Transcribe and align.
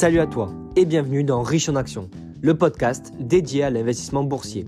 Salut 0.00 0.20
à 0.20 0.26
toi 0.26 0.50
et 0.76 0.86
bienvenue 0.86 1.24
dans 1.24 1.42
Riche 1.42 1.68
en 1.68 1.76
Action, 1.76 2.08
le 2.40 2.56
podcast 2.56 3.12
dédié 3.20 3.64
à 3.64 3.68
l'investissement 3.68 4.24
boursier. 4.24 4.64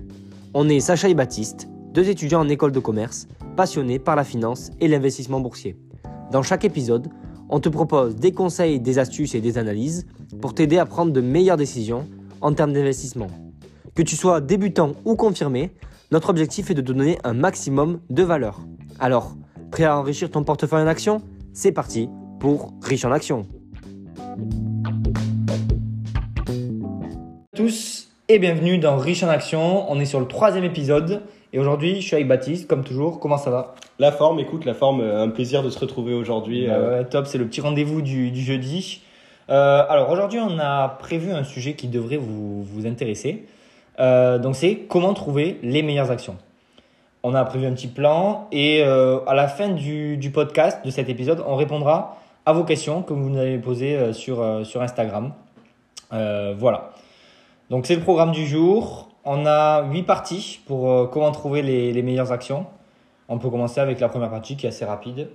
On 0.53 0.69
est 0.69 0.79
Sacha 0.79 1.09
et 1.09 1.15
Baptiste, 1.15 1.67
deux 1.91 2.07
étudiants 2.07 2.41
en 2.41 2.49
école 2.49 2.71
de 2.71 2.79
commerce, 2.79 3.27
passionnés 3.55 3.97
par 3.97 4.15
la 4.15 4.25
finance 4.25 4.69
et 4.79 4.87
l'investissement 4.87 5.39
boursier. 5.39 5.75
Dans 6.31 6.43
chaque 6.43 6.65
épisode, 6.65 7.07
on 7.49 7.59
te 7.59 7.67
propose 7.67 8.15
des 8.15 8.31
conseils, 8.31 8.79
des 8.79 8.99
astuces 8.99 9.33
et 9.33 9.41
des 9.41 9.57
analyses 9.57 10.05
pour 10.39 10.53
t'aider 10.53 10.77
à 10.77 10.85
prendre 10.85 11.11
de 11.11 11.21
meilleures 11.21 11.57
décisions 11.57 12.07
en 12.39 12.53
termes 12.53 12.73
d'investissement. 12.73 13.25
Que 13.95 14.03
tu 14.03 14.15
sois 14.15 14.39
débutant 14.39 14.91
ou 15.03 15.15
confirmé, 15.15 15.71
notre 16.11 16.29
objectif 16.29 16.69
est 16.69 16.75
de 16.75 16.81
te 16.81 16.91
donner 16.91 17.17
un 17.23 17.33
maximum 17.33 18.01
de 18.11 18.21
valeur. 18.21 18.59
Alors, 18.99 19.35
prêt 19.71 19.85
à 19.85 19.97
enrichir 19.97 20.29
ton 20.29 20.43
portefeuille 20.43 20.83
en 20.83 20.87
action? 20.87 21.23
C'est 21.53 21.71
parti 21.71 22.07
pour 22.39 22.71
Riche 22.83 23.03
en 23.03 23.11
Action. 23.11 23.47
Tous 27.55 28.07
et 28.29 28.39
bienvenue 28.39 28.79
dans 28.79 28.97
Riche 28.97 29.21
en 29.21 29.29
Action. 29.29 29.85
On 29.91 29.99
est 29.99 30.05
sur 30.05 30.19
le 30.19 30.25
troisième 30.25 30.63
épisode 30.63 31.21
et 31.51 31.59
aujourd'hui 31.59 32.01
je 32.01 32.07
suis 32.07 32.15
avec 32.15 32.27
Baptiste, 32.27 32.67
comme 32.67 32.83
toujours. 32.83 33.19
Comment 33.19 33.37
ça 33.37 33.51
va? 33.51 33.75
La 33.99 34.11
forme, 34.11 34.39
écoute, 34.39 34.65
la 34.65 34.73
forme, 34.73 35.01
un 35.01 35.29
plaisir 35.29 35.61
de 35.61 35.69
se 35.69 35.77
retrouver 35.77 36.15
aujourd'hui. 36.15 36.65
Bah 36.65 36.79
ouais, 36.79 37.05
top, 37.05 37.27
c'est 37.27 37.37
le 37.37 37.45
petit 37.45 37.61
rendez-vous 37.61 38.01
du, 38.01 38.35
jeudi. 38.35 39.03
Euh, 39.51 39.83
alors 39.87 40.09
aujourd'hui 40.09 40.39
on 40.39 40.57
a 40.57 40.87
prévu 40.87 41.31
un 41.31 41.43
sujet 41.43 41.73
qui 41.73 41.87
devrait 41.87 42.17
vous, 42.17 42.63
vous 42.63 42.87
intéresser. 42.87 43.45
Euh, 43.99 44.39
donc 44.39 44.55
c'est 44.55 44.87
comment 44.89 45.13
trouver 45.13 45.59
les 45.61 45.83
meilleures 45.83 46.09
actions. 46.09 46.37
On 47.21 47.35
a 47.35 47.45
prévu 47.45 47.67
un 47.67 47.73
petit 47.73 47.87
plan 47.87 48.47
et 48.51 48.81
euh, 48.83 49.19
à 49.27 49.35
la 49.35 49.47
fin 49.47 49.69
du, 49.69 50.17
du, 50.17 50.31
podcast 50.31 50.83
de 50.83 50.89
cet 50.89 51.07
épisode, 51.07 51.43
on 51.45 51.55
répondra 51.55 52.17
à 52.47 52.53
vos 52.53 52.63
questions 52.63 53.03
que 53.03 53.13
vous 53.13 53.29
nous 53.29 53.37
avez 53.37 53.59
posées 53.59 54.11
sur, 54.11 54.65
sur 54.65 54.81
Instagram. 54.81 55.33
voilà. 56.09 56.93
Donc 57.73 57.87
c'est 57.87 57.95
le 57.95 58.01
programme 58.01 58.31
du 58.31 58.45
jour. 58.45 59.09
On 59.25 59.47
a 59.47 59.81
huit 59.89 60.03
parties 60.03 60.59
pour 60.67 60.91
euh, 60.91 61.07
comment 61.07 61.31
trouver 61.31 61.63
les, 61.63 62.03
meilleures 62.03 62.31
actions. 62.31 62.67
On 63.29 63.39
peut 63.39 63.49
commencer 63.49 63.81
avec 63.81 63.99
la 63.99 64.09
première 64.09 64.29
partie 64.29 64.55
qui 64.55 64.67
est 64.67 64.69
assez 64.69 64.85
rapide. 64.85 65.27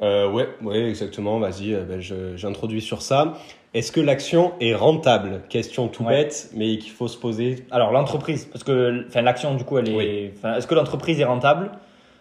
Euh, 0.00 0.30
ouais, 0.30 0.46
ouais, 0.62 0.88
exactement. 0.88 1.40
Vas-y, 1.40 1.74
euh, 1.74 1.82
ben, 1.82 2.00
j'introduis 2.36 2.80
sur 2.80 3.02
ça. 3.02 3.32
Est-ce 3.74 3.90
que 3.90 4.00
l'action 4.00 4.52
est 4.60 4.72
rentable? 4.72 5.42
Question 5.48 5.88
tout 5.88 6.04
bête, 6.04 6.50
mais 6.54 6.78
qu'il 6.78 6.92
faut 6.92 7.08
se 7.08 7.18
poser. 7.18 7.66
Alors 7.72 7.90
l'entreprise, 7.90 8.44
parce 8.44 8.62
que 8.62 9.04
l'action 9.12 9.56
du 9.56 9.64
coup, 9.64 9.76
elle 9.78 9.88
est. 9.88 10.32
Est-ce 10.44 10.68
que 10.68 10.76
l'entreprise 10.76 11.18
est 11.18 11.24
rentable? 11.24 11.72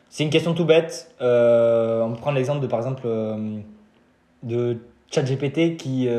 C'est 0.09 0.23
une 0.23 0.31
question 0.31 0.55
tout 0.55 0.65
bête. 0.65 1.13
on 1.19 2.09
peut 2.11 2.19
prendre 2.19 2.37
l'exemple 2.37 2.61
de 2.61 2.65
par 2.65 2.79
exemple 2.79 3.07
de 4.41 4.77
ChatGPT 5.11 5.77
qui 5.77 6.09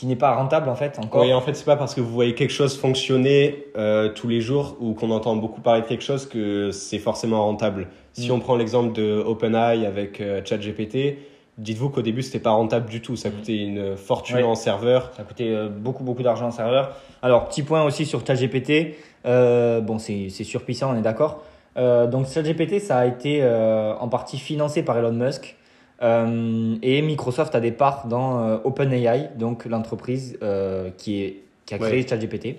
qui 0.00 0.06
n'est 0.06 0.16
pas 0.16 0.34
rentable 0.34 0.70
en 0.70 0.76
fait 0.76 0.98
encore. 0.98 1.20
Oui, 1.20 1.34
en 1.34 1.42
fait, 1.42 1.52
c'est 1.52 1.66
pas 1.66 1.76
parce 1.76 1.94
que 1.94 2.00
vous 2.00 2.10
voyez 2.10 2.34
quelque 2.34 2.54
chose 2.54 2.78
fonctionner 2.78 3.66
euh, 3.76 4.08
tous 4.08 4.28
les 4.28 4.40
jours 4.40 4.78
ou 4.80 4.94
qu'on 4.94 5.10
entend 5.10 5.36
beaucoup 5.36 5.60
parler 5.60 5.82
de 5.82 5.86
quelque 5.86 6.02
chose 6.02 6.26
que 6.26 6.70
c'est 6.70 6.98
forcément 6.98 7.44
rentable. 7.44 7.86
Si 8.14 8.30
mm. 8.30 8.32
on 8.32 8.40
prend 8.40 8.56
l'exemple 8.56 8.94
de 8.94 9.22
OpenAI 9.22 9.84
avec 9.84 10.22
euh, 10.22 10.40
ChatGPT, 10.42 11.18
dites-vous 11.58 11.90
qu'au 11.90 12.00
début, 12.00 12.22
c'était 12.22 12.38
pas 12.38 12.52
rentable 12.52 12.88
du 12.88 13.02
tout. 13.02 13.14
Ça 13.14 13.28
mm. 13.28 13.32
coûtait 13.32 13.58
une 13.58 13.96
fortune 13.98 14.42
en 14.42 14.54
serveur. 14.54 15.12
Ça 15.14 15.22
coûtait 15.22 15.50
euh, 15.50 15.68
beaucoup, 15.68 16.02
beaucoup 16.02 16.22
d'argent 16.22 16.46
en 16.46 16.50
serveur. 16.50 16.96
Alors, 17.20 17.46
petit 17.50 17.62
point 17.62 17.84
aussi 17.84 18.06
sur 18.06 18.26
ChatGPT. 18.26 18.94
bon, 19.22 19.98
c'est 19.98 20.30
surpuissant, 20.30 20.94
on 20.94 20.98
est 20.98 21.02
d'accord. 21.02 21.42
donc, 21.76 22.26
ChatGPT, 22.26 22.80
ça 22.80 23.00
a 23.00 23.04
été 23.04 23.44
en 23.44 24.08
partie 24.08 24.38
financé 24.38 24.82
par 24.82 24.96
Elon 24.96 25.12
Musk. 25.12 25.56
Euh, 26.02 26.76
et 26.82 27.02
Microsoft 27.02 27.54
a 27.54 27.60
des 27.60 27.72
parts 27.72 28.06
dans 28.06 28.42
euh, 28.42 28.56
OpenAI, 28.64 29.30
donc 29.36 29.66
l'entreprise 29.66 30.38
euh, 30.42 30.90
qui, 30.96 31.22
est, 31.22 31.42
qui 31.66 31.74
a 31.74 31.78
créé 31.78 32.06
ChatGPT. 32.06 32.56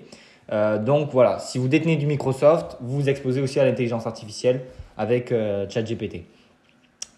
donc 0.84 1.10
voilà, 1.12 1.38
si 1.38 1.58
vous 1.58 1.68
détenez 1.68 1.96
du 1.96 2.06
Microsoft, 2.06 2.76
vous 2.80 3.00
vous 3.00 3.08
exposez 3.08 3.40
aussi 3.40 3.58
à 3.58 3.64
l'intelligence 3.64 4.06
artificielle 4.06 4.60
avec 4.96 5.34
ChatGPT. 5.68 6.24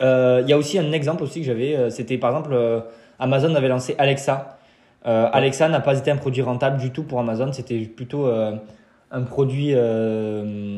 Il 0.01 0.45
y 0.47 0.53
a 0.53 0.57
aussi 0.57 0.79
un 0.79 0.93
exemple 0.93 1.23
aussi 1.23 1.41
que 1.41 1.47
j'avais, 1.47 1.91
c'était 1.91 2.19
par 2.19 2.31
exemple 2.31 2.85
Amazon 3.19 3.55
avait 3.55 3.69
lancé 3.69 3.95
Alexa. 3.99 4.59
Alexa 5.05 5.69
n'a 5.69 5.81
pas 5.81 5.99
été 5.99 6.11
un 6.11 6.17
produit 6.17 6.43
rentable 6.43 6.79
du 6.79 6.91
tout 6.91 7.03
pour 7.03 7.19
Amazon, 7.19 7.53
c'était 7.53 7.81
plutôt 7.81 8.27
un 8.27 9.23
produit 9.23 9.75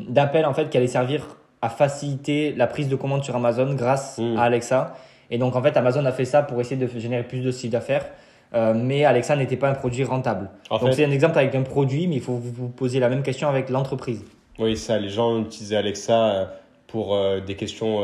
d'appel 0.08 0.46
en 0.46 0.54
fait 0.54 0.70
qui 0.70 0.76
allait 0.76 0.86
servir 0.86 1.36
à 1.62 1.68
faciliter 1.68 2.52
la 2.54 2.66
prise 2.66 2.88
de 2.88 2.96
commande 2.96 3.24
sur 3.24 3.36
Amazon 3.36 3.74
grâce 3.74 4.18
mmh. 4.18 4.36
à 4.38 4.42
Alexa. 4.42 4.94
Et 5.30 5.38
donc, 5.38 5.56
en 5.56 5.62
fait, 5.62 5.76
Amazon 5.76 6.04
a 6.04 6.12
fait 6.12 6.24
ça 6.24 6.42
pour 6.42 6.60
essayer 6.60 6.76
de 6.76 6.86
générer 6.98 7.24
plus 7.24 7.40
de 7.40 7.50
chiffre 7.50 7.72
d'affaires. 7.72 8.06
Euh, 8.54 8.74
mais 8.74 9.04
Alexa 9.04 9.36
n'était 9.36 9.56
pas 9.56 9.68
un 9.68 9.74
produit 9.74 10.04
rentable. 10.04 10.50
donc, 10.70 10.92
c'est 10.92 11.04
un 11.04 11.10
exemple 11.10 11.38
avec 11.38 11.54
un 11.54 11.62
produit, 11.62 12.06
mais 12.06 12.16
il 12.16 12.22
faut 12.22 12.34
vous 12.34 12.68
poser 12.68 13.00
la 13.00 13.08
même 13.08 13.22
question 13.22 13.48
avec 13.48 13.70
l'entreprise. 13.70 14.24
Oui, 14.58 14.76
ça, 14.76 14.98
les 14.98 15.08
gens 15.08 15.40
utilisaient 15.40 15.76
Alexa 15.76 16.26
euh, 16.26 16.44
pour 16.86 17.14
euh, 17.14 17.40
des 17.40 17.54
questions 17.54 18.02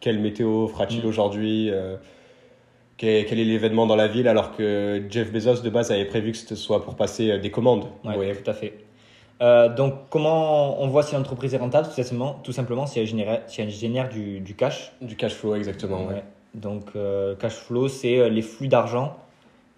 quelle 0.00 0.18
météo 0.18 0.66
fera-t-il 0.66 1.04
mm. 1.04 1.08
aujourd'hui 1.08 1.70
quel, 2.96 3.14
est 3.14 3.44
l'événement 3.44 3.86
dans 3.86 3.96
la 3.96 4.08
ville 4.08 4.28
alors 4.28 4.56
que 4.56 5.02
Jeff 5.08 5.32
Bezos 5.32 5.62
de 5.62 5.70
base 5.70 5.90
avait 5.90 6.04
prévu 6.04 6.32
que 6.32 6.38
ce 6.38 6.54
soit 6.54 6.82
pour 6.84 6.94
passer 6.94 7.38
des 7.38 7.50
commandes. 7.50 7.86
Oui, 8.04 8.26
tout 8.42 8.50
à 8.50 8.54
fait. 8.54 8.74
donc, 9.76 9.94
comment 10.10 10.80
on 10.80 10.88
voit 10.88 11.02
si 11.02 11.14
l'entreprise 11.14 11.54
est 11.54 11.58
rentable? 11.58 11.88
Tout 11.88 11.94
simplement, 11.94 12.40
tout 12.42 12.52
simplement 12.52 12.86
si, 12.86 13.00
elle 13.00 13.06
génère, 13.06 13.42
si 13.46 13.60
elle 13.60 13.70
génère 13.70 14.08
du, 14.08 14.40
du 14.40 14.54
cash. 14.54 14.92
Du 15.00 15.16
cash 15.16 15.34
flow, 15.34 15.54
exactement. 15.54 16.06
Ouais. 16.06 16.22
Donc, 16.54 16.90
euh, 16.96 17.34
cash 17.34 17.54
flow, 17.54 17.88
c'est 17.88 18.18
euh, 18.18 18.28
les 18.28 18.42
flux 18.42 18.68
d'argent 18.68 19.16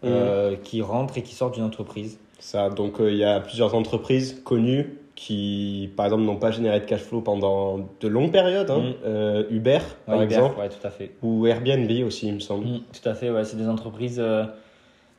euh, 0.04 0.52
mmh. 0.52 0.56
qui 0.62 0.82
rentrent 0.82 1.18
et 1.18 1.22
qui 1.22 1.34
sortent 1.34 1.54
d'une 1.54 1.64
entreprise. 1.64 2.18
Ça, 2.38 2.68
donc 2.68 2.96
il 2.98 3.16
y 3.16 3.24
a 3.24 3.40
plusieurs 3.40 3.74
entreprises 3.74 4.42
connues 4.44 4.98
qui, 5.14 5.90
par 5.96 6.06
exemple, 6.06 6.24
n'ont 6.24 6.36
pas 6.36 6.50
généré 6.50 6.80
de 6.80 6.84
cash 6.84 7.00
flow 7.00 7.20
pendant 7.20 7.88
de 8.00 8.08
longues 8.08 8.32
périodes. 8.32 8.70
Hein. 8.70 8.94
Mmh. 9.04 9.54
Uber, 9.54 9.78
par 10.06 10.20
exemple. 10.20 10.58
Ouais, 10.58 10.68
tout 10.68 10.84
à 10.84 10.90
fait. 10.90 11.12
Ou 11.22 11.46
Airbnb 11.46 11.90
aussi, 12.04 12.26
il 12.26 12.34
me 12.34 12.40
semble. 12.40 12.66
Mmh, 12.66 12.80
tout 12.92 13.08
à 13.08 13.14
fait, 13.14 13.30
ouais, 13.30 13.44
c'est 13.44 13.56
des 13.56 13.68
entreprises 13.68 14.22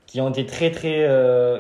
qui 0.06 0.20
ont 0.22 0.30
été 0.30 0.46
très, 0.46 0.72
très, 0.72 1.10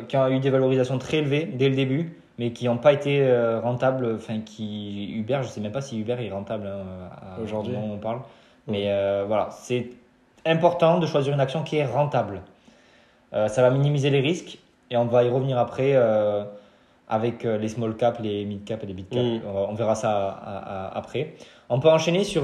qui 0.07 0.17
ont 0.17 0.27
eu 0.27 0.39
des 0.39 0.50
valorisations 0.50 0.97
très 0.97 1.17
élevées 1.17 1.45
dès 1.45 1.69
le 1.69 1.75
début, 1.75 2.19
mais 2.38 2.51
qui 2.51 2.66
n'ont 2.66 2.77
pas 2.77 2.91
été 2.91 3.25
rentables. 3.63 4.13
Enfin, 4.17 4.41
qui 4.41 5.13
Uber, 5.13 5.39
je 5.44 5.47
sais 5.47 5.62
même 5.62 5.72
pas 5.72 5.81
si 5.81 5.97
Uber 5.97 6.17
est 6.19 6.29
rentable 6.29 6.67
hein, 6.67 7.41
aujourd'hui. 7.41 7.75
On 7.75 7.97
parle. 7.97 8.19
Mais 8.68 8.86
euh, 8.88 9.26
voilà, 9.28 9.50
c'est 9.52 9.88
important 10.46 11.00
de 11.00 11.06
choisir 11.06 11.34
une 11.34 11.40
action 11.40 11.64
qui 11.64 11.78
est 11.78 11.86
rentable. 11.86 12.42
Euh, 13.34 13.48
ça 13.48 13.62
va 13.62 13.70
minimiser 13.70 14.09
les 14.09 14.22
risques 14.22 14.58
et 14.90 14.98
on 14.98 15.06
va 15.06 15.24
y 15.24 15.30
revenir 15.30 15.58
après 15.58 15.92
euh, 15.94 16.44
avec 17.09 17.44
les 17.44 17.68
small 17.68 17.96
cap, 17.96 18.20
les 18.22 18.46
mid 18.46 18.64
cap 18.64 18.84
et 18.84 18.88
les 18.88 18.94
big 18.94 19.09
cap. 19.09 19.22
Mm. 19.22 19.42
On, 19.46 19.74
verra 19.74 19.96
ça 19.96 20.92
après. 20.94 21.34
On 21.70 21.80
peut 21.80 21.90
enchaîner 21.90 22.24
sur 22.24 22.44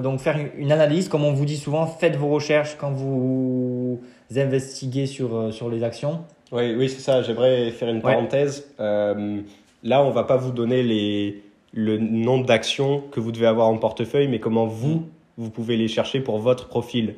donc 0.00 0.20
faire 0.20 0.38
une 0.56 0.72
analyse. 0.72 1.08
Comme 1.08 1.24
on 1.24 1.32
vous 1.32 1.46
dit 1.46 1.56
souvent, 1.56 1.86
faites 1.86 2.16
vos 2.16 2.28
recherches 2.28 2.76
quand 2.76 2.90
vous 2.90 4.00
investiguez 4.34 5.06
sur, 5.06 5.52
sur 5.52 5.70
les 5.70 5.82
actions. 5.82 6.20
Oui, 6.50 6.74
oui 6.74 6.90
c'est 6.90 7.00
ça. 7.00 7.22
J'aimerais 7.22 7.70
faire 7.70 7.88
une 7.88 8.02
parenthèse. 8.02 8.74
là, 8.78 10.02
on 10.02 10.10
va 10.10 10.24
pas 10.24 10.36
vous 10.36 10.52
donner 10.52 10.82
les, 10.82 11.42
le 11.72 11.96
nombre 11.96 12.44
d'actions 12.44 13.02
que 13.10 13.20
vous 13.20 13.32
devez 13.32 13.46
avoir 13.46 13.68
en 13.68 13.78
portefeuille, 13.78 14.28
mais 14.28 14.40
comment 14.40 14.66
vous, 14.66 14.96
mm 14.96 15.06
vous 15.42 15.50
pouvez 15.50 15.76
les 15.76 15.88
chercher 15.88 16.20
pour 16.20 16.38
votre 16.38 16.68
profil. 16.68 17.14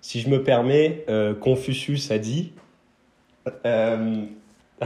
Si 0.00 0.20
je 0.20 0.28
me 0.28 0.42
permets, 0.42 1.04
euh, 1.08 1.32
Confucius 1.32 2.10
a 2.10 2.18
dit. 2.18 2.52
Euh, 3.64 4.24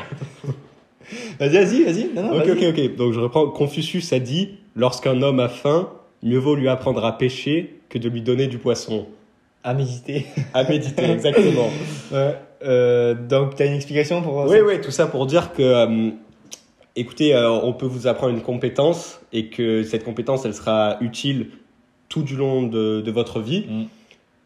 vas-y, 1.41 1.57
vas-y, 1.57 1.83
vas-y. 1.85 2.09
ok, 2.17 2.49
ok, 2.51 2.65
ok. 2.69 2.97
Donc 2.97 3.13
je 3.13 3.21
reprends. 3.21 3.49
Confucius 3.49 4.13
a 4.13 4.19
dit 4.19 4.59
lorsqu'un 4.75 5.23
homme 5.23 5.41
a 5.41 5.49
faim, 5.49 5.89
mieux 6.23 6.39
vaut 6.39 6.55
lui 6.55 6.69
apprendre 6.69 7.05
à 7.05 7.17
pêcher 7.17 7.81
que 7.89 7.99
de 7.99 8.11
lui 8.11 8.21
donner 8.21 8.47
du 8.47 8.59
poisson. 8.59 9.07
À 9.65 9.73
méditer. 9.73 10.27
à 10.55 10.65
méditer, 10.65 11.11
exactement. 11.11 11.71
Euh, 12.63 13.15
donc, 13.15 13.55
tu 13.55 13.63
as 13.63 13.67
une 13.67 13.75
explication 13.75 14.23
pour. 14.23 14.47
Oui, 14.47 14.57
oui, 14.67 14.81
tout 14.81 14.91
ça 14.91 15.07
pour 15.07 15.27
dire 15.27 15.53
que. 15.53 16.11
Écoutez, 16.97 17.37
on 17.37 17.75
peut 17.75 17.85
vous 17.85 18.07
apprendre 18.07 18.33
une 18.33 18.41
compétence 18.41 19.21
et 19.31 19.51
que 19.51 19.83
cette 19.83 20.05
compétence, 20.05 20.47
elle 20.47 20.55
sera 20.55 20.97
utile 21.03 21.51
tout 22.17 22.23
du 22.23 22.37
long 22.37 22.63
de, 22.63 23.01
de 23.01 23.11
votre 23.11 23.41
vie. 23.41 23.67
Mm. 23.69 23.85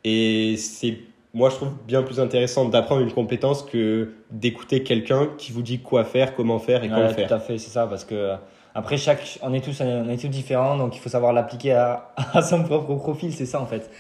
Et 0.05 0.57
c'est, 0.57 0.99
moi, 1.35 1.51
je 1.51 1.57
trouve 1.57 1.73
bien 1.87 2.03
plus 2.03 2.19
intéressant 2.19 2.69
d'apprendre 2.69 3.03
une 3.03 3.13
compétence 3.13 3.63
que 3.63 4.11
d'écouter 4.31 4.83
quelqu'un 4.83 5.29
qui 5.39 5.53
vous 5.53 5.63
dit 5.63 5.79
quoi 5.79 6.05
faire, 6.05 6.35
comment 6.35 6.59
faire 6.59 6.83
et 6.83 6.89
comment 6.89 7.09
faire. 7.11 7.29
Tout 7.29 7.35
à 7.35 7.41
fait, 7.41 7.59
c'est 7.59 7.71
ça, 7.71 7.87
parce 7.87 8.05
que 8.05 8.15
euh, 8.15 8.37
après, 8.75 8.97
chaque, 8.97 9.39
on 9.43 9.53
est 9.53 9.65
tous, 9.65 9.81
on 9.81 10.09
est 10.09 10.21
tous 10.21 10.29
différents, 10.29 10.77
donc 10.77 10.97
il 10.97 10.99
faut 10.99 11.09
savoir 11.09 11.33
l'appliquer 11.33 11.73
à, 11.73 12.13
à 12.33 12.43
son 12.43 12.65
propre 12.65 12.95
profil, 12.97 13.33
c'est 13.33 13.47
ça 13.47 13.61
en 13.61 13.67
fait. 13.67 13.91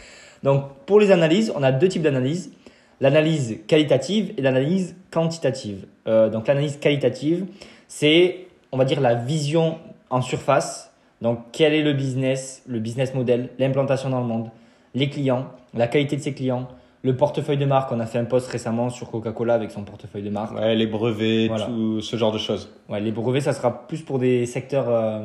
Donc, 0.43 0.64
pour 0.87 0.99
les 0.99 1.11
analyses, 1.11 1.52
on 1.55 1.62
a 1.62 1.70
deux 1.70 1.88
types 1.88 2.02
d'analyses 2.02 2.50
l'analyse 3.00 3.61
qualitative 3.67 4.34
et 4.37 4.43
l'analyse 4.43 4.96
quantitative. 5.11 5.87
Euh, 6.06 6.28
donc 6.28 6.46
l'analyse 6.46 6.78
qualitative, 6.78 7.46
c'est, 7.88 8.46
on 8.72 8.78
va 8.78 8.84
dire, 8.84 9.00
la 9.00 9.14
vision 9.14 9.78
en 10.11 10.20
surface 10.22 10.89
donc, 11.20 11.38
quel 11.52 11.75
est 11.75 11.82
le 11.82 11.93
business, 11.93 12.62
le 12.67 12.78
business 12.78 13.14
model, 13.14 13.50
l'implantation 13.58 14.08
dans 14.11 14.20
le 14.20 14.26
monde, 14.26 14.50
les 14.94 15.08
clients, 15.11 15.46
la 15.75 15.87
qualité 15.87 16.17
de 16.17 16.22
ses 16.22 16.34
clients, 16.34 16.69
le 17.02 17.17
portefeuille 17.17 17.56
de 17.56 17.64
marque, 17.64 17.93
on 17.93 18.00
a 18.00 18.06
fait 18.06 18.19
un 18.19 18.25
post 18.25 18.49
récemment 18.50 18.90
sur 18.90 19.11
Coca-Cola 19.11 19.55
avec 19.55 19.70
son 19.70 19.84
portefeuille 19.84 20.22
de 20.22 20.31
marque. 20.31 20.55
Ouais, 20.55 20.75
les 20.75 20.87
brevets, 20.87 21.49
Voilà. 21.49 21.67
tout 21.67 22.00
ce 22.00 22.17
genre 22.17 22.32
de 22.32 22.38
choses. 22.38 22.70
Ouais, 22.88 23.00
les 23.00 23.11
brevets, 23.12 23.40
ça 23.40 23.52
sera 23.52 23.87
plus 23.87 24.02
pour 24.02 24.19
des 24.19 24.44
secteurs 24.46 24.87
euh, 24.88 25.20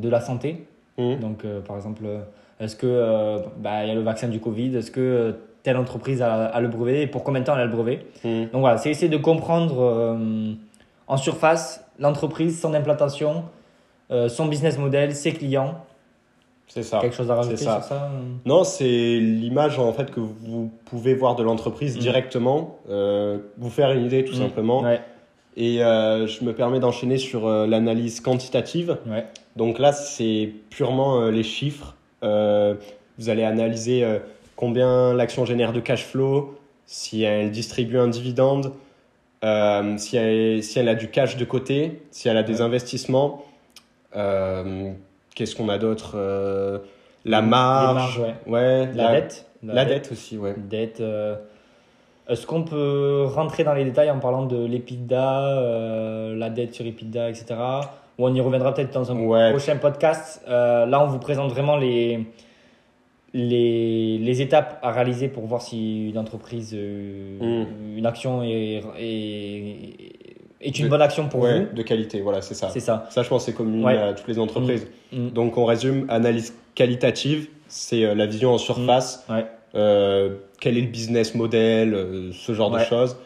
de 0.00 0.08
la 0.08 0.20
santé. 0.20 0.66
Mhm. 0.98 1.20
Donc, 1.20 1.44
euh, 1.44 1.60
par 1.60 1.76
exemple, 1.76 2.02
euh, 2.04 2.20
est-ce 2.60 2.76
que 2.76 2.86
euh, 2.86 3.38
bah, 3.58 3.84
y 3.86 3.90
a 3.90 3.94
le 3.94 4.02
vaccin 4.02 4.28
du 4.28 4.40
Covid 4.40 4.76
Est-ce 4.76 4.90
que 4.90 5.36
telle 5.62 5.76
entreprise 5.78 6.20
a, 6.22 6.46
a 6.46 6.60
le 6.60 6.68
brevet 6.68 7.02
Et 7.02 7.06
pour 7.06 7.24
combien 7.24 7.40
de 7.40 7.46
temps 7.46 7.54
elle 7.54 7.60
a 7.62 7.66
le 7.66 7.72
brevet? 7.72 8.04
Mhm. 8.24 8.48
Donc 8.52 8.60
voilà, 8.60 8.76
c'est 8.78 8.90
essayer 8.90 9.08
de 9.10 9.16
comprendre 9.16 10.16
en 11.08 11.16
surface 11.16 11.84
l'entreprise, 11.98 12.60
son 12.60 12.74
implantation, 12.74 13.44
euh, 14.10 14.28
son 14.28 14.46
business 14.46 14.78
model, 14.78 15.14
ses 15.14 15.32
clients. 15.32 15.74
C'est 16.68 16.82
ça. 16.82 16.98
Quelque 17.00 17.14
chose 17.14 17.30
à 17.30 17.36
rajouter 17.36 17.56
ça. 17.56 17.80
sur 17.80 17.84
ça 17.84 18.10
Non, 18.44 18.64
c'est 18.64 18.84
l'image 19.18 19.78
en 19.78 19.92
fait 19.92 20.10
que 20.10 20.18
vous 20.20 20.70
pouvez 20.84 21.14
voir 21.14 21.36
de 21.36 21.42
l'entreprise 21.44 21.94
Mhm. 21.94 22.00
directement, 22.02 22.78
euh, 22.90 23.38
vous 23.56 23.70
faire 23.70 23.92
une 23.92 24.04
idée 24.04 24.24
tout 24.24 24.34
Mhm. 24.34 24.40
simplement. 24.42 24.80
Ouais, 24.82 25.00
Et 25.56 25.82
euh, 25.82 26.26
je 26.26 26.44
me 26.44 26.52
permets 26.52 26.80
d'enchaîner 26.80 27.16
sur 27.18 27.48
l'analyse 27.48 28.20
quantitative. 28.20 28.98
ouais. 29.06 29.24
Donc 29.54 29.78
là, 29.78 29.92
c'est 29.92 30.52
purement 30.70 31.28
les 31.30 31.42
chiffres. 31.44 31.94
Vous 32.22 33.28
allez 33.30 33.42
analyser 33.44 34.04
combien 34.56 35.14
l'action 35.14 35.46
génère 35.46 35.72
de 35.72 35.80
cash 35.80 36.04
flow, 36.04 36.58
si 36.84 37.22
elle 37.22 37.50
distribue 37.52 37.96
un 37.98 38.08
dividende, 38.08 38.72
si, 39.96 40.16
elle, 40.18 40.62
si 40.62 40.78
elle 40.78 40.88
a 40.90 40.94
du 40.94 41.08
cash 41.08 41.36
de 41.38 41.44
côté, 41.46 42.02
si 42.10 42.28
elle 42.28 42.36
a 42.36 42.42
des 42.42 42.56
Ouais. 42.56 42.60
investissements. 42.62 43.42
Euh, 44.16 44.90
Qu'est-ce 45.34 45.54
qu'on 45.54 45.68
a 45.68 45.78
d'autre 45.78 46.12
Euh, 46.16 46.78
La 47.24 47.42
marge. 47.42 47.94
marges, 47.94 48.18
ouais. 48.20 48.34
ouais, 48.46 48.92
La, 48.94 49.12
dette. 49.12 49.46
La 49.62 49.84
dette 49.84 50.10
aussi, 50.12 50.38
ouais. 50.38 50.54
Dette. 50.56 51.00
euh, 51.00 51.36
Est-ce 52.28 52.46
qu'on 52.46 52.62
peut 52.64 53.24
rentrer 53.26 53.62
dans 53.62 53.74
les 53.74 53.84
détails 53.84 54.10
en 54.10 54.18
parlant 54.18 54.46
de 54.46 54.64
l'EPIDA, 54.64 55.46
euh, 55.58 56.34
la 56.36 56.50
dette 56.50 56.74
sur 56.74 56.84
EBITDA, 56.86 57.28
etc. 57.30 57.54
Ou 58.18 58.26
on 58.26 58.34
y 58.34 58.40
reviendra 58.40 58.72
peut-être 58.74 58.92
dans 58.94 59.12
un 59.12 59.18
Ouais. 59.20 59.50
prochain 59.50 59.76
podcast. 59.76 60.42
Euh, 60.48 60.86
là, 60.86 61.02
on 61.04 61.06
vous 61.06 61.18
présente 61.18 61.50
vraiment 61.52 61.76
les, 61.76 62.26
les, 63.34 64.18
les 64.18 64.42
étapes 64.42 64.78
à 64.82 64.90
réaliser 64.90 65.28
pour 65.28 65.44
voir 65.46 65.60
si 65.62 66.08
une 66.08 66.18
entreprise, 66.18 66.72
euh, 66.74 67.64
une 67.96 68.06
action 68.06 68.42
est, 68.42 68.82
est, 68.98 70.35
est 70.60 70.78
une 70.78 70.86
De- 70.86 70.90
bonne 70.90 71.02
action 71.02 71.28
pour 71.28 71.40
Ouais, 71.40 71.64
vous. 71.66 71.76
de 71.76 71.82
qualité, 71.82 72.20
voilà, 72.20 72.40
c'est 72.42 72.54
ça. 72.54 72.68
C'est 72.70 72.80
ça. 72.80 73.06
Ça, 73.10 73.22
je 73.22 73.28
pense, 73.28 73.44
c'est 73.44 73.52
commun 73.52 73.82
Ouais. 73.84 73.98
à 73.98 74.12
toutes 74.14 74.28
les 74.28 74.38
entreprises. 74.38 74.86
Mm. 75.12 75.28
Donc, 75.30 75.56
on 75.58 75.64
résume 75.64 76.06
analyse 76.08 76.54
qualitative, 76.74 77.48
c'est 77.68 78.04
euh, 78.04 78.14
la 78.14 78.26
vision 78.26 78.52
en 78.54 78.58
surface. 78.58 79.24
Mm. 79.28 79.32
Ouais. 79.34 79.46
Euh, 79.74 80.36
quel 80.60 80.78
est 80.78 80.82
le 80.82 80.86
business 80.86 81.34
model, 81.34 81.92
euh, 81.94 82.30
ce 82.32 82.52
genre 82.54 82.70
de 82.70 82.78
choses. 82.78 83.16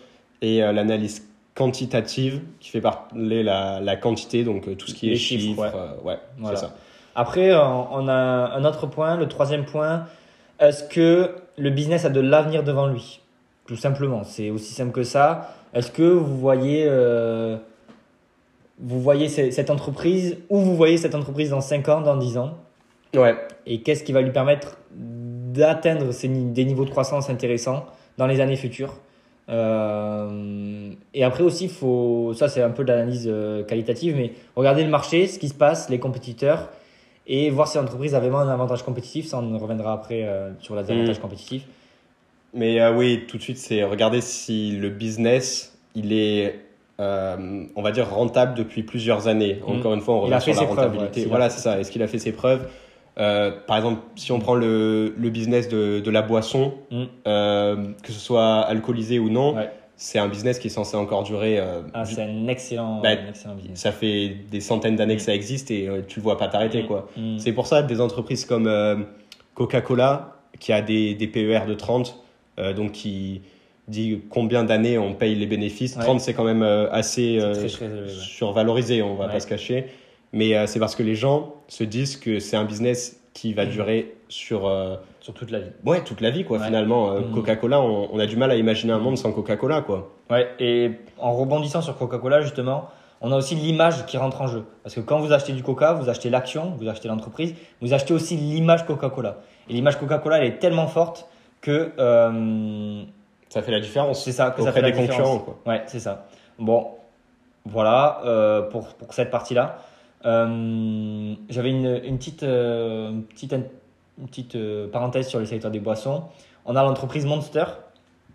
Et 0.43 0.63
euh, 0.65 0.73
l'analyse 0.73 1.27
quantitative 1.55 2.41
qui 2.59 2.71
fait 2.71 2.81
parler 2.81 3.43
la, 3.43 3.81
la 3.81 3.97
quantité, 3.97 4.45
donc 4.45 4.67
euh, 4.67 4.75
tout 4.75 4.87
ce 4.89 4.95
qui 4.95 5.07
Les 5.07 5.13
est 5.13 5.17
chiffres, 5.17 5.45
chiffres. 5.45 5.61
ouais. 5.63 5.69
euh, 5.75 6.09
ouais, 6.09 6.19
Voilà. 6.39 6.57
c'est 6.57 6.65
ça. 6.67 6.75
Après, 7.15 7.51
euh, 7.53 7.61
on 7.63 8.09
a 8.09 8.13
un 8.15 8.65
autre 8.65 8.87
point, 8.87 9.17
le 9.17 9.29
troisième 9.29 9.65
point. 9.65 10.07
Est-ce 10.59 10.85
que 10.85 11.31
le 11.59 11.71
business 11.71 12.05
a 12.05 12.09
de 12.11 12.21
l'avenir 12.21 12.63
devant 12.65 12.87
lui? 12.87 13.21
Tout 13.67 13.77
simplement, 13.77 14.25
c'est 14.25 14.51
aussi 14.51 14.73
simple 14.73 14.93
que 14.93 15.03
ça. 15.03 15.55
Est-ce 15.75 15.91
que 15.91 16.03
vous 16.03 16.37
voyez, 16.39 16.85
euh, 16.87 17.57
vous 18.79 19.01
voyez 19.01 19.29
ce- 19.29 19.51
cette 19.51 19.71
entreprise, 19.71 20.39
où 20.49 20.59
vous 20.59 20.75
voyez 20.77 20.97
cette 20.97 21.15
entreprise 21.15 21.51
dans 21.51 21.61
5 21.61 21.89
ans, 21.89 22.01
dans 22.01 22.17
10 22.17 22.37
ans? 22.39 22.57
Ouais, 23.15 23.35
Et 23.67 23.83
qu'est-ce 23.83 24.03
qui 24.05 24.13
va 24.13 24.21
lui 24.23 24.31
permettre 24.31 24.79
d'atteindre 24.93 26.07
des 26.13 26.65
niveaux 26.65 26.85
de 26.85 26.91
croissance 26.91 27.29
intéressants 27.31 27.85
dans 28.19 28.27
les 28.27 28.41
années 28.41 28.57
futures? 28.57 28.95
Euh, 29.49 30.91
Et 31.15 31.25
après 31.25 31.43
aussi, 31.43 31.69
faut, 31.69 32.33
ça 32.35 32.49
c'est 32.49 32.63
un 32.63 32.71
peu 32.71 32.85
de 32.85 32.89
l'analyse 32.93 33.27
euh, 33.31 33.65
qualitative, 33.65 34.17
mais 34.17 34.33
regarder 34.57 34.85
le 34.85 34.91
marché, 34.91 35.27
ce 35.27 35.39
qui 35.39 35.49
se 35.49 35.55
passe, 35.55 35.89
les 35.91 35.99
compétiteurs, 35.99 36.69
et 37.27 37.51
voir 37.51 37.67
si 37.69 37.79
l'entreprise 37.79 38.15
a 38.15 38.21
vraiment 38.21 38.39
un 38.39 38.49
avantage 38.49 38.83
compétitif. 38.85 39.27
Ça, 39.27 39.39
on 39.39 39.59
reviendra 39.59 39.93
après 39.93 40.23
euh, 40.25 40.51
sur 40.61 40.75
les 40.77 40.89
avantages 40.91 41.19
Mm. 41.19 41.23
compétitifs. 41.23 41.67
Mais 42.55 42.81
euh, 42.81 42.93
oui, 42.95 43.25
tout 43.29 43.37
de 43.39 43.43
suite, 43.43 43.59
c'est 43.59 43.83
regarder 43.85 44.21
si 44.21 44.73
le 44.73 44.89
business, 44.91 45.79
il 45.95 46.13
est, 46.13 46.61
euh, 47.01 47.65
on 47.77 47.83
va 47.83 47.93
dire, 47.93 48.09
rentable 48.09 48.55
depuis 48.55 48.83
plusieurs 48.83 49.29
années. 49.29 49.61
Mm. 49.67 49.79
Encore 49.79 49.95
une 49.95 50.01
fois, 50.01 50.15
on 50.15 50.21
revient 50.23 50.39
sur 50.41 50.55
la 50.55 50.63
preuves, 50.67 50.77
rentabilité. 50.79 51.23
ouais, 51.23 51.27
voilà, 51.29 51.51
c'est 51.51 51.61
ça. 51.61 51.79
Est-ce 51.81 51.91
qu'il 51.91 52.03
a 52.03 52.07
fait 52.09 52.19
ses 52.19 52.33
preuves? 52.33 52.69
Euh, 53.19 53.51
Par 53.67 53.77
exemple, 53.77 54.01
si 54.17 54.33
on 54.33 54.39
prend 54.39 54.55
le, 54.55 55.15
le 55.19 55.31
business 55.31 55.69
de, 55.69 56.01
de 56.01 56.11
la 56.11 56.23
boisson, 56.23 56.75
Mm. 56.91 57.03
euh, 57.27 57.77
que 58.03 58.13
ce 58.13 58.21
soit 58.21 58.61
alcoolisé 58.61 59.19
ou 59.19 59.29
non, 59.31 59.55
Ouais. 59.57 59.69
c'est 59.97 60.19
un 60.19 60.29
business 60.29 60.59
qui 60.59 60.69
est 60.69 60.71
censé 60.71 60.97
encore 60.97 61.23
durer. 61.25 61.59
euh, 61.59 61.83
Ah, 61.93 62.05
c'est 62.05 62.23
un 62.23 62.47
excellent, 62.49 63.01
Bah, 63.01 63.11
un 63.11 63.29
excellent 63.29 63.55
business. 63.57 63.79
ça 63.81 63.93
fait 63.93 64.37
des 64.51 64.61
centaines 64.61 64.97
d'années 64.97 65.17
que 65.17 65.23
Mm. 65.23 65.25
ça 65.27 65.35
existe 65.35 65.71
et 65.71 65.89
euh, 65.89 66.01
tu 66.07 66.21
le 66.21 66.23
vois 66.25 66.39
pas 66.39 66.49
t'arrêter 66.49 66.85
quoi. 66.87 67.09
C'est 67.39 67.53
pour 67.53 67.67
ça 67.67 67.83
des 67.83 68.01
entreprises 68.01 68.45
comme 68.45 68.67
euh, 68.67 68.97
Coca-Cola 69.55 70.37
qui 70.59 70.73
a 70.73 70.81
des, 70.83 71.15
des 71.15 71.27
PER 71.27 71.61
de 71.67 71.75
30, 71.75 72.23
euh, 72.59 72.73
donc 72.73 72.93
qui 72.93 73.43
dit 73.89 74.23
combien 74.31 74.63
d'années 74.65 74.99
on 74.99 75.15
paye 75.15 75.35
les 75.35 75.47
bénéfices. 75.47 75.97
Ouais. 75.97 76.03
30 76.05 76.21
c'est 76.21 76.35
quand 76.35 76.45
même 76.45 76.63
euh, 76.63 76.89
assez 76.93 77.39
euh, 77.41 77.55
très, 77.55 77.67
très 77.69 77.85
élevé, 77.87 78.01
ouais. 78.03 78.09
survalorisé, 78.09 79.03
on 79.03 79.15
va 79.15 79.27
Ouais. 79.27 79.33
pas 79.33 79.41
se 79.41 79.47
cacher. 79.47 79.87
Mais 80.33 80.67
c'est 80.69 80.79
parce 80.79 80.95
que 80.95 81.03
les 81.03 81.17
gens 81.17 81.55
se 81.67 81.83
disent 81.83 82.17
que 82.17 82.39
c'est 82.39 82.57
un 82.57 82.65
business 82.65 83.21
qui 83.35 83.53
va 83.53 83.65
Mm. 83.67 83.71
durer 83.71 84.15
sur 84.29 84.61
Sur 85.21 85.35
toute 85.35 85.51
la 85.51 85.59
vie. 85.59 85.71
ouais, 85.85 86.03
toute 86.05 86.21
la 86.21 86.31
vie 86.31 86.45
quoi 86.45 86.61
finalement. 86.61 87.11
Euh, 87.11 87.21
Mm. 87.21 87.35
Coca-Cola, 87.35 87.81
on, 87.81 88.09
on 88.13 88.19
a 88.21 88.27
du 88.27 88.37
mal 88.37 88.51
à 88.53 88.55
imaginer 88.57 88.93
un 88.93 88.99
monde 89.01 89.19
sans 89.19 89.33
Coca-Cola 89.33 89.81
quoi. 89.81 90.13
Ouais, 90.31 90.49
et 90.61 90.93
en 91.19 91.33
rebondissant 91.35 91.83
sur 91.83 91.99
Coca-Cola, 91.99 92.43
justement, 92.43 92.89
on 93.21 93.33
a 93.33 93.37
aussi 93.37 93.57
l'image 93.57 94.07
qui 94.07 94.17
rentre 94.19 94.41
en 94.41 94.47
jeu. 94.47 94.63
Parce 94.85 94.95
que 94.95 95.01
quand 95.01 95.19
vous 95.19 95.33
achetez 95.33 95.53
du 95.53 95.65
Coca, 95.65 95.95
vous 95.95 96.09
achetez 96.09 96.31
l'action, 96.31 96.75
vous 96.79 96.89
achetez 96.89 97.09
l'entreprise, 97.09 97.55
vous 97.81 97.93
achetez 97.93 98.15
aussi 98.15 98.37
l'image 98.37 98.87
Coca-Cola. 98.87 99.39
Et 99.69 99.73
l'image 99.73 99.99
Coca-Cola, 99.99 100.39
elle 100.39 100.47
est 100.47 100.59
tellement 100.59 100.87
forte 100.87 101.29
que 101.61 101.93
euh, 101.99 103.03
Ça 103.49 103.63
fait 103.63 103.73
la 103.73 103.81
différence. 103.81 104.25
c'est 104.25 104.33
ça 104.33 104.51
que 104.51 104.63
ça 104.63 104.73
fait 104.73 104.81
la 104.81 104.91
des 104.91 105.01
différence. 105.01 105.17
concurrents 105.21 105.39
quoi. 105.41 105.59
Ouais, 105.67 105.83
c'est 105.87 106.01
ça. 106.01 106.27
Bon, 106.59 106.89
voilà 107.65 108.21
euh, 108.25 108.63
pour, 108.63 108.95
pour 108.95 109.13
cette 109.15 109.31
partie-là. 109.31 109.79
Euh, 110.25 111.35
J'avais 111.49 111.71
une, 111.71 112.01
une 112.05 112.19
petite, 112.19 112.43
une 112.43 113.25
petite, 113.29 113.53
une 113.53 114.27
petite 114.29 114.57
parenthèse 114.91 115.29
sur 115.29 115.39
le 115.39 115.47
secteur 115.47 115.71
des 115.71 115.81
boissons. 115.81 116.25
On 116.67 116.77
a 116.77 116.83
l'entreprise 116.83 117.25
Monster, 117.27 117.65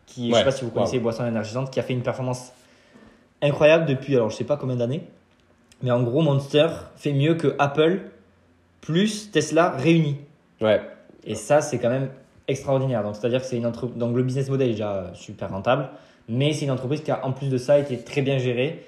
qui, 0.08 0.29
je 0.29 0.34
Ouais, 0.34 0.39
sais 0.39 0.46
pas 0.46 0.51
si 0.51 0.65
vous 0.65 0.72
connaissez 0.72 0.94
wow. 0.94 0.98
les 0.98 1.03
boissons 1.03 1.25
énergisantes, 1.27 1.72
qui 1.72 1.79
a 1.79 1.84
fait 1.84 1.94
une 1.94 2.01
performance 2.01 2.51
incroyable 3.41 3.86
depuis, 3.86 4.15
alors 4.15 4.29
je 4.32 4.36
sais 4.36 4.44
pas 4.44 4.58
combien 4.58 4.75
d'années, 4.75 5.03
mais 5.84 5.91
en 5.91 6.01
gros, 6.01 6.22
Monster 6.22 6.67
fait 6.96 7.13
mieux 7.13 7.36
que 7.36 7.55
Apple 7.60 8.01
plus 8.82 9.29
Tesla 9.32 9.72
réunis. 9.72 10.17
Ouais. 10.62 10.82
Et 11.24 11.36
ça, 11.36 11.62
c'est 11.62 11.77
quand 11.79 11.89
même 11.89 12.10
extraordinaire. 12.48 13.04
Donc, 13.04 13.16
c'est-à-dire 13.16 13.42
que 13.42 13.48
c'est 13.48 13.58
une 13.58 13.66
entreprise. 13.66 13.98
Donc, 13.98 14.16
le 14.16 14.24
business 14.24 14.50
model 14.50 14.70
est 14.70 14.72
déjà 14.72 14.94
euh, 14.94 15.08
super 15.14 15.50
rentable, 15.50 15.90
mais 16.30 16.54
c'est 16.54 16.66
une 16.66 16.72
entreprise 16.72 17.02
qui 17.02 17.12
a, 17.12 17.25
en 17.25 17.32
plus 17.32 17.50
de 17.50 17.58
ça, 17.58 17.80
été 17.80 17.98
très 17.98 18.22
bien 18.22 18.38
gérée. 18.38 18.82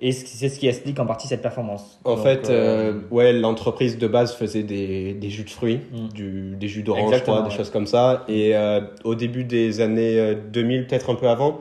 Et 0.00 0.10
c'est 0.10 0.48
ce 0.48 0.58
qui 0.58 0.66
explique 0.66 0.98
en 0.98 1.06
partie 1.06 1.28
cette 1.28 1.40
performance. 1.40 2.00
En 2.04 2.16
Donc, 2.16 2.24
fait, 2.24 2.50
euh, 2.50 2.92
euh, 2.92 3.00
ouais, 3.12 3.32
l'entreprise 3.32 3.96
de 3.96 4.06
base 4.08 4.34
faisait 4.34 4.64
des, 4.64 5.14
des 5.14 5.30
jus 5.30 5.44
de 5.44 5.50
fruits, 5.50 5.80
Mm. 5.92 6.08
du, 6.12 6.56
des 6.56 6.68
jus 6.68 6.82
d'orange, 6.82 7.22
des 7.22 7.30
ouais. 7.30 7.50
choses 7.50 7.70
comme 7.70 7.86
ça. 7.86 8.24
Et 8.28 8.56
euh, 8.56 8.80
au 9.04 9.14
début 9.14 9.44
des 9.44 9.80
années 9.80 10.18
euh, 10.18 10.34
2000, 10.52 10.88
peut-être 10.88 11.10
un 11.10 11.14
peu 11.14 11.28
avant, 11.28 11.60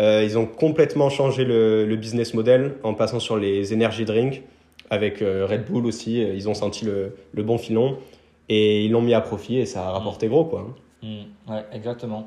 euh, 0.00 0.22
ils 0.24 0.38
ont 0.38 0.46
complètement 0.46 1.10
changé 1.10 1.44
le, 1.44 1.84
le 1.84 1.96
business 1.96 2.34
model 2.34 2.74
en 2.84 2.94
passant 2.94 3.18
sur 3.18 3.36
les 3.36 3.74
energy 3.74 4.04
drinks 4.04 4.42
avec 4.88 5.18
Red 5.20 5.64
Bull 5.66 5.84
aussi. 5.84 6.20
Ils 6.20 6.48
ont 6.48 6.54
senti 6.54 6.84
le, 6.84 7.16
le 7.32 7.42
bon 7.42 7.58
filon 7.58 7.96
et 8.48 8.84
ils 8.84 8.90
l'ont 8.90 9.02
mis 9.02 9.14
à 9.14 9.20
profit 9.20 9.58
et 9.58 9.66
ça 9.66 9.88
a 9.88 9.90
rapporté 9.92 10.28
gros, 10.28 10.44
quoi. 10.44 10.66
mm, 11.02 11.06
ouais, 11.48 11.64
exactement. 11.72 12.26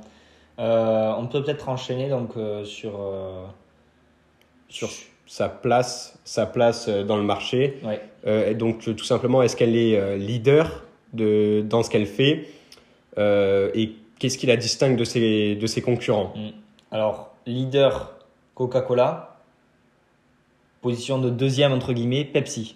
Euh, 0.60 1.14
on 1.18 1.28
peut 1.28 1.44
peut-être 1.44 1.68
enchaîner 1.70 2.10
donc 2.10 2.32
euh, 2.38 2.64
sur. 2.64 2.94
euh, 3.00 3.46
Sur 4.70 4.90
sa 5.28 5.50
place, 5.50 6.20
sa 6.24 6.46
place 6.46 6.88
dans 6.88 7.18
le 7.18 7.24
marché. 7.24 7.80
Ouais. 7.84 8.00
Euh, 8.28 8.52
et 8.52 8.56
donc, 8.56 8.80
tout 8.80 9.04
simplement, 9.04 9.42
est-ce 9.42 9.56
qu'elle 9.56 9.76
est 9.76 10.18
leader 10.18 10.84
de, 11.14 11.64
dans 11.68 11.82
ce 11.84 11.90
qu'elle 11.90 12.06
fait 12.06 12.48
euh, 13.18 13.72
et 13.74 13.92
qu'est-ce 14.20 14.38
qui 14.38 14.46
la 14.48 14.56
distingue 14.58 14.96
de 14.98 15.04
ses, 15.04 15.56
de 15.56 15.68
ses 15.68 15.82
concurrents? 15.82 16.34
Mm. 16.36 16.50
Alors, 16.92 17.34
leader 17.48 18.14
Coca-Cola, 18.54 19.38
position 20.82 21.18
de 21.20 21.30
deuxième 21.30 21.74
entre 21.74 21.92
guillemets 21.94 22.24
Pepsi. 22.26 22.76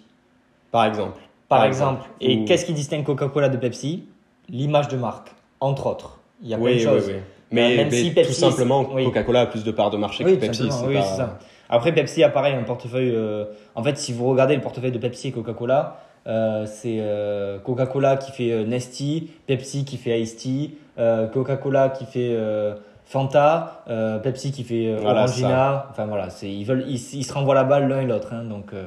Par 0.72 0.84
exemple. 0.84 1.20
Par, 1.50 1.58
Par 1.58 1.66
exemple. 1.66 2.08
Et 2.20 2.38
Ou- 2.38 2.44
qu'est-ce 2.46 2.64
qui 2.64 2.72
distingue 2.72 3.04
Coca-Cola 3.04 3.48
de 3.48 3.56
Pepsi? 3.58 4.04
L'image 4.48 4.86
de 4.88 4.96
marque, 4.96 5.32
entre 5.60 5.86
autres. 5.88 6.18
Il 6.42 6.48
y 6.48 6.54
a 6.54 6.56
plein 6.56 6.64
oui, 6.66 6.74
de 6.76 6.78
choses. 6.78 7.06
oui, 7.08 7.14
oui. 7.16 7.20
Mais, 7.50 7.76
même 7.76 7.88
mais 7.90 7.96
si 7.96 8.08
tout 8.10 8.14
Pepsi, 8.14 8.34
simplement, 8.34 8.86
oui. 8.94 9.04
Coca-Cola 9.04 9.40
a 9.42 9.46
plus 9.46 9.64
de 9.64 9.72
parts 9.72 9.90
de 9.90 9.96
marché 9.96 10.22
que 10.24 10.30
tout 10.30 10.38
Pepsi. 10.38 10.68
simplement, 10.70 10.86
oui, 10.88 10.94
pas- 10.94 11.02
c'est 11.02 11.16
ça. 11.16 11.38
Après, 11.68 11.92
Pepsi 11.92 12.22
a 12.22 12.28
pareil 12.30 12.54
un 12.54 12.62
portefeuille. 12.62 13.12
euh, 13.14 13.44
en 13.74 13.82
fait, 13.82 13.98
si 13.98 14.12
vous 14.12 14.28
regardez 14.30 14.54
le 14.54 14.60
portefeuille 14.60 14.92
de 14.92 14.98
Pepsi 14.98 15.28
et 15.28 15.32
Coca-Cola, 15.32 15.98
euh, 16.28 16.66
c'est 16.66 16.98
euh, 17.00 17.58
Coca-Cola 17.58 18.16
qui 18.16 18.30
fait 18.30 18.52
euh, 18.52 18.64
Nesty, 18.64 19.28
Pepsi 19.48 19.84
qui 19.84 19.96
fait 19.96 20.20
Ice 20.20 20.36
Tea, 20.36 20.76
euh, 20.98 21.26
Coca-Cola 21.26 21.88
qui 21.88 22.04
fait 22.04 22.30
euh, 22.32 22.74
Fanta, 23.06 23.82
euh, 23.88 24.18
Pepsi 24.20 24.52
qui 24.52 24.62
fait 24.62 24.86
euh, 24.86 24.98
Voilà, 25.00 25.22
Orangina. 25.24 25.86
Enfin 25.90 26.06
voilà, 26.06 26.30
c'est 26.30 26.48
ils 26.50 26.64
veulent, 26.64 26.84
ils, 26.86 26.94
ils 27.14 27.24
se 27.24 27.32
renvoient 27.32 27.56
la 27.56 27.64
balle 27.64 27.88
l'un 27.88 28.02
et 28.02 28.06
l'autre. 28.06 28.28
hein, 28.32 28.44
donc 28.44 28.72
euh, 28.72 28.84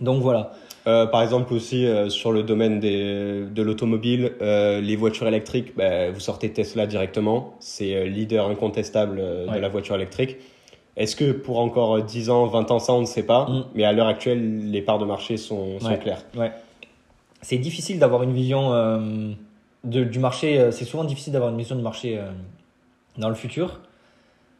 donc 0.00 0.20
voilà. 0.22 0.50
Euh, 0.86 1.06
par 1.06 1.22
exemple 1.22 1.54
aussi 1.54 1.86
euh, 1.86 2.10
sur 2.10 2.30
le 2.30 2.42
domaine 2.42 2.78
des, 2.78 3.44
de 3.50 3.62
l'automobile, 3.62 4.32
euh, 4.42 4.80
les 4.82 4.96
voitures 4.96 5.26
électriques, 5.26 5.74
bah, 5.76 6.10
vous 6.10 6.20
sortez 6.20 6.50
Tesla 6.52 6.86
directement, 6.86 7.54
c'est 7.58 8.04
leader 8.06 8.46
incontestable 8.48 9.18
Ouais. 9.48 9.56
de 9.56 9.60
la 9.60 9.68
voiture 9.68 9.94
électrique. 9.94 10.36
Est-ce 10.96 11.16
que 11.16 11.32
pour 11.32 11.58
encore 11.58 12.02
10 12.02 12.28
ans, 12.30 12.46
20 12.46 12.70
ans, 12.70 12.78
ça 12.78 12.92
on 12.92 13.00
ne 13.00 13.06
sait 13.06 13.22
pas, 13.24 13.46
Mm. 13.48 13.64
mais 13.74 13.84
à 13.84 13.92
l'heure 13.92 14.06
actuelle, 14.08 14.70
les 14.70 14.82
parts 14.82 14.98
de 14.98 15.06
marché 15.06 15.38
sont, 15.38 15.80
sont 15.80 15.88
Ouais. 15.88 15.98
claires. 15.98 16.22
Ouais. 16.36 16.52
C'est 17.40 17.58
difficile 17.58 17.98
d'avoir 17.98 18.22
une 18.22 18.32
vision 18.32 18.70
de, 19.84 20.04
du 20.04 20.18
marché. 20.18 20.68
C'est 20.70 20.84
souvent 20.86 21.04
difficile 21.04 21.32
d'avoir 21.34 21.50
une 21.50 21.58
vision 21.58 21.76
du 21.76 21.82
marché 21.82 22.18
dans 23.18 23.28
le 23.28 23.34
futur. 23.34 23.80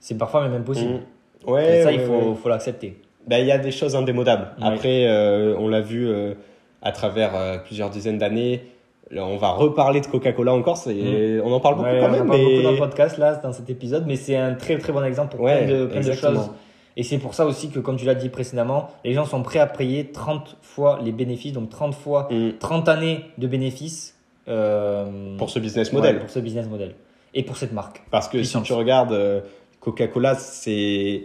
C'est 0.01 0.19
parfois 0.19 0.43
même 0.47 0.61
impossible. 0.61 1.01
Mm. 1.47 1.51
Ouais, 1.51 1.79
Et 1.79 1.83
ça, 1.83 1.93
il 1.93 2.01
faut 2.01 2.49
l'accepter. 2.49 2.99
Ben, 3.27 3.39
il 3.39 3.47
y 3.47 3.53
a 3.53 3.59
des 3.59 3.71
choses 3.71 3.97
indémodables. 3.97 4.49
Ouais. 4.61 4.67
Après, 4.69 5.07
euh, 5.07 5.55
on 5.59 5.69
l'a 5.69 5.81
vu 5.81 6.07
euh, 6.09 6.35
à 6.83 6.93
travers 6.93 7.35
euh, 7.35 7.59
plusieurs 7.59 7.91
dizaines 7.91 8.19
d'années. 8.19 8.63
Là, 9.11 9.25
on 9.27 9.37
va 9.37 9.51
reparler 9.51 10.01
de 10.01 10.07
Coca-Cola 10.07 10.53
encore. 10.55 10.77
C'est, 10.77 11.41
on 11.43 11.53
en 11.53 11.61
parle 11.61 11.77
beaucoup 11.77 11.89
Ouais, 11.89 12.01
quand 12.01 12.07
on 12.07 12.09
en 12.09 12.13
même, 12.13 12.27
parle 12.27 12.39
mais 12.39 12.45
beaucoup 12.45 12.63
dans 12.63 12.71
le 12.73 12.79
podcast 12.79 13.19
là, 13.19 13.35
dans 13.37 13.53
cet 13.53 13.69
épisode, 13.71 14.05
mais 14.07 14.17
c'est 14.17 14.37
un 14.37 14.55
très 14.55 14.79
très 14.79 14.93
bon 14.93 15.05
exemple 15.05 15.37
pour 15.37 15.45
Ouais, 15.45 15.67
plein, 15.67 15.79
de, 15.81 15.87
plein 15.87 16.01
de 16.01 16.13
choses. 16.13 16.51
Et 16.97 17.03
c'est 17.03 17.19
pour 17.19 17.35
ça 17.35 17.45
aussi 17.45 17.71
que, 17.71 17.81
comme 17.81 17.97
tu 17.97 18.05
l'as 18.07 18.15
dit 18.15 18.29
précédemment, 18.29 18.89
les 19.05 19.13
gens 19.13 19.25
sont 19.25 19.43
prêts 19.43 19.59
à 19.59 19.67
payer 19.67 20.07
30 20.13 20.57
fois 20.63 21.01
les 21.05 21.13
bénéfices, 21.13 21.53
donc 21.53 21.69
30 21.71 21.95
fois, 21.95 22.29
Mm. 22.31 22.51
30 22.61 22.89
années 22.89 23.25
de 23.37 23.47
bénéfices 23.47 24.17
euh, 24.49 25.37
pour 25.37 25.51
ce 25.51 25.59
business 25.59 25.89
ouais, 25.91 25.97
model. 25.97 26.19
pour 26.21 26.31
ce 26.31 26.39
business 26.39 26.67
model 26.69 26.95
et 27.35 27.43
pour 27.43 27.57
cette 27.57 27.73
marque. 27.73 28.03
Parce 28.11 28.29
que 28.29 28.39
Puissance. 28.39 28.63
si 28.63 28.67
tu 28.69 28.73
regardes 28.75 29.43
Coca-Cola, 29.81 30.35
c'est 30.35 31.25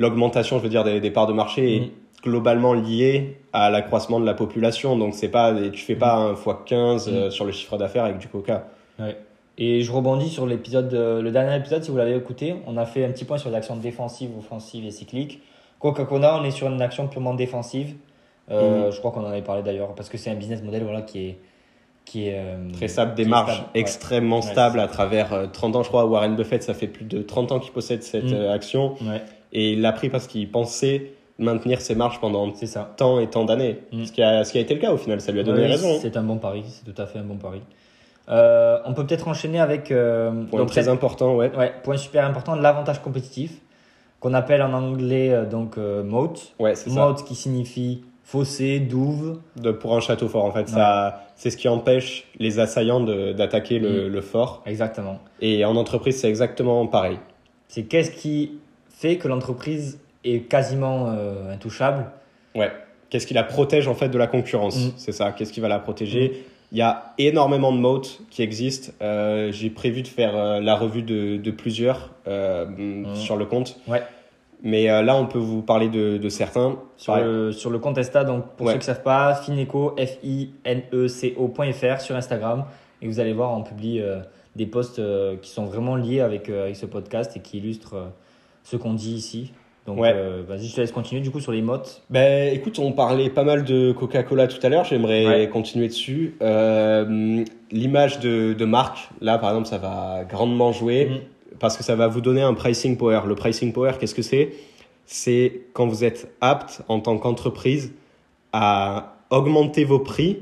l'augmentation, 0.00 0.58
je 0.58 0.62
veux 0.64 0.68
dire, 0.68 0.82
des, 0.84 0.98
des 1.00 1.10
parts 1.10 1.26
de 1.28 1.32
marché 1.32 1.76
est 1.76 1.80
Mm. 1.80 1.90
globalement 2.24 2.74
liée 2.74 3.38
à 3.52 3.70
l'accroissement 3.70 4.18
de 4.20 4.26
la 4.26 4.34
population. 4.34 4.96
Donc 4.96 5.14
c'est 5.14 5.28
pas, 5.28 5.54
tu 5.70 5.80
fais 5.84 5.94
pas 5.96 6.16
Mm. 6.16 6.32
un 6.32 6.34
fois 6.34 6.62
15 6.66 7.08
euh, 7.08 7.30
sur 7.30 7.44
le 7.44 7.52
chiffre 7.52 7.76
d'affaires 7.78 8.04
avec 8.04 8.18
du 8.18 8.26
Coca. 8.28 8.66
Ouais. 8.98 9.16
Et 9.58 9.82
je 9.82 9.92
rebondis 9.92 10.28
sur 10.30 10.46
l'épisode, 10.46 10.92
euh, 10.94 11.20
le 11.22 11.30
dernier 11.30 11.54
épisode, 11.56 11.84
si 11.84 11.90
vous 11.90 11.96
l'avez 11.98 12.16
écouté, 12.16 12.54
on 12.66 12.76
a 12.78 12.86
fait 12.86 13.04
un 13.04 13.10
petit 13.10 13.24
point 13.24 13.36
sur 13.38 13.50
les 13.50 13.56
actions 13.56 13.76
défensives, 13.76 14.30
offensives 14.38 14.86
et 14.86 14.90
cycliques. 14.90 15.40
Coca-Cola, 15.80 16.38
on 16.40 16.44
est 16.44 16.50
sur 16.50 16.66
une 16.68 16.80
action 16.82 17.08
purement 17.08 17.34
défensive. 17.34 17.94
Euh, 18.50 18.88
Mm. 18.88 18.92
Je 18.92 18.98
crois 18.98 19.10
qu'on 19.12 19.20
en 19.20 19.26
avait 19.30 19.42
parlé 19.42 19.62
d'ailleurs, 19.62 19.94
parce 19.94 20.08
que 20.08 20.18
c'est 20.18 20.30
un 20.30 20.34
business 20.34 20.62
model 20.62 20.82
voilà, 20.82 21.02
qui 21.02 21.26
est. 21.28 21.38
Qui 22.06 22.28
est 22.28 22.42
Très 22.72 22.88
stable, 22.88 23.14
des 23.14 23.24
marges 23.26 23.52
stable. 23.56 23.68
Extrêmement 23.74 24.36
Ouais, 24.40 24.42
stables 24.42 24.80
à 24.80 24.88
travers 24.88 25.32
euh, 25.32 25.46
30 25.46 25.76
ans. 25.76 25.82
Je 25.82 25.88
crois, 25.88 26.06
Warren 26.06 26.34
Buffett, 26.34 26.62
ça 26.62 26.74
fait 26.74 26.88
plus 26.88 27.04
de 27.04 27.22
30 27.22 27.52
ans 27.52 27.60
qu'il 27.60 27.72
possède 27.72 28.02
cette 28.02 28.32
Mm. 28.32 28.48
action. 28.50 28.94
Ouais, 29.02 29.20
Et 29.52 29.72
il 29.72 29.80
l'a 29.80 29.92
pris 29.92 30.08
parce 30.08 30.26
qu'il 30.26 30.50
pensait 30.50 31.12
maintenir 31.38 31.80
ses 31.80 31.94
marges 31.94 32.20
pendant 32.20 32.52
ça. 32.54 32.92
tant 32.96 33.18
et 33.18 33.28
tant 33.28 33.44
d'années. 33.44 33.78
Mm. 33.92 34.04
Ce, 34.04 34.12
qui 34.12 34.22
a, 34.22 34.44
ce 34.44 34.52
qui 34.52 34.58
a 34.58 34.60
été 34.60 34.74
le 34.74 34.80
cas 34.80 34.92
au 34.92 34.96
final, 34.96 35.20
ça 35.20 35.32
lui 35.32 35.40
a 35.40 35.42
donné 35.42 35.66
raison. 35.66 35.98
C'est 36.00 36.16
un 36.16 36.22
bon 36.22 36.36
pari, 36.36 36.62
c'est 36.68 36.92
tout 36.92 37.00
à 37.00 37.06
fait 37.06 37.18
un 37.18 37.24
bon 37.24 37.36
pari. 37.36 37.62
Euh, 38.28 38.78
on 38.84 38.92
peut 38.94 39.04
peut-être 39.06 39.26
enchaîner 39.28 39.58
avec. 39.58 39.90
euh, 39.90 40.30
Point 40.50 40.60
donc, 40.60 40.68
très 40.70 40.88
important, 40.88 41.34
ouais. 41.34 41.50
ouais, 41.56 41.72
point 41.82 41.96
super 41.96 42.24
important, 42.26 42.54
l'avantage 42.54 43.00
compétitif, 43.00 43.52
qu'on 44.20 44.34
appelle 44.34 44.62
en 44.62 44.72
anglais 44.72 45.32
euh, 45.32 45.46
donc 45.46 45.76
moat. 45.78 46.34
Ouais, 46.58 46.74
c'est 46.74 46.90
ça. 46.90 46.94
Moat 47.08 47.16
qui 47.26 47.34
signifie 47.34 48.04
fossé, 48.22 48.78
douve. 48.78 49.40
De, 49.56 49.72
pour 49.72 49.96
un 49.96 50.00
château 50.00 50.28
fort, 50.28 50.44
en 50.44 50.52
fait. 50.52 50.68
Ça, 50.68 51.24
c'est 51.34 51.50
ce 51.50 51.56
qui 51.56 51.68
empêche 51.68 52.28
les 52.38 52.60
assaillants 52.60 53.00
d'attaquer 53.00 53.80
le, 53.80 54.08
Mm. 54.08 54.12
le 54.12 54.20
fort. 54.20 54.62
Exactement. 54.66 55.18
Et 55.40 55.64
en 55.64 55.74
entreprise, 55.74 56.20
c'est 56.20 56.28
exactement 56.28 56.86
pareil. 56.86 57.18
C'est 57.66 57.84
qu'est-ce 57.84 58.12
qui 58.12 58.58
fait 59.00 59.16
que 59.16 59.28
l'entreprise 59.28 59.98
est 60.24 60.40
quasiment 60.48 61.06
euh, 61.08 61.52
intouchable. 61.54 62.06
Ouais. 62.54 62.70
Qu'est-ce 63.08 63.26
qui 63.26 63.32
la 63.34 63.42
protège 63.44 63.88
en 63.88 63.94
fait 63.94 64.08
de 64.10 64.18
la 64.18 64.26
concurrence 64.26 64.76
Mm. 64.76 64.90
C'est 64.96 65.12
ça. 65.12 65.32
Qu'est-ce 65.32 65.52
qui 65.52 65.60
va 65.60 65.68
la 65.68 65.78
protéger 65.78 66.44
Il 66.70 66.78
y 66.78 66.82
a 66.82 67.14
énormément 67.18 67.72
de 67.72 67.78
moats 67.78 68.02
qui 68.30 68.42
existent. 68.42 68.92
Euh, 69.02 69.50
J'ai 69.52 69.70
prévu 69.70 70.02
de 70.02 70.08
faire 70.08 70.36
euh, 70.36 70.60
la 70.60 70.76
revue 70.76 71.02
de, 71.02 71.38
de 71.38 71.50
plusieurs 71.50 72.10
euh, 72.28 72.66
sur 73.14 73.36
le 73.36 73.46
compte. 73.46 73.78
Ouais. 73.88 74.02
Mais 74.62 74.84
là, 75.02 75.16
on 75.16 75.24
peut 75.24 75.38
vous 75.38 75.62
parler 75.62 75.88
de, 75.88 76.18
de 76.18 76.28
certains. 76.28 76.76
Sur, 76.98 77.16
le, 77.16 77.50
sur 77.50 77.70
le 77.70 77.78
compte 77.78 77.96
Insta, 77.96 78.24
donc 78.24 78.44
pour 78.58 78.66
Ouais. 78.66 78.74
ceux 78.74 78.78
qui 78.78 78.90
ne 78.90 78.94
savent 78.94 79.02
pas, 79.02 79.34
Fineco, 79.36 79.96
F-I-N-E-C-O.fr 79.98 82.00
sur 82.02 82.14
Instagram. 82.14 82.66
Et 83.00 83.06
vous 83.06 83.20
allez 83.20 83.32
voir, 83.32 83.56
on 83.56 83.62
publie 83.62 84.02
des 84.56 84.66
posts 84.66 85.00
qui 85.40 85.48
sont 85.50 85.64
vraiment 85.64 85.96
liés 85.96 86.20
avec, 86.20 86.50
avec 86.50 86.76
ce 86.76 86.84
podcast 86.86 87.34
et 87.36 87.40
qui 87.40 87.56
illustrent 87.56 88.12
ce 88.64 88.76
qu'on 88.76 88.94
dit 88.94 89.12
ici. 89.14 89.52
Donc 89.86 89.98
Ouais. 89.98 90.12
euh, 90.14 90.42
vas-y, 90.46 90.66
je 90.66 90.74
te 90.76 90.80
laisse 90.80 90.92
continuer 90.92 91.20
du 91.22 91.30
coup 91.30 91.40
sur 91.40 91.52
les 91.52 91.62
mottes. 91.62 92.02
Ben, 92.10 92.52
écoute, 92.54 92.78
on 92.78 92.92
parlait 92.92 93.30
pas 93.30 93.44
mal 93.44 93.64
de 93.64 93.92
Coca-Cola 93.92 94.46
tout 94.46 94.58
à 94.62 94.68
l'heure. 94.68 94.84
J'aimerais 94.84 95.26
Ouais. 95.26 95.48
continuer 95.48 95.88
dessus. 95.88 96.36
Euh, 96.42 97.44
L'image 97.72 98.20
de, 98.20 98.52
de 98.52 98.64
marque, 98.64 99.08
là, 99.20 99.38
par 99.38 99.50
exemple, 99.50 99.68
ça 99.68 99.78
va 99.78 100.24
grandement 100.28 100.72
jouer 100.72 101.06
Mm. 101.06 101.54
parce 101.60 101.76
que 101.76 101.82
ça 101.82 101.94
va 101.96 102.08
vous 102.08 102.20
donner 102.20 102.42
un 102.42 102.54
pricing 102.54 102.96
power. 102.96 103.20
Le 103.26 103.34
pricing 103.34 103.72
power, 103.72 103.92
qu'est-ce 103.98 104.14
que 104.14 104.22
c'est? 104.22 104.50
C'est 105.06 105.62
quand 105.72 105.86
vous 105.86 106.04
êtes 106.04 106.30
apte 106.40 106.82
en 106.88 107.00
tant 107.00 107.16
qu'entreprise 107.18 107.92
à 108.52 109.14
augmenter 109.30 109.84
vos 109.84 109.98
prix 110.00 110.38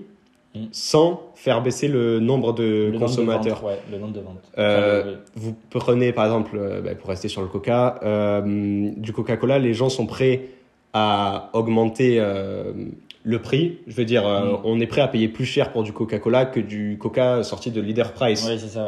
Sans 0.72 1.30
faire 1.34 1.62
baisser 1.62 1.86
le 1.88 2.18
nombre 2.20 2.52
de 2.52 2.62
Le 2.62 2.84
nombre 2.86 2.92
de 2.94 2.98
consommateurs. 2.98 3.60
ventes, 3.60 3.70
ouais, 3.70 3.78
le 3.92 3.98
nombre 3.98 4.12
de 4.14 4.20
ventes. 4.20 4.50
Euh, 4.58 5.00
Enfin, 5.00 5.10
le- 5.10 5.18
Vous 5.36 5.54
prenez 5.70 6.12
par 6.12 6.24
exemple, 6.24 6.56
euh, 6.58 6.80
bah, 6.80 6.94
pour 6.94 7.10
rester 7.10 7.28
sur 7.28 7.42
le 7.42 7.48
Coca, 7.48 8.00
euh, 8.02 8.90
du 8.96 9.12
Coca-Cola, 9.12 9.58
les 9.58 9.74
gens 9.74 9.88
sont 9.88 10.06
prêts 10.06 10.46
à 10.94 11.50
augmenter 11.52 12.16
euh, 12.18 12.72
le 13.22 13.42
prix. 13.42 13.78
Je 13.86 13.94
veux 13.94 14.04
dire, 14.04 14.22
Mm. 14.26 14.60
on 14.64 14.80
est 14.80 14.86
prêt 14.86 15.02
à 15.02 15.08
payer 15.08 15.28
plus 15.28 15.44
cher 15.44 15.70
pour 15.70 15.82
du 15.84 15.92
Coca-Cola 15.92 16.46
que 16.46 16.60
du 16.60 16.96
Coca 16.98 17.42
sorti 17.44 17.70
de 17.70 17.80
Leader 17.80 18.12
Price. 18.12 18.44
Oui, 18.48 18.58
c'est 18.58 18.68
ça, 18.68 18.86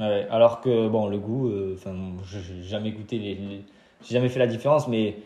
ouais. 0.00 0.26
Alors 0.30 0.60
que, 0.60 0.88
bon, 0.88 1.08
le 1.08 1.18
goût, 1.18 1.50
enfin, 1.74 1.92
je 2.24 2.38
j'ai 2.38 2.62
jamais 2.68 2.92
goûté, 2.92 3.18
les, 3.18 3.34
les- 3.34 3.64
j'ai 4.06 4.14
jamais 4.14 4.28
fait 4.28 4.38
la 4.38 4.46
différence, 4.46 4.86
mais 4.86 5.16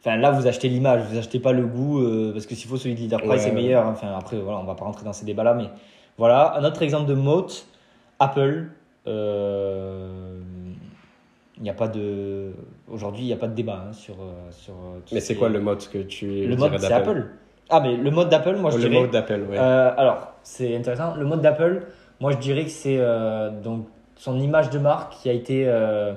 enfin, 0.00 0.16
là, 0.16 0.30
vous 0.30 0.46
achetez 0.46 0.68
l'image, 0.68 1.02
vous 1.10 1.18
achetez 1.18 1.38
pas 1.40 1.52
le 1.52 1.66
goût, 1.66 2.00
euh, 2.00 2.32
parce 2.32 2.46
que 2.46 2.54
s'il 2.54 2.68
faut 2.68 2.76
celui 2.76 2.94
de 2.94 3.00
Leader 3.00 3.20
Price 3.20 3.42
Ouais, 3.42 3.48
est 3.48 3.50
ouais. 3.50 3.54
meilleur. 3.54 3.86
hein. 3.86 3.90
Enfin, 3.92 4.14
après, 4.16 4.36
voilà, 4.38 4.58
on 4.60 4.64
va 4.64 4.74
pas 4.74 4.84
rentrer 4.84 5.04
dans 5.04 5.12
ces 5.12 5.24
débats-là, 5.26 5.54
mais 5.54 5.66
voilà. 6.18 6.56
Un 6.56 6.64
autre 6.64 6.82
exemple 6.82 7.06
de 7.08 7.14
moat, 7.14 7.46
Apple. 8.18 8.66
euh, 9.06 10.38
Il 11.58 11.62
n'y 11.62 11.70
a 11.70 11.74
pas 11.74 11.88
de. 11.88 12.52
Aujourd'hui, 12.90 13.22
il 13.22 13.26
n'y 13.28 13.32
a 13.32 13.36
pas 13.38 13.46
de 13.48 13.54
débat 13.54 13.84
hein, 13.88 13.92
sur, 13.92 14.14
euh, 14.14 14.50
sur. 14.50 14.74
euh, 14.74 14.98
tout 15.06 15.14
Mais 15.14 15.20
ce 15.20 15.28
c'est 15.28 15.34
quoi 15.36 15.48
est- 15.48 15.52
le 15.52 15.60
mode 15.60 15.78
que 15.88 15.98
tu 15.98 16.26
Le 16.46 16.54
mode, 16.56 16.72
c'est 16.78 16.88
d'Apple 16.90 17.08
Apple. 17.10 17.26
Ah, 17.70 17.80
mais 17.80 17.96
le 17.96 18.10
mode 18.10 18.28
d'Apple, 18.28 18.56
moi, 18.56 18.70
je 18.70 18.76
Le 18.76 18.88
dirais. 18.88 19.00
mode 19.00 19.10
d'Apple, 19.10 19.40
ouais. 19.50 19.58
Euh, 19.58 19.90
alors, 19.96 20.34
c'est 20.42 20.76
intéressant. 20.76 21.14
Le 21.16 21.24
mode 21.24 21.40
d'Apple, 21.40 21.86
moi 22.20 22.30
je 22.32 22.36
dirais 22.36 22.64
que 22.64 22.70
c'est 22.70 22.98
euh, 22.98 23.50
donc 23.50 23.86
son 24.16 24.38
image 24.38 24.68
de 24.70 24.78
marque 24.78 25.14
qui 25.14 25.28
a 25.30 25.32
été, 25.32 25.64
euh, 25.66 26.12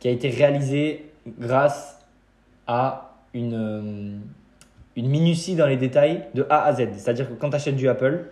qui 0.00 0.08
a 0.08 0.10
été 0.10 0.30
réalisée 0.30 1.12
grâce 1.38 1.98
à 2.66 3.09
une, 3.34 3.54
euh, 3.54 4.16
une 4.96 5.08
minutie 5.08 5.54
dans 5.54 5.66
les 5.66 5.76
détails 5.76 6.24
de 6.34 6.46
A 6.50 6.64
à 6.64 6.72
Z. 6.74 6.88
C'est-à-dire 6.96 7.28
que 7.28 7.34
quand 7.34 7.50
tu 7.50 7.56
achètes 7.56 7.76
du 7.76 7.88
Apple, 7.88 8.24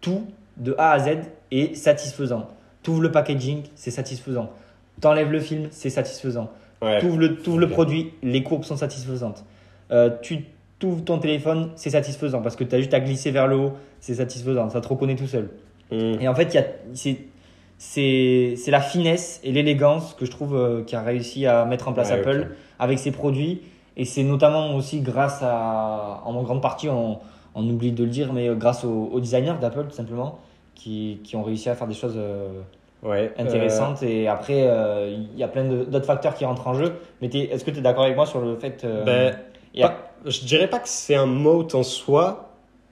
tout 0.00 0.26
de 0.56 0.74
A 0.78 0.92
à 0.92 0.98
Z 0.98 1.18
est 1.50 1.74
satisfaisant. 1.74 2.48
Tu 2.82 2.90
ouvres 2.90 3.02
le 3.02 3.10
packaging, 3.10 3.62
c'est 3.74 3.90
satisfaisant. 3.90 4.50
Tu 5.00 5.06
enlèves 5.06 5.30
le 5.30 5.40
film, 5.40 5.68
c'est 5.70 5.90
satisfaisant. 5.90 6.50
Ouais. 6.82 6.98
Tu 7.00 7.06
ouvres 7.06 7.18
le, 7.18 7.36
t'ouvres 7.36 7.58
le 7.58 7.68
produit, 7.68 8.12
les 8.22 8.42
courbes 8.42 8.64
sont 8.64 8.76
satisfaisantes. 8.76 9.44
Euh, 9.90 10.10
tu 10.22 10.44
ouvres 10.82 11.04
ton 11.04 11.18
téléphone, 11.18 11.70
c'est 11.76 11.90
satisfaisant 11.90 12.42
parce 12.42 12.56
que 12.56 12.64
tu 12.64 12.74
as 12.74 12.78
juste 12.78 12.94
à 12.94 13.00
glisser 13.00 13.30
vers 13.30 13.46
le 13.46 13.56
haut, 13.56 13.72
c'est 14.00 14.14
satisfaisant, 14.14 14.68
ça 14.70 14.80
te 14.80 14.88
reconnaît 14.88 15.16
tout 15.16 15.26
seul. 15.26 15.50
Mm. 15.90 16.20
Et 16.20 16.28
en 16.28 16.34
fait, 16.34 16.52
il 16.52 16.54
y 16.54 16.58
a- 16.58 16.66
c'est, 16.92 17.18
c'est, 17.78 18.54
c'est 18.56 18.70
la 18.70 18.80
finesse 18.80 19.40
et 19.44 19.52
l'élégance 19.52 20.14
que 20.14 20.24
je 20.26 20.30
trouve 20.30 20.56
euh, 20.56 20.82
qui 20.82 20.96
a 20.96 21.02
réussi 21.02 21.46
à 21.46 21.64
mettre 21.64 21.88
en 21.88 21.92
place 21.92 22.10
Ouais, 22.10 22.18
Apple 22.20 22.48
avec 22.78 22.98
ses 22.98 23.10
produits. 23.10 23.62
Et 23.96 24.04
c'est 24.04 24.22
notamment 24.22 24.74
aussi 24.76 25.00
grâce 25.00 25.40
à, 25.42 26.20
en 26.24 26.42
grande 26.42 26.60
partie, 26.62 26.88
on, 26.88 27.18
on 27.54 27.68
oublie 27.68 27.92
de 27.92 28.04
le 28.04 28.10
dire, 28.10 28.32
mais 28.32 28.48
grâce 28.54 28.84
aux, 28.84 29.08
aux 29.12 29.20
designers 29.20 29.54
d'Apple 29.60 29.84
tout 29.88 29.94
simplement, 29.96 30.38
qui, 30.74 31.20
qui 31.24 31.36
ont 31.36 31.42
réussi 31.42 31.68
à 31.70 31.74
faire 31.74 31.86
des 31.86 31.94
choses 31.94 32.14
euh, 32.16 32.48
Ouais. 33.02 33.32
intéressantes. 33.38 34.02
Et 34.02 34.26
après, 34.26 34.64
euh, 34.66 35.14
il 35.32 35.38
y 35.38 35.42
a 35.42 35.48
plein 35.48 35.64
d'autres 35.64 36.04
facteurs 36.06 36.34
qui 36.34 36.44
rentrent 36.44 36.66
en 36.66 36.74
jeu. 36.74 36.94
Mais 37.22 37.28
t'es- 37.28 37.48
est-ce 37.52 37.64
que 37.64 37.70
tu 37.70 37.78
es 37.78 37.82
d'accord 37.82 38.04
avec 38.04 38.16
moi 38.16 38.26
sur 38.26 38.40
le 38.40 38.56
fait. 38.56 38.82
euh, 38.84 39.04
Ben, 39.04 39.36
y 39.74 39.82
a- 39.82 39.88
Pas- 39.88 40.10
je 40.24 40.44
dirais 40.44 40.68
pas 40.68 40.78
que 40.80 40.88
c'est 40.88 41.14
un 41.14 41.26
mot 41.26 41.66
en 41.74 41.82
soi, 41.82 42.50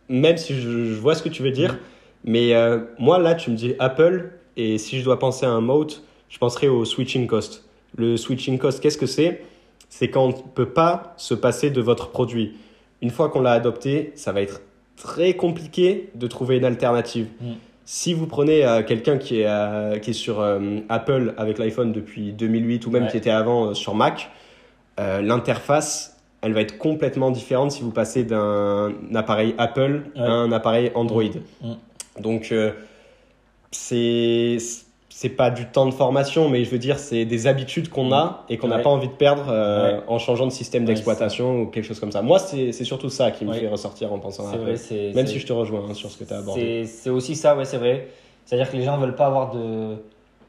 même 0.08 0.37
si 0.37 0.54
je, 0.54 0.84
je 0.84 0.94
vois 1.00 1.14
ce 1.14 1.23
que 1.23 1.28
tu 1.30 1.42
veux 1.42 1.50
dire. 1.50 1.78
Mais 2.23 2.54
euh, 2.54 2.80
moi, 2.99 3.18
là, 3.18 3.34
tu 3.34 3.50
me 3.50 3.56
dis 3.56 3.75
Apple, 3.78 4.32
et 4.56 4.78
si 4.78 4.99
je 5.00 5.04
dois 5.04 5.18
penser 5.18 5.44
à 5.46 5.50
un 5.50 5.61
mot, 5.61 5.87
je 6.28 6.38
penserais 6.38 6.68
au 6.68 6.84
switching 6.84 7.26
cost. 7.26 7.64
Le 7.96 8.16
switching 8.16 8.58
cost, 8.58 8.80
qu'est-ce 8.80 8.99
que 8.99 9.06
c'est? 9.06 9.42
C'est 9.97 10.11
quand 10.11 10.25
on 10.25 10.29
ne 10.29 10.33
peut 10.57 10.71
pas 10.71 11.15
se 11.17 11.35
passer 11.35 11.71
de 11.71 11.81
votre 11.81 12.09
produit. 12.11 12.57
Une 13.01 13.11
fois 13.11 13.29
qu'on 13.29 13.41
l'a 13.41 13.53
adopté, 13.53 14.11
ça 14.17 14.33
va 14.33 14.43
être 14.43 14.61
très 14.97 15.35
compliqué 15.35 16.11
de 16.17 16.27
trouver 16.27 16.57
une 16.57 16.65
alternative. 16.65 17.29
Mm. 17.41 17.53
Si 17.85 18.13
vous 18.13 18.27
prenez 18.27 18.67
euh, 18.67 18.83
quelqu'un 18.83 19.19
qui 19.19 19.43
est, 19.43 19.47
euh, 19.47 20.01
qui 20.01 20.11
est 20.11 20.15
sur 20.15 20.41
euh, 20.41 20.81
Apple 20.89 21.33
avec 21.37 21.59
l'iPhone 21.59 21.93
depuis 21.93 22.33
2008 22.33 22.87
ou 22.87 22.91
même 22.91 23.05
Ouais. 23.05 23.09
qui 23.09 23.17
était 23.19 23.31
avant 23.31 23.73
sur 23.73 23.95
Mac, 23.95 24.33
l'interface, 24.99 26.17
elle 26.43 26.55
va 26.55 26.63
être 26.63 26.77
complètement 26.77 27.31
différente 27.31 27.71
si 27.71 27.83
vous 27.83 27.93
passez 27.93 28.25
d'un 28.25 28.95
appareil 29.15 29.55
Apple 29.59 30.03
Ouais. 30.17 30.23
à 30.23 30.29
un 30.33 30.51
appareil 30.51 30.91
Android. 30.97 31.23
Mm. 31.63 31.73
Donc, 32.21 32.49
euh, 32.51 32.73
c'est 33.71 34.59
c'est 35.16 35.28
pas 35.28 35.50
du 35.52 35.66
temps 35.66 35.87
de 35.87 35.92
formation, 35.92 36.49
mais 36.49 36.64
je 36.64 36.71
veux 36.71 36.78
dire, 36.80 36.99
c'est 36.99 37.25
des 37.25 37.47
habitudes 37.47 37.88
qu'on 37.88 38.12
a 38.12 38.44
et 38.49 38.59
qu'on 38.59 38.66
n'a 38.66 38.78
Ouais. 38.78 38.83
pas 38.83 38.90
envie 38.90 39.06
de 39.06 39.12
perdre 39.12 39.44
euh, 39.49 39.99
Ouais. 39.99 40.02
en 40.09 40.18
changeant 40.18 40.44
de 40.44 40.50
système 40.50 40.83
Ouais, 40.83 40.88
d'exploitation 40.88 41.61
ou 41.61 41.66
quelque 41.66 41.85
chose 41.85 42.00
comme 42.00 42.11
ça. 42.11 42.21
Moi, 42.21 42.40
c'est 42.40 42.73
surtout 42.73 43.11
ça 43.11 43.30
qui 43.30 43.44
me 43.44 43.52
fait 43.52 43.68
ressortir 43.68 44.12
en 44.12 44.18
pensant 44.18 44.49
à 44.49 44.56
vrai. 44.56 44.75
Même 45.14 45.26
si 45.28 45.38
je 45.38 45.47
te 45.47 45.52
rejoins 45.52 45.85
hein, 45.88 45.94
sur 45.94 46.11
ce 46.11 46.18
que 46.18 46.25
tu 46.25 46.35
as 46.35 46.38
abordé. 46.38 46.85
C'est 46.87 47.11
aussi 47.11 47.37
ça, 47.37 47.54
ouais, 47.56 47.64
c'est 47.64 47.76
vrai. 47.76 48.09
C'est-à-dire 48.44 48.68
que 48.68 48.76
les 48.76 48.83
gens 48.83 48.99
veulent 48.99 49.14
pas 49.14 49.26
avoir 49.26 49.52
de. 49.54 49.94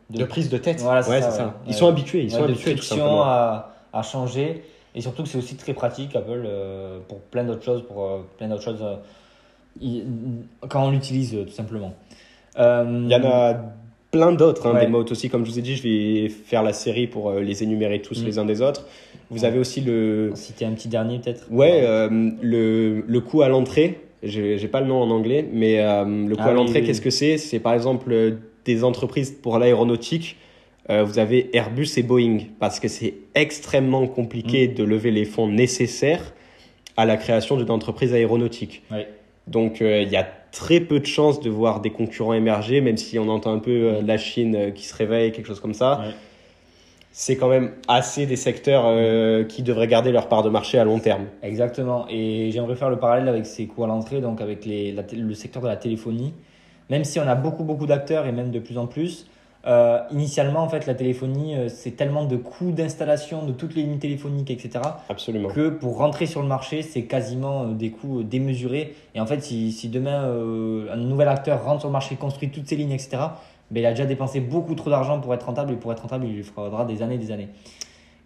De 0.10 0.24
prise 0.24 0.50
de 0.50 0.58
tête. 0.58 0.82
Voilà, 0.82 1.04
c'est 1.04 1.12
ouais, 1.12 1.22
ça. 1.22 1.54
Ils 1.68 1.74
sont 1.76 1.88
habitués, 1.88 2.24
ils 2.24 2.32
sont 2.32 2.40
de 2.40 2.46
habitués 2.46 2.74
tout 2.76 2.86
à, 3.22 3.72
à 3.94 4.02
changer. 4.02 4.64
Et 4.96 5.02
surtout 5.02 5.22
que 5.22 5.30
c'est 5.30 5.38
aussi 5.38 5.58
très 5.58 5.74
pratique, 5.74 6.16
Apple, 6.16 6.44
euh, 6.44 6.98
pour 7.08 7.20
plein 7.20 7.44
d'autres 7.44 7.64
choses, 7.64 7.84
pour 7.86 8.04
euh, 8.04 8.18
plein 8.40 8.48
d'autres 8.48 8.64
choses, 8.64 8.84
quand 10.68 10.86
on 10.88 10.90
l'utilise, 10.90 11.38
tout 11.46 11.54
simplement. 11.54 11.94
Il 12.58 13.08
y 13.12 13.16
en 13.16 13.24
a 13.26 13.54
plein 14.16 14.32
d'autres, 14.32 14.68
hein, 14.68 14.74
Ouais. 14.76 14.82
des 14.86 14.88
modes 14.92 15.12
aussi. 15.12 15.30
Comme 15.30 15.46
je 15.46 15.52
vous 15.52 15.60
ai 15.60 15.62
dit, 15.62 15.76
je 15.76 15.84
vais 15.84 16.30
faire 16.30 16.64
la 16.64 16.74
série 16.74 17.08
pour 17.08 17.30
euh, 17.30 17.42
les 17.42 17.64
énumérer 17.64 18.02
tous 18.02 18.22
Mm. 18.22 18.26
les 18.26 18.40
uns 18.40 18.46
des 18.46 18.62
autres. 18.62 18.86
Vous 19.30 19.42
Ouais. 19.42 19.46
avez 19.48 19.60
aussi 19.60 19.82
le, 19.82 20.32
Citer 20.36 20.66
un 20.66 20.72
petit 20.72 20.88
dernier, 20.88 21.20
peut-être 21.20 21.48
ouais, 21.52 21.82
euh, 21.84 22.10
le, 22.42 23.04
le 23.06 23.20
coût 23.22 23.42
à 23.42 23.50
l'entrée. 23.50 24.00
J'ai 24.24 24.68
pas 24.68 24.82
le 24.82 24.88
nom 24.88 25.02
en 25.02 25.10
anglais, 25.12 25.46
mais 25.52 25.80
euh, 25.80 26.04
le 26.06 26.36
coût 26.36 26.42
Ah 26.46 26.48
à 26.48 26.52
oui, 26.52 26.56
l'entrée, 26.56 26.80
oui, 26.82 26.86
qu'est-ce 26.88 27.02
que 27.02 27.10
c'est? 27.12 27.38
C'est 27.38 27.60
par 27.60 27.74
exemple 27.74 28.38
des 28.66 28.84
entreprises 28.84 29.32
pour 29.32 29.60
l'aéronautique. 29.60 30.38
Euh, 30.90 31.04
vous 31.04 31.20
avez 31.20 31.50
Airbus 31.56 31.88
et 31.98 32.04
Boeing 32.04 32.38
parce 32.60 32.80
que 32.80 32.88
c'est 32.88 33.14
extrêmement 33.36 34.08
compliqué 34.08 34.68
Mm. 34.68 34.74
de 34.76 34.84
lever 34.84 35.12
les 35.12 35.26
fonds 35.26 35.48
nécessaires 35.48 36.34
à 36.98 37.06
la 37.06 37.18
création 37.18 37.58
d'une 37.58 37.72
entreprise 37.72 38.14
aéronautique. 38.14 38.82
Ouais. 38.92 39.08
Donc 39.48 39.82
euh, 39.82 40.02
il 40.02 40.10
y 40.10 40.16
a 40.16 40.28
très 40.52 40.80
peu 40.80 41.00
de 41.00 41.06
chances 41.06 41.40
de 41.40 41.50
voir 41.50 41.82
des 41.82 41.92
concurrents 41.92 42.34
émerger, 42.34 42.82
même 42.82 42.98
si 42.98 43.20
on 43.20 43.28
entend 43.30 43.54
un 43.54 43.60
peu 43.60 43.72
euh, 43.72 44.02
la 44.02 44.18
Chine 44.18 44.56
euh, 44.56 44.72
qui 44.72 44.86
se 44.86 44.96
réveille, 44.96 45.32
quelque 45.32 45.48
chose 45.48 45.60
comme 45.60 45.74
ça. 45.74 46.00
Ouais. 46.00 46.14
C'est 47.12 47.38
quand 47.38 47.48
même 47.48 47.72
assez 47.88 48.26
des 48.26 48.36
secteurs 48.36 49.48
qui 49.48 49.64
devraient 49.64 49.88
garder 49.88 50.12
leur 50.12 50.28
part 50.28 50.44
de 50.44 50.50
marché 50.50 50.78
à 50.78 50.84
long 50.84 51.00
terme. 51.00 51.28
Exactement. 51.44 52.06
Et 52.10 52.52
j'aimerais 52.52 52.76
faire 52.76 52.90
le 52.90 52.98
parallèle 52.98 53.30
avec 53.30 53.46
ces 53.46 53.68
coûts 53.68 53.86
à 53.86 53.88
l'entrée, 53.88 54.20
donc 54.20 54.42
avec 54.42 54.66
les, 54.66 54.92
la 54.92 55.04
le 55.14 55.34
secteur 55.34 55.64
de 55.64 55.70
la 55.70 55.78
téléphonie. 55.78 56.34
Même 56.90 57.06
si 57.06 57.18
on 57.22 57.26
a 57.26 57.36
beaucoup, 57.36 57.64
beaucoup 57.64 57.86
d'acteurs 57.86 58.26
et 58.26 58.34
même 58.34 58.52
de 58.52 58.60
plus 58.60 58.78
en 58.78 58.86
plus, 58.86 59.28
euh, 59.68 60.00
initialement, 60.12 60.62
en 60.62 60.70
fait, 60.70 60.86
la 60.86 60.94
téléphonie, 60.94 61.56
euh, 61.56 61.70
c'est 61.70 61.92
tellement 61.92 62.26
de 62.26 62.38
coûts 62.38 62.72
d'installation 62.72 63.46
de 63.46 63.52
toutes 63.52 63.76
les 63.76 63.82
lignes 63.82 63.98
téléphoniques, 63.98 64.52
etc., 64.52 64.80
Absolument. 65.10 65.50
que 65.50 65.70
pour 65.70 65.98
rentrer 65.98 66.28
sur 66.28 66.42
le 66.42 66.48
marché, 66.48 66.84
c'est 66.84 67.04
quasiment 67.04 67.64
euh, 67.64 67.74
des 67.74 67.90
coûts 67.90 68.22
démesurés. 68.22 68.96
Et 69.16 69.20
en 69.20 69.26
fait, 69.26 69.42
si, 69.42 69.72
si 69.72 69.90
demain 69.90 70.24
un 70.92 70.98
nouvel 70.98 71.28
acteur 71.28 71.64
rentre 71.64 71.82
sur 71.82 71.90
le 71.90 71.94
marché, 71.94 72.16
construit 72.16 72.50
toutes 72.50 72.68
ces 72.68 72.76
lignes, 72.76 72.92
etc., 72.92 73.18
ben, 73.72 73.80
il 73.80 73.86
a 73.86 73.92
déjà 73.92 74.06
dépensé 74.06 74.40
beaucoup 74.40 74.76
trop 74.76 74.92
d'argent 74.92 75.20
pour 75.20 75.34
être 75.34 75.48
rentable. 75.48 75.74
Et 75.74 75.76
pour 75.76 75.92
être 75.92 76.02
rentable, 76.02 76.26
il 76.28 76.36
lui 76.36 76.44
faudra 76.44 76.86
des 76.86 77.02
années 77.02 77.16
et 77.16 77.20
des 77.20 77.32
années. 77.32 77.50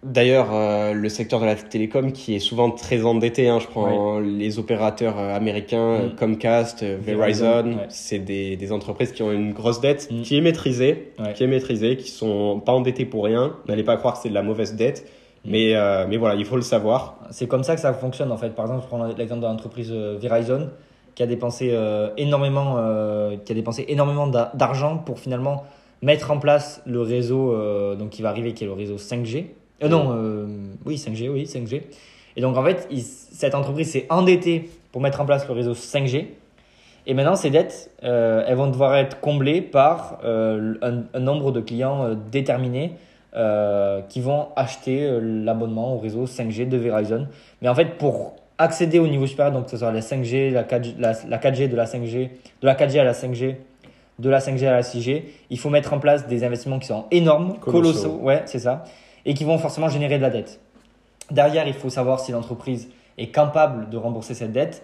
D'ailleurs, 0.01 0.47
euh, 0.53 0.93
le 0.93 1.09
secteur 1.09 1.41
de 1.41 1.45
la 1.45 1.55
télécom 1.55 2.13
qui 2.13 2.33
est 2.33 2.39
souvent 2.39 2.71
très 2.71 3.03
endetté, 3.03 3.49
hein, 3.49 3.59
je 3.59 3.67
prends 3.67 4.19
les 4.19 4.57
opérateurs 4.57 5.19
euh, 5.19 5.35
américains, 5.35 6.03
Mm. 6.03 6.15
Comcast, 6.15 6.83
euh, 6.83 6.97
Verizon, 7.01 7.65
ouais. 7.65 7.85
c'est 7.89 8.19
des, 8.19 8.55
des 8.55 8.71
entreprises 8.71 9.11
qui 9.11 9.23
ont 9.23 9.31
une 9.33 9.51
grosse 9.51 9.81
dette 9.81 10.07
Mm. 10.09 10.21
qui 10.21 10.37
est 10.37 10.41
maîtrisée, 10.41 11.11
Ouais. 11.19 11.33
qui 11.33 11.43
est 11.43 11.47
maîtrisée, 11.47 11.97
qui 11.97 12.09
sont 12.11 12.61
pas 12.65 12.71
endettées 12.71 13.03
pour 13.03 13.25
rien. 13.25 13.57
N'allez 13.67 13.83
pas 13.83 13.97
croire 13.97 14.13
que 14.13 14.21
c'est 14.23 14.29
de 14.29 14.33
la 14.33 14.41
mauvaise 14.41 14.75
dette, 14.77 15.05
Mm. 15.43 15.51
mais, 15.51 15.75
euh, 15.75 16.05
mais 16.07 16.15
voilà, 16.15 16.35
il 16.35 16.45
faut 16.45 16.55
le 16.55 16.61
savoir. 16.61 17.17
C'est 17.31 17.47
comme 17.47 17.63
ça 17.63 17.75
que 17.75 17.81
ça 17.81 17.91
fonctionne 17.93 18.31
en 18.31 18.37
fait. 18.37 18.51
Par 18.55 18.65
exemple, 18.67 18.83
je 18.83 18.87
prends 18.87 19.03
l'exemple 19.05 19.41
de 19.41 19.47
l'entreprise 19.47 19.91
Verizon 19.91 20.69
qui 21.13 21.23
a 21.23 21.27
dépensé 21.27 21.71
euh, 21.73 22.09
énormément, 22.15 22.77
qui 23.43 23.51
a 23.51 23.55
dépensé 23.55 23.83
énormément 23.89 24.27
d'a- 24.27 24.51
d'argent 24.53 24.97
pour 24.97 25.19
finalement 25.19 25.65
mettre 26.01 26.31
en 26.31 26.39
place 26.39 26.81
le 26.85 27.01
réseau 27.01 27.53
donc 27.97 28.11
qui 28.11 28.21
va 28.21 28.29
arriver, 28.29 28.53
qui 28.53 28.63
est 28.63 28.67
le 28.67 28.71
réseau 28.73 28.97
5G. 28.97 29.47
Euh, 29.83 29.87
non, 29.87 30.11
euh, 30.15 30.45
oui 30.85 30.95
5G, 30.95 31.29
oui 31.29 31.43
5G. 31.45 31.81
Et 32.35 32.41
donc 32.41 32.57
en 32.57 32.63
fait, 32.63 32.87
il- 32.91 33.01
cette 33.03 33.55
entreprise 33.55 33.91
s'est 33.91 34.05
endettée 34.09 34.69
pour 34.91 35.01
mettre 35.01 35.21
en 35.21 35.25
place 35.25 35.47
le 35.47 35.53
réseau 35.53 35.73
5G. 35.73 36.27
Et 37.07 37.13
maintenant, 37.13 37.35
ces 37.35 37.49
dettes, 37.49 37.91
euh, 38.03 38.43
elles 38.47 38.55
vont 38.57 38.67
devoir 38.67 38.95
être 38.97 39.19
comblées 39.19 39.61
par 39.61 40.19
euh, 40.23 40.75
un, 40.81 41.03
un 41.13 41.19
nombre 41.19 41.51
de 41.51 41.61
clients 41.61 42.03
euh, 42.05 42.15
déterminés 42.31 42.91
euh, 43.35 44.01
qui 44.09 44.21
vont 44.21 44.47
acheter 44.55 45.05
euh, 45.05 45.19
l'abonnement 45.45 45.95
au 45.95 45.99
réseau 45.99 46.25
5G 46.25 46.67
de 46.67 46.77
Verizon. 46.77 47.27
Mais 47.61 47.69
en 47.69 47.75
fait, 47.75 47.97
pour 47.97 48.35
accéder 48.57 48.99
au 48.99 49.07
niveau 49.07 49.25
supérieur, 49.25 49.53
donc 49.53 49.65
que 49.65 49.71
ce 49.71 49.77
soit 49.77 49.91
la 49.91 50.01
5G, 50.01 50.51
la 50.51 50.63
4G, 50.63 50.95
la, 50.99 51.13
la 51.27 51.37
4G 51.37 51.67
de 51.69 51.75
la 51.75 51.85
5G, 51.85 52.29
de 52.61 52.65
la 52.67 52.75
4G 52.75 52.99
à 52.99 53.03
la 53.05 53.13
5G, 53.13 53.55
de 54.19 54.29
la 54.29 54.39
5G 54.39 54.67
à 54.67 54.71
la 54.71 54.81
6G, 54.81 55.23
il 55.49 55.57
faut 55.57 55.69
mettre 55.69 55.93
en 55.93 55.99
place 55.99 56.27
des 56.27 56.43
investissements 56.43 56.79
qui 56.79 56.87
sont 56.87 57.05
énormes, 57.11 57.57
Colossaux. 57.59 58.01
colossaux, 58.09 58.19
ouais, 58.23 58.41
c'est 58.45 58.59
ça, 58.59 58.83
et 59.25 59.33
qui 59.33 59.43
vont 59.43 59.57
forcément 59.57 59.89
générer 59.89 60.17
de 60.17 60.21
la 60.23 60.29
dette. 60.29 60.59
Derrière, 61.31 61.67
il 61.67 61.73
faut 61.73 61.89
savoir 61.89 62.19
si 62.19 62.31
l'entreprise 62.31 62.89
est 63.17 63.27
capable 63.27 63.89
de 63.89 63.97
rembourser 63.97 64.33
cette 64.33 64.51
dette 64.51 64.83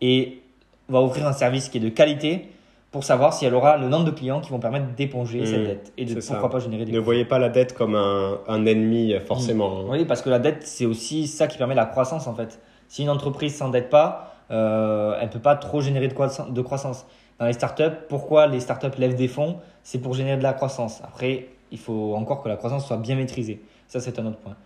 et 0.00 0.42
va 0.88 1.00
offrir 1.00 1.26
un 1.26 1.32
service 1.32 1.68
qui 1.68 1.78
est 1.78 1.80
de 1.80 1.88
qualité 1.88 2.48
pour 2.90 3.04
savoir 3.04 3.32
si 3.34 3.44
elle 3.44 3.54
aura 3.54 3.76
le 3.76 3.88
nombre 3.88 4.04
de 4.04 4.10
clients 4.10 4.40
qui 4.40 4.50
vont 4.50 4.58
permettre 4.58 4.86
d'éponger 4.94 5.40
Mmh, 5.40 5.46
cette 5.46 5.64
dette 5.64 5.92
et 5.96 6.04
de 6.04 6.20
ça. 6.20 6.34
pourquoi 6.34 6.50
pas 6.50 6.58
générer 6.60 6.84
des 6.84 6.92
Ne 6.92 6.98
voyez 6.98 7.24
pas 7.24 7.38
la 7.38 7.48
dette 7.48 7.74
comme 7.74 7.94
un, 7.94 8.38
un 8.48 8.64
ennemi, 8.66 9.12
euh, 9.12 9.20
forcément. 9.20 9.80
hein. 9.80 9.84
Oui, 9.88 10.04
parce 10.04 10.22
que 10.22 10.30
la 10.30 10.38
dette, 10.38 10.66
c'est 10.66 10.86
aussi 10.86 11.26
ça 11.26 11.46
qui 11.46 11.58
permet 11.58 11.74
la 11.74 11.86
croissance 11.86 12.26
en 12.26 12.34
fait. 12.34 12.60
Si 12.88 13.02
une 13.02 13.10
entreprise 13.10 13.56
s'endette 13.56 13.90
pas, 13.90 14.34
euh, 14.50 15.18
elle 15.20 15.28
peut 15.30 15.40
pas 15.40 15.56
trop 15.56 15.80
générer 15.80 16.08
de 16.08 16.14
croissance. 16.14 16.50
De 16.50 16.60
croissance. 16.62 17.06
Dans 17.38 17.46
les 17.46 17.52
startups, 17.52 17.82
pourquoi 18.08 18.46
les 18.46 18.60
startups 18.60 18.96
lèvent 18.98 19.16
des 19.16 19.28
fonds? 19.28 19.56
C'est 19.82 19.98
pour 19.98 20.14
générer 20.14 20.36
de 20.38 20.42
la 20.42 20.52
croissance. 20.54 21.02
Après, 21.04 21.48
il 21.72 21.78
faut 21.78 22.14
encore 22.14 22.42
que 22.42 22.48
la 22.48 22.56
croissance 22.56 22.86
soit 22.86 22.96
bien 22.96 23.16
maîtrisée. 23.16 23.60
Ça, 23.88 24.00
c'est 24.00 24.18
un 24.18 24.26
autre 24.26 24.38
point. 24.38 24.56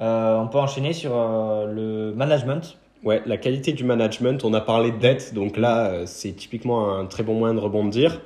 Euh, 0.00 0.38
on 0.38 0.48
peut 0.48 0.58
enchaîner 0.58 0.92
sur 0.92 1.12
euh, 1.14 1.66
le 1.66 2.14
management. 2.14 2.76
Ouais, 3.04 3.22
la 3.26 3.36
qualité 3.36 3.72
du 3.72 3.84
management, 3.84 4.42
on 4.44 4.54
a 4.54 4.60
parlé 4.60 4.90
de 4.90 4.96
dette, 4.96 5.34
donc 5.34 5.56
là, 5.56 5.86
euh, 5.88 6.02
c'est 6.06 6.32
typiquement 6.32 6.96
un 6.96 7.04
très 7.06 7.22
bon 7.22 7.34
moyen 7.34 7.54
de 7.54 7.60
rebondir. 7.60 8.22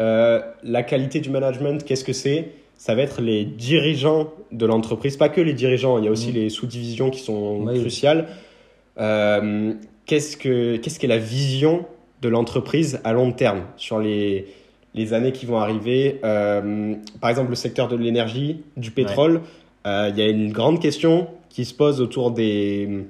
Euh, 0.00 0.40
la 0.62 0.82
qualité 0.82 1.20
du 1.20 1.30
management, 1.30 1.84
qu'est-ce 1.84 2.04
que 2.04 2.12
c'est? 2.12 2.50
Ça 2.76 2.94
va 2.94 3.02
être 3.02 3.20
les 3.20 3.44
dirigeants 3.44 4.28
de 4.52 4.66
l'entreprise, 4.66 5.16
pas 5.16 5.28
que 5.28 5.40
les 5.40 5.52
dirigeants, 5.52 5.98
il 5.98 6.04
y 6.04 6.08
a 6.08 6.10
aussi 6.10 6.28
Mhm. 6.28 6.34
les 6.34 6.48
sous-divisions 6.48 7.10
qui 7.10 7.20
sont 7.20 7.64
cruciales. 7.66 8.26
Qu'est-ce 8.96 10.36
que 10.36 10.76
qu'est-ce 10.76 10.98
qu'est 11.00 11.06
la 11.06 11.18
vision 11.18 11.86
de 12.20 12.28
l'entreprise 12.28 13.00
à 13.04 13.12
long 13.12 13.32
terme 13.32 13.62
sur 13.76 13.98
les, 13.98 14.46
les 14.94 15.12
années 15.14 15.32
qui 15.32 15.46
vont 15.46 15.58
arriver? 15.58 16.20
Par 16.22 17.30
exemple, 17.30 17.50
le 17.50 17.56
secteur 17.56 17.88
de 17.88 17.96
l'énergie, 17.96 18.62
du 18.76 18.90
pétrole, 18.90 19.40
il 19.84 20.14
y 20.16 20.22
a 20.22 20.28
une 20.28 20.52
grande 20.52 20.80
question 20.80 21.28
qui 21.48 21.64
se 21.64 21.74
pose 21.74 22.00
autour 22.00 22.30
des 22.30 23.06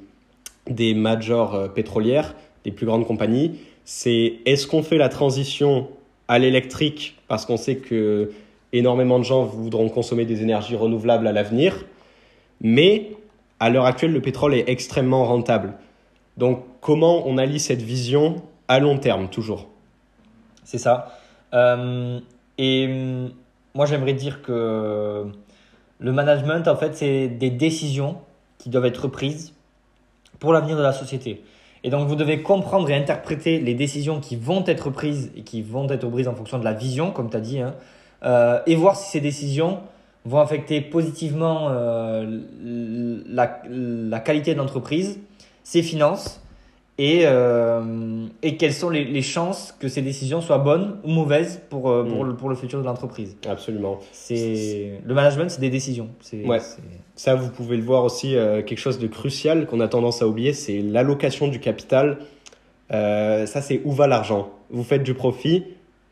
des 0.68 0.94
majors 0.94 1.54
euh, 1.54 1.68
pétrolières, 1.68 2.34
des 2.64 2.70
plus 2.70 2.86
grandes 2.86 3.06
compagnies, 3.06 3.58
c'est 3.84 4.34
est-ce 4.46 4.66
qu'on 4.66 4.82
fait 4.82 4.96
la 4.96 5.08
transition 5.08 5.88
à 6.28 6.38
l'électrique 6.38 7.16
parce 7.28 7.44
qu'on 7.44 7.56
sait 7.56 7.76
que 7.76 8.32
énormément 8.72 9.18
de 9.18 9.24
gens 9.24 9.44
voudront 9.44 9.88
consommer 9.88 10.24
des 10.24 10.42
énergies 10.42 10.76
renouvelables 10.76 11.26
à 11.26 11.32
l'avenir, 11.32 11.84
mais 12.60 13.12
à 13.60 13.70
l'heure 13.70 13.84
actuelle, 13.84 14.12
le 14.12 14.20
pétrole 14.20 14.54
est 14.54 14.68
extrêmement 14.68 15.24
rentable. 15.24 15.74
Donc, 16.36 16.64
comment 16.80 17.26
on 17.28 17.38
allie 17.38 17.60
cette 17.60 17.82
vision 17.82 18.42
à 18.66 18.80
long 18.80 18.98
terme, 18.98 19.28
toujours? 19.28 19.68
C'est 20.64 20.78
ça. 20.78 21.18
Euh, 21.52 22.18
et 22.58 22.86
hum, 22.86 23.30
moi, 23.74 23.86
j'aimerais 23.86 24.14
dire 24.14 24.42
que 24.42 25.26
le 26.04 26.12
management, 26.12 26.68
en 26.68 26.76
fait, 26.76 26.94
c'est 26.94 27.28
des 27.28 27.48
décisions 27.48 28.18
qui 28.58 28.68
doivent 28.68 28.84
être 28.84 29.08
prises 29.08 29.54
pour 30.38 30.52
l'avenir 30.52 30.76
de 30.76 30.82
la 30.82 30.92
société. 30.92 31.42
Et 31.82 31.88
donc, 31.88 32.06
vous 32.06 32.14
devez 32.14 32.42
comprendre 32.42 32.90
et 32.90 32.94
interpréter 32.94 33.58
les 33.58 33.72
décisions 33.72 34.20
qui 34.20 34.36
vont 34.36 34.62
être 34.66 34.90
prises 34.90 35.32
et 35.34 35.40
qui 35.40 35.62
vont 35.62 35.88
être 35.88 36.06
prises 36.08 36.28
en 36.28 36.34
fonction 36.34 36.58
de 36.58 36.64
la 36.64 36.74
vision, 36.74 37.10
comme 37.10 37.30
tu 37.30 37.38
as 37.38 37.40
dit, 37.40 37.58
hein, 37.58 37.74
euh, 38.22 38.60
et 38.66 38.76
voir 38.76 38.96
si 38.96 39.10
ces 39.12 39.20
décisions 39.22 39.78
vont 40.26 40.40
affecter 40.40 40.82
positivement 40.82 41.68
euh, 41.70 42.40
la, 43.26 43.62
la 43.70 44.20
qualité 44.20 44.52
de 44.52 44.58
l'entreprise, 44.58 45.18
ses 45.62 45.82
finances 45.82 46.43
et, 46.96 47.22
euh, 47.24 48.26
et 48.42 48.56
quelles 48.56 48.72
sont 48.72 48.88
les, 48.90 49.04
les 49.04 49.22
chances 49.22 49.74
que 49.78 49.88
ces 49.88 50.00
décisions 50.02 50.40
soient 50.40 50.58
bonnes 50.58 50.96
ou 51.02 51.10
mauvaises 51.10 51.60
pour, 51.68 51.90
euh, 51.90 52.04
pour, 52.04 52.24
Mm. 52.24 52.28
le, 52.28 52.36
pour 52.36 52.48
le 52.48 52.54
futur 52.54 52.80
de 52.80 52.84
l'entreprise? 52.84 53.36
Absolument. 53.48 53.98
C'est 54.12 55.00
le 55.04 55.14
management, 55.14 55.48
c'est 55.50 55.60
des 55.60 55.70
décisions. 55.70 56.08
Ouais. 56.44 56.58
Ça, 57.16 57.34
vous 57.34 57.50
pouvez 57.50 57.76
le 57.76 57.82
voir 57.82 58.04
aussi, 58.04 58.36
euh, 58.36 58.62
quelque 58.62 58.78
chose 58.78 58.98
de 58.98 59.06
crucial 59.08 59.66
qu'on 59.66 59.80
a 59.80 59.88
tendance 59.88 60.22
à 60.22 60.28
oublier, 60.28 60.52
c'est 60.52 60.78
l'allocation 60.82 61.48
du 61.48 61.58
capital. 61.58 62.18
Ça, 62.90 63.60
c'est 63.60 63.80
où 63.84 63.90
va 63.90 64.06
l'argent? 64.06 64.50
Vous 64.70 64.84
faites 64.84 65.02
du 65.02 65.14
profit, 65.14 65.64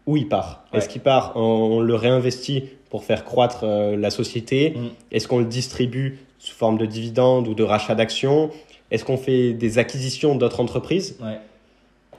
où 0.07 0.16
il 0.16 0.27
part? 0.29 0.64
Ouais. 0.73 0.79
Est-ce 0.79 0.88
qu'il 0.88 1.01
part, 1.01 1.33
on, 1.37 1.81
le 1.81 1.95
réinvestit 1.95 2.64
pour 2.90 3.05
faire 3.05 3.25
croître 3.25 3.64
la 3.64 4.11
société 4.11 4.71
Mm. 4.77 4.87
Est-ce 5.12 5.29
qu'on 5.29 5.38
le 5.38 5.45
distribue 5.45 6.18
sous 6.40 6.57
forme 6.57 6.77
de 6.77 6.87
dividendes 6.87 7.47
ou 7.47 7.55
de 7.55 7.62
rachat 7.62 7.95
d'actions? 7.95 8.51
Est-ce 8.92 9.05
qu'on 9.05 9.16
fait 9.16 9.55
des 9.55 9.78
acquisitions 9.78 10.37
d'autres 10.37 10.61
entreprises 10.61 11.16
Ouais. 11.20 11.40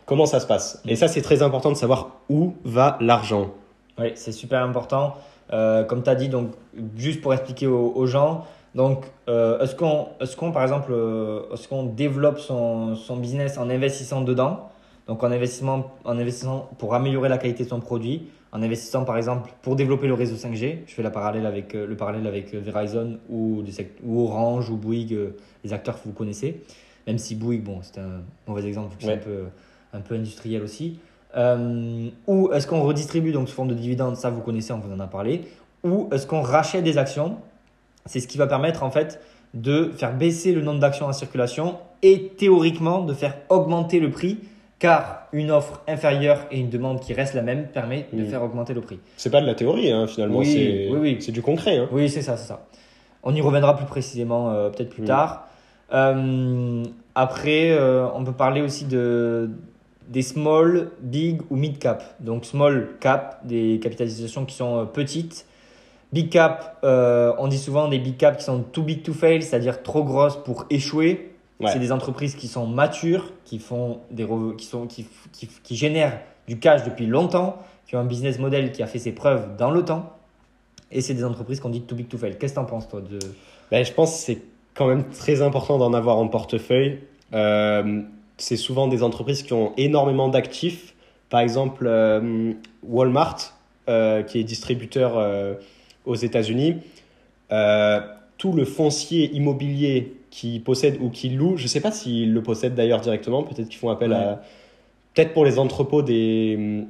Comment 0.06 0.26
ça 0.26 0.42
se 0.42 0.48
passe 0.48 0.82
Mm. 0.84 0.90
Et 0.90 0.96
ça, 0.98 1.08
c'est 1.08 1.22
très 1.22 1.42
important 1.42 1.72
de 1.72 1.78
savoir 1.78 2.20
où 2.30 2.56
va 2.66 2.98
l'argent. 3.00 3.52
Oui, 3.98 4.12
c'est 4.16 4.32
super 4.32 4.62
important. 4.64 5.14
Euh, 5.54 5.84
comme 5.84 6.04
tu 6.04 6.10
as 6.10 6.16
dit, 6.16 6.30
donc, 6.30 6.52
juste 6.98 7.22
pour 7.22 7.34
expliquer 7.34 7.68
aux, 7.68 7.94
aux 7.96 8.08
gens, 8.08 8.46
donc, 8.76 9.06
euh, 9.30 9.60
est-ce 9.60 9.76
qu'on, 9.76 10.08
est 10.20 10.36
qu'on, 10.36 10.52
par 10.52 10.64
exemple, 10.64 10.92
euh, 10.92 11.44
est-ce 11.54 11.68
qu'on 11.68 11.84
développe 11.84 12.40
son, 12.40 12.96
son 12.96 13.18
business 13.18 13.58
en 13.58 13.70
investissant 13.70 14.22
dedans? 14.22 14.72
Donc, 15.08 15.24
en 15.24 15.32
investissement, 15.32 15.92
en 16.06 16.18
investissant 16.18 16.70
pour 16.80 16.96
améliorer 16.96 17.30
la 17.30 17.38
qualité 17.38 17.66
de 17.66 17.70
son 17.70 17.82
produit, 17.82 18.30
en 18.54 18.62
investissant, 18.62 19.04
par 19.04 19.18
exemple, 19.18 19.52
pour 19.64 19.76
développer 19.76 20.06
le 20.08 20.14
réseau 20.14 20.36
5G. 20.36 20.84
Je 20.86 20.94
fais 20.94 21.02
la 21.02 21.10
parallèle 21.10 21.48
avec, 21.48 21.74
euh, 21.74 21.88
le 21.88 21.98
parallèle 21.98 22.28
avec 22.28 22.54
euh, 22.54 22.60
Verizon 22.64 23.18
ou, 23.28 23.64
ou 24.06 24.22
Orange 24.22 24.70
ou 24.70 24.78
Bouygues, 24.78 25.14
euh, 25.14 25.36
les 25.64 25.74
acteurs 25.74 25.96
que 26.02 26.08
vous 26.08 26.14
connaissez. 26.14 26.62
Même 27.08 27.18
si 27.18 27.34
Bouygues, 27.36 27.64
bon, 27.64 27.80
c'est 27.82 28.00
un 28.00 28.22
mauvais 28.48 28.66
exemple, 28.68 28.96
c'est 29.00 29.08
Ouais. 29.08 29.14
un 29.16 29.18
peu, 29.18 29.44
un 29.94 30.02
peu 30.02 30.14
industriel 30.16 30.62
aussi. 30.62 31.00
Euh, 31.36 32.10
ou 32.28 32.52
est-ce 32.54 32.68
qu'on 32.68 32.84
redistribue 32.84 33.32
donc 33.32 33.50
sous 33.50 33.56
forme 33.56 33.70
de 33.70 33.74
dividendes? 33.74 34.18
Ça, 34.18 34.30
vous 34.30 34.42
connaissez, 34.42 34.72
on 34.72 34.78
vous 34.78 34.94
en 34.94 35.00
a 35.00 35.08
parlé. 35.08 35.42
Ou 35.84 36.08
est-ce 36.12 36.28
qu'on 36.28 36.42
rachète 36.42 36.84
des 36.84 37.00
actions? 37.00 37.38
C'est 38.06 38.20
ce 38.20 38.28
qui 38.28 38.38
va 38.38 38.46
permettre 38.46 38.84
en 38.84 38.92
fait 38.92 39.20
de 39.56 39.92
faire 39.98 40.16
baisser 40.16 40.52
le 40.52 40.62
nombre 40.62 40.80
d'actions 40.80 41.08
en 41.08 41.14
circulation 41.14 41.78
et 42.04 42.28
théoriquement 42.38 43.02
de 43.04 43.14
faire 43.14 43.36
augmenter 43.50 44.00
le 44.00 44.12
prix 44.12 44.38
car 44.84 45.28
une 45.32 45.50
offre 45.50 45.80
inférieure 45.88 46.40
et 46.52 46.60
une 46.60 46.70
demande 46.70 47.00
qui 47.00 47.14
reste 47.14 47.36
la 47.36 47.42
même 47.42 47.68
permet 47.68 48.06
de 48.12 48.22
Mm. 48.24 48.26
faire 48.28 48.44
augmenter 48.44 48.74
le 48.74 48.82
prix. 48.82 49.00
C'est 49.16 49.30
pas 49.30 49.40
de 49.40 49.46
la 49.48 49.56
théorie, 49.56 49.90
hein, 49.90 50.08
finalement. 50.08 50.40
Oui, 50.40 50.46
c'est, 50.46 50.90
oui, 50.94 51.16
du 51.32 51.42
concret. 51.42 51.78
hein. 51.78 51.88
Oui, 51.94 52.10
c'est 52.10 52.22
ça, 52.22 52.36
c'est 52.36 52.48
ça. 52.50 52.66
On 53.24 53.34
y 53.34 53.40
reviendra 53.40 53.78
plus 53.78 53.86
précisément 53.86 54.52
euh, 54.52 54.70
peut-être 54.70 54.90
plus 54.90 55.04
Mm. 55.04 55.06
tard. 55.06 55.48
Euh, 55.94 56.84
après, 57.16 57.72
euh, 57.72 58.06
on 58.14 58.26
peut 58.26 58.34
parler 58.34 58.62
aussi 58.62 58.84
de, 58.84 59.50
des 60.10 60.22
small, 60.22 60.90
big 61.00 61.40
ou 61.50 61.56
mid 61.56 61.80
cap. 61.80 62.04
Donc 62.20 62.44
small 62.44 62.90
cap, 63.00 63.40
des 63.46 63.80
capitalisations 63.82 64.44
qui 64.44 64.56
sont 64.56 64.86
petites. 64.92 65.46
Big 66.12 66.30
cap, 66.30 66.78
on 66.84 67.48
dit 67.48 67.58
souvent 67.58 67.88
des 67.88 68.00
big 68.00 68.18
cap 68.18 68.36
qui 68.38 68.44
sont 68.44 68.60
too 68.64 68.84
big 68.84 69.02
to 69.02 69.14
fail, 69.14 69.42
c'est-à-dire 69.42 69.82
trop 69.82 70.04
grosses 70.04 70.36
pour 70.44 70.66
échouer. 70.70 71.30
Ouais. 71.64 71.72
C'est 71.72 71.80
des 71.80 71.92
entreprises 71.92 72.36
qui 72.36 72.48
sont 72.48 72.68
matures, 72.68 73.32
qui 73.46 73.60
font 73.60 74.00
des 74.12 74.28
qui 74.58 74.66
sont 74.66 74.88
qui, 74.88 75.08
qui, 75.32 75.48
qui 75.48 75.76
génèrent 75.76 76.20
du 76.48 76.60
cash 76.60 76.84
depuis 76.84 77.06
longtemps, 77.06 77.60
qui 77.88 77.96
ont 77.96 78.00
un 78.00 78.06
business 78.06 78.40
model 78.40 78.72
qui 78.72 78.84
a 78.84 78.88
fait 78.88 79.00
ses 79.00 79.12
preuves 79.12 79.56
dans 79.58 79.72
le 79.72 79.84
temps. 79.84 80.14
Et 80.92 81.02
c'est 81.02 81.14
des 81.14 81.24
entreprises 81.24 81.60
qu'on 81.60 81.70
dit 81.70 81.82
too 81.82 81.96
big 81.96 82.08
to 82.08 82.18
fail. 82.18 82.38
Qu'est-ce 82.38 82.54
que 82.54 82.60
tu 82.60 82.64
en 82.64 82.66
penses, 82.66 82.88
toi 82.88 83.02
de... 83.02 83.20
Ben, 83.72 83.84
je 83.84 83.92
pense 83.92 84.12
que 84.12 84.18
c'est 84.18 84.42
quand 84.74 84.88
même 84.88 85.06
très 85.10 85.42
important 85.42 85.78
d'en 85.78 85.94
avoir 85.94 86.18
en 86.18 86.28
portefeuille. 86.28 87.00
Euh, 87.34 88.02
c'est 88.38 88.58
souvent 88.58 88.88
des 88.88 89.04
entreprises 89.04 89.44
qui 89.44 89.54
ont 89.54 89.74
énormément 89.78 90.30
d'actifs. 90.30 90.94
Par 91.30 91.40
exemple, 91.40 91.86
euh, 91.88 92.54
Walmart, 92.84 93.38
euh, 93.90 94.22
qui 94.22 94.40
est 94.40 94.44
distributeur 94.44 95.58
aux 96.06 96.16
États-Unis, 96.16 96.78
tout 98.38 98.52
le 98.52 98.66
foncier 98.66 99.32
immobilier 99.34 100.16
qu'ils 100.34 100.64
possèdent 100.64 100.98
ou 101.00 101.10
qu'ils 101.10 101.38
louent, 101.38 101.58
je 101.58 101.64
ne 101.64 101.68
sais 101.68 101.80
pas 101.80 101.92
s'ils 101.92 102.34
le 102.34 102.42
possèdent 102.42 102.74
d'ailleurs 102.74 103.02
directement, 103.02 103.44
peut-être 103.44 103.70
qu'ils 103.70 103.78
font 103.78 103.90
appel 103.90 104.10
Ouais. 104.12 104.18
à. 104.18 104.42
Peut-être 105.14 105.34
pour 105.34 105.46
les 105.46 105.60
entrepôts 105.60 106.02
des, 106.02 106.86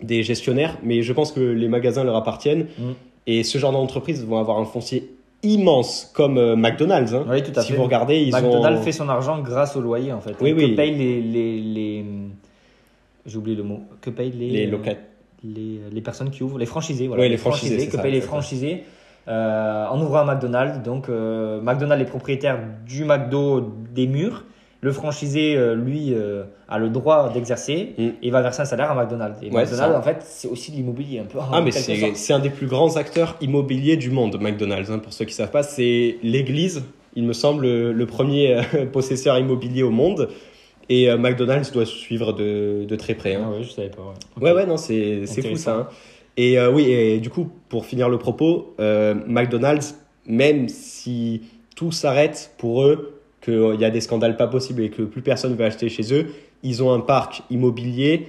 des 0.00 0.22
gestionnaires, 0.22 0.78
mais 0.84 1.02
je 1.02 1.12
pense 1.12 1.32
que 1.32 1.40
les 1.40 1.66
magasins 1.68 2.04
leur 2.04 2.14
appartiennent. 2.14 2.66
Mm. 2.78 2.92
Et 3.26 3.42
ce 3.42 3.58
genre 3.58 3.72
d'entreprises 3.72 4.24
vont 4.24 4.38
avoir 4.38 4.58
un 4.58 4.64
foncier 4.64 5.10
immense, 5.42 6.08
comme 6.14 6.38
euh, 6.38 6.54
McDonald's. 6.54 7.12
hein. 7.14 7.24
Oui, 7.28 7.42
tout 7.42 7.50
à 7.56 7.62
si 7.62 7.72
fait. 7.72 7.76
vous 7.76 7.82
regardez, 7.82 8.20
ils 8.22 8.32
McDonald's 8.32 8.78
ont. 8.80 8.82
fait 8.84 8.92
son 8.92 9.08
argent 9.08 9.40
grâce 9.42 9.74
au 9.76 9.80
loyer, 9.80 10.12
en 10.12 10.20
fait. 10.20 10.36
Oui, 10.40 10.52
que 10.52 10.56
oui. 10.58 10.74
payent 10.76 10.94
les... 10.94 11.20
les, 11.20 11.60
les... 11.60 12.04
J'ai 13.26 13.36
oublié 13.38 13.56
le 13.56 13.64
mot. 13.64 13.80
Que 14.00 14.10
payent 14.10 14.30
les... 14.30 14.50
Les 14.50 14.66
locataires. 14.68 15.02
les, 15.42 15.80
les 15.90 16.00
personnes 16.00 16.30
qui 16.30 16.44
ouvrent, 16.44 16.58
les 16.58 16.66
franchisés, 16.66 17.08
voilà. 17.08 17.24
Oui, 17.24 17.28
les 17.28 17.38
franchisés, 17.38 17.86
que 17.86 17.96
ça, 17.96 18.02
payent 18.02 18.12
les 18.12 18.20
franchisés 18.20 18.84
euh, 19.28 19.86
en 19.86 20.00
ouvrant 20.00 20.20
un 20.20 20.24
McDonald's. 20.34 20.82
Donc, 20.82 21.08
euh, 21.08 21.60
McDonald's 21.60 22.02
est 22.02 22.08
propriétaire 22.08 22.58
du 22.86 23.04
McDo 23.04 23.72
des 23.94 24.06
murs. 24.06 24.44
Le 24.80 24.92
franchisé, 24.92 25.56
euh, 25.56 25.74
lui, 25.74 26.12
euh, 26.12 26.42
a 26.68 26.78
le 26.78 26.90
droit 26.90 27.30
d'exercer 27.32 27.94
Mm. 27.96 28.08
et 28.22 28.30
va 28.30 28.42
verser 28.42 28.60
un 28.62 28.64
salaire 28.66 28.90
à 28.90 28.94
McDonald's. 28.94 29.38
Et 29.42 29.46
Ouais, 29.50 29.62
McDonald's, 29.64 29.96
en 29.96 30.02
fait, 30.02 30.18
c'est 30.20 30.46
aussi 30.48 30.72
de 30.72 30.76
l'immobilier 30.76 31.20
un 31.20 31.24
peu. 31.24 31.38
Ah, 31.52 31.62
mais 31.62 31.70
c'est 31.72 32.32
un 32.34 32.38
des 32.38 32.50
plus 32.50 32.66
grands 32.66 32.96
acteurs 32.96 33.36
immobiliers 33.40 33.96
du 33.96 34.10
monde, 34.10 34.36
McDonald's. 34.38 34.90
hein, 34.90 34.98
pour 34.98 35.14
ceux 35.14 35.24
qui 35.24 35.30
ne 35.32 35.36
savent 35.36 35.50
pas, 35.50 35.62
c'est 35.62 36.16
l'église, 36.22 36.82
il 37.16 37.24
me 37.24 37.32
semble, 37.32 37.64
le, 37.66 38.04
premier 38.06 38.60
possesseur 38.92 39.38
immobilier 39.38 39.82
au 39.82 39.90
monde. 39.90 40.28
Et 40.90 41.10
euh, 41.10 41.16
McDonald's 41.16 41.72
doit 41.72 41.86
suivre 41.86 42.34
de, 42.34 42.84
de 42.84 42.96
très 42.96 43.14
près. 43.14 43.36
hein. 43.36 43.44
Ah 43.46 43.50
ouais, 43.52 43.62
je 43.62 43.70
savais 43.70 43.88
pas. 43.88 44.02
Ouais. 44.38 44.50
Ouais, 44.50 44.52
ouais, 44.54 44.66
non, 44.66 44.76
c'est 44.76 45.24
c'est 45.24 45.40
fou 45.40 45.56
ça. 45.56 45.76
hein. 45.76 45.88
Et 46.36 46.58
euh, 46.58 46.70
oui, 46.72 46.90
et 46.90 47.20
du 47.20 47.30
coup, 47.30 47.48
pour 47.68 47.86
finir 47.86 48.08
le 48.08 48.18
propos, 48.18 48.74
euh, 48.80 49.14
McDonald's, 49.26 49.94
même 50.26 50.68
si 50.68 51.42
tout 51.76 51.92
s'arrête 51.92 52.52
pour 52.58 52.82
eux, 52.84 53.20
qu'il 53.40 53.76
y 53.78 53.84
a 53.84 53.90
des 53.90 54.00
scandales 54.00 54.36
pas 54.36 54.46
possibles 54.46 54.82
et 54.82 54.90
que 54.90 55.02
plus 55.02 55.22
personne 55.22 55.52
ne 55.52 55.56
veut 55.56 55.64
acheter 55.64 55.88
chez 55.88 56.14
eux, 56.14 56.28
ils 56.62 56.82
ont 56.82 56.92
un 56.92 57.00
parc 57.00 57.42
immobilier 57.50 58.28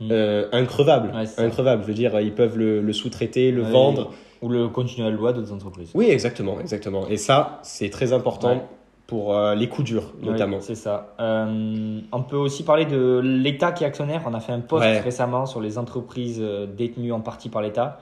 Mm. 0.00 0.08
euh, 0.12 0.46
increvable. 0.52 1.12
Ouais, 1.12 1.24
increvable. 1.38 1.82
Je 1.82 1.88
veux 1.88 1.94
dire, 1.94 2.20
ils 2.20 2.32
peuvent 2.32 2.56
le, 2.56 2.80
le 2.80 2.92
sous-traiter, 2.92 3.50
le 3.50 3.62
Ouais, 3.64 3.70
vendre. 3.72 4.12
Ou 4.42 4.48
le 4.48 4.68
continuer 4.68 5.08
à 5.08 5.10
loi 5.10 5.32
d'autres 5.32 5.52
entreprises. 5.52 5.90
Oui, 5.94 6.06
exactement, 6.08 6.60
exactement. 6.60 7.08
Et 7.08 7.16
ça, 7.16 7.58
c'est 7.64 7.90
très 7.90 8.12
important 8.12 8.52
Ouais. 8.52 8.62
Pour 9.08 9.34
euh, 9.34 9.54
les 9.54 9.68
coups 9.70 9.88
durs, 9.88 10.12
notamment. 10.22 10.58
Oui, 10.58 10.62
c'est 10.62 10.74
ça. 10.74 11.14
Euh, 11.18 12.00
on 12.12 12.22
peut 12.22 12.36
aussi 12.36 12.62
parler 12.62 12.84
de 12.84 13.20
l'État 13.24 13.72
qui 13.72 13.82
est 13.82 13.86
actionnaire. 13.86 14.22
On 14.26 14.34
a 14.34 14.40
fait 14.40 14.52
un 14.52 14.60
post 14.60 14.84
Ouais. 14.84 15.00
récemment 15.00 15.46
sur 15.46 15.60
les 15.62 15.78
entreprises 15.78 16.40
euh, 16.42 16.66
détenues 16.66 17.10
en 17.12 17.20
partie 17.20 17.48
par 17.48 17.62
l'État. 17.62 18.00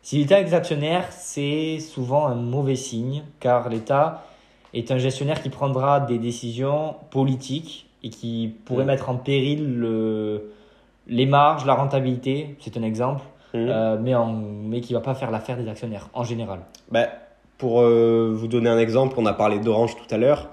Si 0.00 0.16
l'État 0.18 0.38
est 0.40 0.54
actionnaire, 0.54 1.06
c'est 1.10 1.80
souvent 1.80 2.26
un 2.28 2.36
mauvais 2.36 2.76
signe, 2.76 3.24
car 3.40 3.68
l'État 3.68 4.22
est 4.72 4.92
un 4.92 4.98
gestionnaire 4.98 5.42
qui 5.42 5.48
prendra 5.48 5.98
des 5.98 6.18
décisions 6.18 6.94
politiques 7.10 7.90
et 8.04 8.10
qui 8.10 8.54
pourrait 8.64 8.84
Mm. 8.84 8.88
mettre 8.88 9.10
en 9.10 9.16
péril 9.16 9.74
le- 9.76 10.52
les 11.08 11.26
marges, 11.26 11.66
la 11.66 11.74
rentabilité, 11.74 12.56
c'est 12.60 12.76
un 12.76 12.82
exemple, 12.84 13.22
euh, 13.56 13.98
mais, 14.00 14.14
en, 14.14 14.32
mais 14.32 14.80
qui 14.80 14.92
ne 14.92 14.98
va 14.98 15.04
pas 15.04 15.14
faire 15.14 15.30
l'affaire 15.32 15.56
des 15.56 15.68
actionnaires 15.68 16.08
en 16.14 16.22
général. 16.22 16.60
Bah, 16.92 17.06
pour 17.58 17.80
euh, 17.80 18.32
vous 18.34 18.48
donner 18.48 18.68
un 18.70 18.78
exemple, 18.78 19.14
on 19.18 19.26
a 19.26 19.32
parlé 19.32 19.58
d'Orange 19.58 19.96
tout 19.96 20.12
à 20.14 20.18
l'heure. 20.18 20.50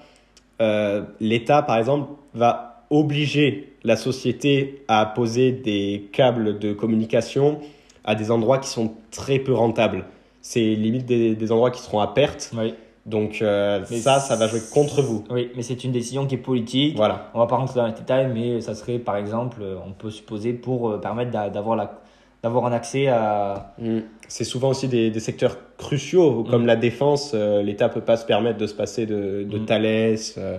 Euh, 0.61 1.03
L'État, 1.19 1.61
par 1.61 1.77
exemple, 1.77 2.11
va 2.33 2.83
obliger 2.89 3.73
la 3.83 3.95
société 3.95 4.83
à 4.87 5.05
poser 5.05 5.51
des 5.51 6.09
câbles 6.11 6.59
de 6.59 6.73
communication 6.73 7.59
à 8.03 8.15
des 8.15 8.31
endroits 8.31 8.57
qui 8.59 8.69
sont 8.69 8.93
très 9.11 9.39
peu 9.39 9.53
rentables. 9.53 10.05
C'est 10.41 10.75
limite 10.75 11.05
des, 11.05 11.35
des 11.35 11.51
endroits 11.51 11.71
qui 11.71 11.81
seront 11.81 11.99
à 11.99 12.07
perte. 12.07 12.51
Oui, 12.57 12.73
Donc 13.05 13.41
euh, 13.41 13.83
ça, 13.85 14.19
ça 14.19 14.35
va 14.35 14.47
jouer 14.47 14.59
contre 14.73 15.01
vous. 15.01 15.23
oui 15.29 15.49
mais 15.55 15.61
c'est 15.61 15.83
une 15.83 15.91
décision 15.91 16.25
qui 16.27 16.35
est 16.35 16.39
politique. 16.39 16.95
Voilà. 16.97 17.29
On 17.33 17.39
va 17.39 17.47
pas 17.47 17.55
rentrer 17.57 17.79
dans 17.79 17.87
les 17.87 17.93
détails, 17.93 18.29
mais 18.33 18.59
ça 18.61 18.75
serait 18.75 18.99
par 18.99 19.15
exemple, 19.17 19.63
on 19.87 19.91
peut 19.91 20.11
supposer 20.11 20.53
pour 20.53 20.99
permettre 20.99 21.31
d'a- 21.31 21.49
d'avoir 21.49 21.75
la 21.75 22.00
d'avoir 22.43 22.65
un 22.65 22.71
accès 22.71 23.07
à 23.07 23.73
Mm. 23.77 23.99
C'est 24.27 24.43
souvent 24.45 24.69
aussi 24.69 24.87
des, 24.87 25.11
des 25.11 25.19
secteurs 25.19 25.57
cruciaux, 25.77 26.43
comme 26.49 26.63
Mm. 26.63 26.67
la 26.67 26.75
défense. 26.75 27.31
euh, 27.33 27.61
L'État 27.61 27.89
peut 27.89 28.01
pas 28.01 28.17
se 28.17 28.25
permettre 28.25 28.57
de 28.57 28.67
se 28.67 28.73
passer 28.73 29.05
de, 29.05 29.43
de 29.43 29.59
Mm. 29.59 29.65
Thales, 29.65 30.17
euh, 30.37 30.57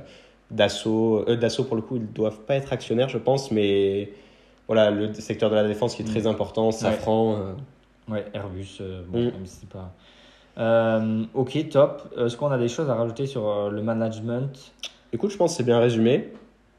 d'Assaut. 0.51 1.25
Euh, 1.29 1.37
D'Assaut, 1.37 1.65
pour 1.65 1.77
le 1.77 1.83
coup, 1.83 1.97
ils 1.97 2.13
doivent 2.13 2.41
pas 2.41 2.55
être 2.55 2.73
actionnaires, 2.73 3.09
je 3.09 3.19
pense, 3.19 3.51
mais 3.51 4.11
voilà, 4.69 4.91
le 4.91 5.13
secteur 5.15 5.51
de 5.51 5.55
la 5.57 5.67
défense 5.67 5.95
qui 5.95 6.03
est 6.03 6.07
très 6.07 6.27
important, 6.27 6.71
Safran. 6.71 7.37
euh, 7.37 8.13
ouais, 8.13 8.27
Airbus. 8.35 8.79
euh, 8.81 9.03
bon, 9.09 9.19
Mm. 9.19 9.25
même 9.33 9.47
si 9.47 9.57
c'est 9.61 9.69
pas. 9.69 9.93
Euh, 10.59 11.25
ok, 11.35 11.69
top. 11.71 12.15
Est-ce 12.19 12.37
qu'on 12.37 12.51
a 12.53 12.59
des 12.59 12.69
choses 12.69 12.91
à 12.91 12.95
rajouter 12.95 13.27
sur 13.27 13.49
euh, 13.49 13.71
le 13.71 13.83
management? 13.83 14.73
Écoute, 15.15 15.31
je 15.31 15.37
pense 15.37 15.53
que 15.53 15.57
c'est 15.57 15.65
bien 15.65 15.81
résumé. 15.81 16.29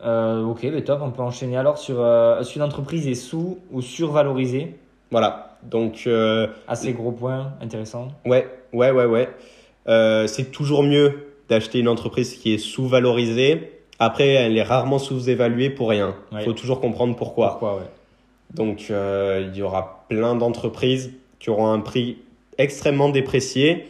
Euh, 0.06 0.44
Ok, 0.44 0.64
mais 0.64 0.84
top. 0.84 1.00
On 1.02 1.10
peut 1.12 1.24
enchaîner 1.24 1.58
alors 1.58 1.78
sur 1.80 2.00
euh, 2.00 2.40
est-ce 2.40 2.54
qu'une 2.54 2.62
entreprise 2.62 3.08
est 3.08 3.16
sous 3.16 3.58
ou 3.72 3.82
survalorisée? 3.82 4.76
Voilà. 5.14 5.58
Donc, 5.64 6.04
euh, 6.08 6.48
Assez 6.68 6.92
gros 6.92 7.12
point, 7.14 7.54
intéressant. 7.62 8.10
ouais, 8.26 8.48
ouais, 8.74 8.92
ouais, 8.92 9.06
ouais. 9.06 9.30
Euh, 9.88 10.28
c'est 10.28 10.52
toujours 10.52 10.84
mieux 10.84 11.28
d'acheter 11.48 11.80
une 11.80 11.88
entreprise 11.88 12.34
qui 12.36 12.54
est 12.54 12.58
sous-valorisée. 12.58 13.72
Après, 14.00 14.28
elle 14.30 14.58
est 14.58 14.64
rarement 14.64 15.00
sous-évaluée 15.00 15.70
pour 15.70 15.90
rien. 15.90 16.16
Il 16.32 16.38
Ouais. 16.38 16.44
faut 16.44 16.54
toujours 16.54 16.82
comprendre 16.82 17.16
pourquoi. 17.16 17.50
Pourquoi, 17.52 17.76
ouais. 17.78 17.90
Donc, 18.54 18.88
euh, 18.90 19.48
il 19.54 19.58
y 19.58 19.62
aura 19.62 20.04
plein 20.10 20.36
d'entreprises 20.36 21.12
qui 21.40 21.50
auront 21.50 21.68
un 21.68 21.80
prix 21.80 22.18
extrêmement 22.58 23.10
déprécié, 23.10 23.86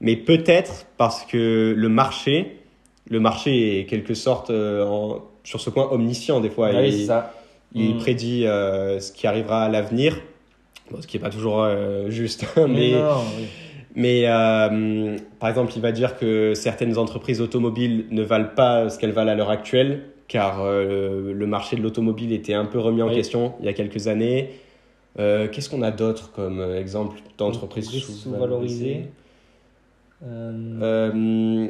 mais 0.00 0.16
peut-être 0.16 0.86
parce 0.96 1.24
que 1.24 1.74
le 1.76 1.88
marché, 1.88 2.56
le 3.08 3.20
marché 3.20 3.80
est 3.80 3.84
quelque 3.84 4.14
sorte 4.14 4.50
en- 4.50 5.20
sur 5.44 5.60
ce 5.60 5.70
point 5.70 5.88
omniscient 5.90 6.40
des 6.40 6.50
fois. 6.50 6.70
Ah 6.72 6.80
oui, 6.80 6.88
il, 6.88 7.06
ça. 7.06 7.32
Il 7.74 7.94
Mm. 7.94 7.98
prédit 7.98 8.42
ce 8.42 9.12
qui 9.12 9.26
arrivera 9.28 9.64
à 9.64 9.68
l'avenir, 9.68 10.16
Bon, 10.90 11.00
ce 11.00 11.06
qui 11.06 11.16
n'est 11.16 11.22
pas 11.22 11.30
toujours 11.30 11.62
euh, 11.62 12.10
juste, 12.10 12.44
mais, 12.56 12.92
Non, 12.92 12.98
non, 13.02 13.20
oui. 13.38 13.44
mais 13.94 14.22
euh, 14.26 15.16
par 15.38 15.48
exemple, 15.48 15.72
il 15.76 15.82
va 15.82 15.92
dire 15.92 16.18
que 16.18 16.54
certaines 16.54 16.98
entreprises 16.98 17.40
automobiles 17.40 18.06
ne 18.10 18.22
valent 18.22 18.48
pas 18.56 18.88
ce 18.90 18.98
qu'elles 18.98 19.12
valent 19.12 19.30
à 19.30 19.34
l'heure 19.34 19.50
actuelle, 19.50 20.02
car 20.28 20.62
euh, 20.62 21.32
le 21.32 21.46
marché 21.46 21.76
de 21.76 21.82
l'automobile 21.82 22.32
était 22.32 22.54
un 22.54 22.64
peu 22.66 22.78
remis 22.78 23.02
en 23.02 23.08
Oui. 23.08 23.14
question 23.14 23.54
il 23.60 23.66
y 23.66 23.68
a 23.68 23.72
quelques 23.72 24.08
années. 24.08 24.50
Euh, 25.18 25.48
Qu'est-ce 25.48 25.68
qu'on 25.70 25.82
a 25.82 25.90
d'autre 25.90 26.30
comme 26.32 26.60
exemple 26.76 27.18
d'entreprise 27.38 27.86
Entreprise 27.88 28.22
sous-valorisée 28.22 28.22
sous-valorisée. 28.22 29.02
Euh, 30.24 30.52
Euh, 30.82 31.68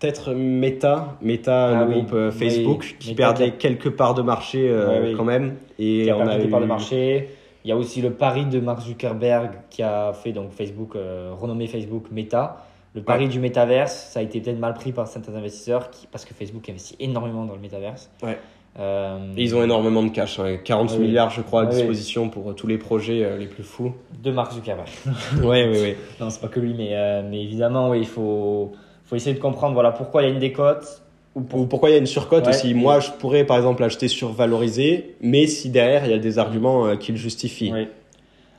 Peut-être 0.00 0.34
Meta, 0.34 1.16
Meta, 1.22 1.68
Ah 1.68 1.84
le 1.84 1.88
oui, 1.88 1.94
groupe 2.02 2.10
oui, 2.12 2.32
Facebook, 2.32 2.96
qui 2.98 3.10
Meta 3.10 3.16
perdait 3.32 3.52
quelques 3.52 3.88
parts 3.90 4.14
de 4.14 4.20
marché 4.20 4.70
quand 5.16 5.24
même. 5.24 5.54
Et 5.78 6.02
qui 6.04 6.10
a 6.10 6.16
on 6.18 6.26
a 6.26 6.36
des 6.36 6.44
eu... 6.44 6.48
parts 6.50 6.60
de 6.60 6.66
marché. 6.66 7.28
Il 7.64 7.68
y 7.68 7.72
a 7.72 7.76
aussi 7.76 8.02
le 8.02 8.12
pari 8.12 8.44
de 8.46 8.60
Mark 8.60 8.80
Zuckerberg 8.82 9.52
qui 9.70 9.82
a 9.82 10.12
fait 10.12 10.32
donc 10.32 10.52
Facebook, 10.52 10.96
euh, 10.96 11.32
renommé 11.38 11.66
Facebook 11.66 12.04
Meta. 12.10 12.64
Le 12.94 13.02
pari 13.02 13.26
du 13.28 13.40
métaverse, 13.40 14.10
ça 14.12 14.20
a 14.20 14.22
été 14.22 14.40
peut-être 14.40 14.58
mal 14.58 14.74
pris 14.74 14.92
par 14.92 15.08
certains 15.08 15.34
investisseurs 15.34 15.90
qui, 15.90 16.06
parce 16.06 16.24
que 16.24 16.32
Facebook 16.34 16.68
investit 16.68 16.94
énormément 17.00 17.44
dans 17.44 17.54
le 17.54 17.60
métaverse. 17.60 18.08
Ouais. 18.22 18.38
Euh, 18.78 19.32
Et 19.36 19.42
ils 19.42 19.54
ont 19.56 19.62
énormément 19.64 20.02
de 20.02 20.10
cash, 20.10 20.38
hein, 20.40 20.56
40 20.62 20.90
Ah 20.92 20.96
oui. 20.98 21.06
milliards 21.06 21.30
je 21.30 21.40
crois 21.42 21.62
à 21.62 21.64
Ah 21.64 21.68
oui. 21.70 21.76
disposition 21.76 22.28
pour 22.28 22.50
euh, 22.50 22.54
tous 22.54 22.66
les 22.66 22.76
projets 22.78 23.24
euh, 23.24 23.36
les 23.36 23.46
plus 23.46 23.62
fous. 23.64 23.94
de 24.22 24.30
Mark 24.30 24.52
Zuckerberg. 24.52 24.88
Ouais, 25.40 25.68
ouais, 25.68 25.80
ouais. 25.80 25.96
non, 26.20 26.28
c'est 26.30 26.40
pas 26.40 26.48
que 26.48 26.60
lui, 26.60 26.74
mais, 26.74 27.22
mais 27.22 27.42
évidemment, 27.42 27.88
oui, 27.90 28.00
il 28.00 28.06
faut, 28.06 28.72
faut 29.04 29.16
essayer 29.16 29.34
de 29.34 29.40
comprendre 29.40 29.74
voilà, 29.74 29.90
pourquoi 29.92 30.22
il 30.22 30.26
y 30.26 30.28
a 30.30 30.32
une 30.34 30.40
décote. 30.40 31.02
Ou 31.34 31.40
pour... 31.40 31.60
Ou 31.60 31.66
pourquoi 31.66 31.90
il 31.90 31.92
y 31.92 31.96
a 31.96 31.98
une 31.98 32.06
surcote 32.06 32.44
Ouais. 32.46 32.50
aussi? 32.50 32.74
Moi, 32.74 33.00
je 33.00 33.10
pourrais 33.10 33.44
par 33.44 33.56
exemple 33.56 33.82
acheter 33.82 34.08
survalorisé, 34.08 35.16
mais 35.20 35.46
si 35.46 35.68
derrière 35.68 36.04
il 36.04 36.10
y 36.10 36.14
a 36.14 36.18
des 36.18 36.38
arguments 36.38 36.86
euh, 36.86 36.96
qui 36.96 37.12
le 37.12 37.18
justifient. 37.18 37.72
Oui. 37.72 37.88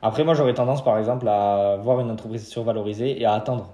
Après, 0.01 0.23
moi, 0.23 0.33
j'aurais 0.35 0.53
tendance, 0.53 0.83
par 0.83 0.97
exemple, 0.99 1.27
à 1.27 1.77
voir 1.81 1.99
une 1.99 2.11
entreprise 2.11 2.47
survalorisée 2.47 3.19
et 3.19 3.25
à 3.25 3.33
attendre. 3.33 3.69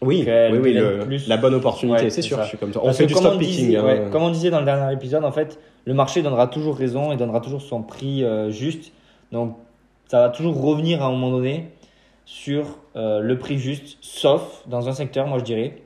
Oui, 0.00 0.24
oui, 0.26 0.32
oui, 0.52 0.58
devienne 0.74 0.98
le- 0.98 1.04
plus- 1.04 1.28
la 1.28 1.36
bonne 1.36 1.54
opportunité, 1.54 2.04
Ouais, 2.04 2.10
c'est 2.10 2.22
sûr, 2.22 2.36
ça. 2.36 2.42
je 2.44 2.48
suis 2.48 2.58
comme. 2.58 2.70
On 2.76 2.86
Parce 2.86 2.98
fait 2.98 3.06
du 3.06 3.14
on 3.14 3.38
picking. 3.38 3.66
disait- 3.66 3.76
hein. 3.76 3.84
ouais, 3.84 4.02
comme 4.10 4.22
on 4.22 4.30
disait 4.30 4.50
dans 4.50 4.58
le 4.58 4.64
dernier 4.64 4.92
épisode, 4.92 5.24
en 5.24 5.30
fait, 5.32 5.58
le 5.84 5.94
marché 5.94 6.22
donnera 6.22 6.48
toujours 6.48 6.76
raison 6.76 7.12
et 7.12 7.16
donnera 7.16 7.40
toujours 7.40 7.62
son 7.62 7.82
prix 7.82 8.22
euh, 8.24 8.50
juste. 8.50 8.92
Donc, 9.30 9.56
ça 10.08 10.20
va 10.20 10.28
toujours 10.28 10.60
revenir 10.60 11.02
à 11.02 11.06
un 11.06 11.10
moment 11.12 11.30
donné 11.30 11.68
sur 12.26 12.78
euh, 12.96 13.20
le 13.20 13.38
prix 13.38 13.58
juste, 13.58 13.98
sauf 14.00 14.62
dans 14.66 14.88
un 14.88 14.92
secteur, 14.92 15.26
moi 15.26 15.38
je 15.38 15.44
dirais, 15.44 15.76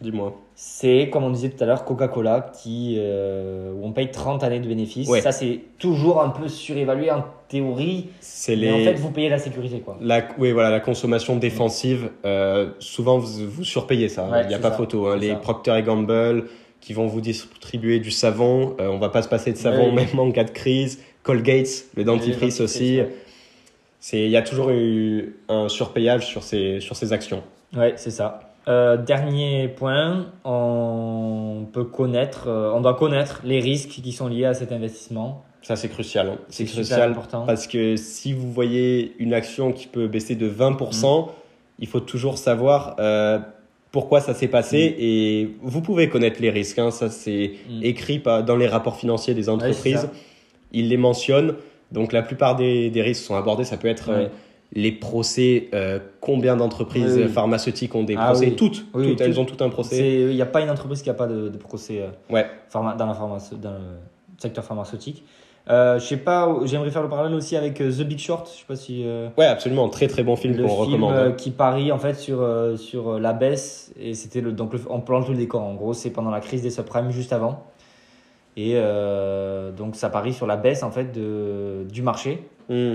Dis-moi. 0.00 0.34
c'est 0.54 1.10
comme 1.12 1.24
on 1.24 1.30
disait 1.30 1.50
tout 1.50 1.62
à 1.62 1.66
l'heure, 1.66 1.84
Coca-Cola, 1.84 2.50
qui 2.62 2.96
euh, 2.98 3.72
où 3.72 3.86
on 3.86 3.92
paye 3.92 4.10
30 4.10 4.42
années 4.44 4.60
de 4.60 4.66
bénéfices. 4.66 5.08
Ouais. 5.08 5.20
Ça, 5.20 5.30
c'est 5.32 5.60
toujours 5.78 6.22
un 6.22 6.30
peu 6.30 6.48
surévalué 6.48 7.10
en 7.10 7.24
théorie, 7.48 8.08
C'est 8.20 8.56
mais 8.56 8.62
les. 8.62 8.72
en 8.72 8.78
fait, 8.78 8.94
vous 8.94 9.10
payez 9.10 9.28
la 9.28 9.38
sécurité. 9.38 9.80
quoi. 9.80 9.98
La, 10.00 10.22
oui, 10.38 10.52
voilà, 10.52 10.70
la 10.70 10.80
consommation 10.80 11.36
défensive, 11.36 12.10
euh, 12.24 12.70
souvent 12.78 13.18
vous, 13.18 13.46
vous 13.48 13.64
surpayez 13.64 14.08
ça, 14.08 14.26
il 14.28 14.32
Ouais, 14.32 14.46
n'y 14.48 14.54
a 14.54 14.58
pas 14.58 14.70
ça, 14.70 14.76
photo. 14.76 15.06
hein. 15.08 15.16
Les 15.18 15.28
ça. 15.30 15.36
Procter 15.36 15.76
et 15.78 15.82
Gamble 15.82 16.44
qui 16.80 16.94
vont 16.94 17.06
vous 17.06 17.20
distribuer 17.20 18.00
du 18.00 18.10
savon, 18.10 18.74
euh, 18.80 18.88
on 18.88 18.98
va 18.98 19.10
pas 19.10 19.20
se 19.20 19.28
passer 19.28 19.52
de 19.52 19.58
savon 19.58 19.88
Ouais. 19.94 20.06
même 20.06 20.18
en 20.18 20.30
cas 20.30 20.44
de 20.44 20.50
crise. 20.50 21.02
Colgate, 21.22 21.84
le 21.94 22.04
dentifrice 22.04 22.62
aussi. 22.62 23.00
il 24.14 24.28
y 24.30 24.36
a 24.38 24.42
toujours 24.42 24.70
eu 24.70 25.36
un 25.50 25.68
surpayage 25.68 26.26
sur 26.26 26.42
ces, 26.42 26.80
sur 26.80 26.96
ces 26.96 27.12
actions. 27.12 27.42
Ouais, 27.76 27.92
c'est 27.96 28.10
ça. 28.10 28.49
Euh, 28.68 28.96
dernier 28.96 29.68
point, 29.68 30.26
on 30.44 31.66
peut 31.72 31.84
connaître, 31.84 32.46
euh, 32.48 32.72
on 32.74 32.80
doit 32.80 32.94
connaître 32.94 33.40
les 33.44 33.58
risques 33.60 33.88
qui 33.88 34.12
sont 34.12 34.28
liés 34.28 34.44
à 34.44 34.54
cet 34.54 34.70
investissement. 34.72 35.44
Ça, 35.62 35.76
c'est 35.76 35.88
crucial. 35.88 36.28
hein. 36.28 36.38
C'est 36.48 36.64
crucial 36.64 37.10
important. 37.12 37.44
parce 37.46 37.66
que 37.66 37.96
si 37.96 38.32
vous 38.32 38.50
voyez 38.52 39.14
une 39.18 39.34
action 39.34 39.72
qui 39.72 39.86
peut 39.86 40.06
baisser 40.08 40.34
de 40.34 40.46
20%, 40.48 41.22
Mm. 41.26 41.30
il 41.80 41.86
faut 41.88 42.00
toujours 42.00 42.38
savoir 42.38 42.96
euh, 42.98 43.38
pourquoi 43.92 44.20
ça 44.20 44.34
s'est 44.34 44.48
passé 44.48 44.94
et 44.98 45.50
vous 45.62 45.80
pouvez 45.82 46.08
connaître 46.08 46.40
les 46.40 46.50
risques. 46.50 46.78
hein. 46.78 46.90
Ça, 46.90 47.08
c'est 47.10 47.52
Mm. 47.68 47.82
écrit 47.82 48.18
dans 48.46 48.56
les 48.56 48.68
rapports 48.68 48.96
financiers 48.96 49.34
des 49.34 49.48
Ouais, 49.48 49.54
entreprises. 49.54 50.00
ça. 50.02 50.10
Ils 50.72 50.88
les 50.88 50.96
mentionnent. 50.98 51.54
Donc, 51.92 52.12
la 52.12 52.22
plupart 52.22 52.54
des, 52.56 52.88
des 52.90 53.02
risques 53.02 53.24
sont 53.24 53.34
abordés. 53.34 53.64
Ça 53.64 53.76
peut 53.76 53.88
être 53.88 54.10
Ouais. 54.10 54.30
Les 54.72 54.92
procès. 54.92 55.68
euh, 55.74 55.98
combien 56.20 56.56
Oui, 56.58 57.22
oui. 57.24 57.28
pharmaceutiques 57.28 57.94
ont 57.94 58.04
des 58.04 58.14
Ah 58.18 58.26
procès? 58.26 58.46
oui. 58.46 58.56
Toutes. 58.56 58.84
Elles 59.20 59.40
ont 59.40 59.44
tout 59.44 59.62
un 59.64 59.68
procès. 59.68 60.22
Il 60.30 60.34
n'y 60.34 60.42
a 60.42 60.46
pas 60.46 60.60
une 60.60 60.70
entreprise 60.70 61.02
qui 61.02 61.08
n'a 61.08 61.14
pas 61.14 61.26
de, 61.26 61.48
de 61.48 61.56
procès 61.58 62.00
euh, 62.02 62.32
Ouais. 62.34 62.46
pharma- 62.72 62.96
dans, 62.96 63.06
la 63.06 63.14
pharmace- 63.14 63.54
dans 63.60 63.70
le 63.72 63.78
secteur 64.38 64.62
pharmaceutique. 64.64 65.24
Euh, 65.68 65.98
je 65.98 66.04
sais 66.06 66.16
pas, 66.16 66.48
j'aimerais 66.64 66.90
faire 66.90 67.02
le 67.02 67.08
parallèle 67.08 67.34
aussi 67.34 67.54
avec 67.56 67.74
The 67.74 68.02
Big 68.02 68.18
Short. 68.18 68.48
Je 68.52 68.60
sais 68.60 68.64
pas 68.66 68.76
si 68.76 69.04
Ouais, 69.36 69.44
absolument. 69.44 69.88
Très, 69.88 70.06
très 70.08 70.22
bon 70.22 70.34
film 70.34 70.56
qu'on 70.56 70.74
recommande. 70.74 71.12
hein. 71.14 71.32
qui 71.32 71.50
parie 71.50 71.92
en 71.92 71.98
fait 71.98 72.14
sur 72.14 72.44
sur 72.76 73.20
la 73.20 73.32
baisse 73.34 73.92
et 74.00 74.14
c'était 74.14 74.40
le 74.40 74.52
donc 74.52 74.72
le, 74.72 74.80
on 74.88 75.00
plante 75.00 75.28
le 75.28 75.34
décor. 75.36 75.62
En 75.62 75.74
gros, 75.74 75.92
c'est 75.92 76.10
pendant 76.10 76.30
la 76.30 76.40
crise 76.40 76.62
des 76.62 76.70
subprimes 76.70 77.10
juste 77.10 77.32
avant. 77.32 77.64
Et 78.56 78.74
donc 79.76 79.96
ça 79.96 80.08
parie 80.10 80.32
sur 80.32 80.46
la 80.46 80.56
baisse 80.56 80.82
en 80.82 80.90
fait 80.90 81.12
de, 81.12 81.84
du 81.90 82.02
marché. 82.02 82.42
Mm. 82.68 82.94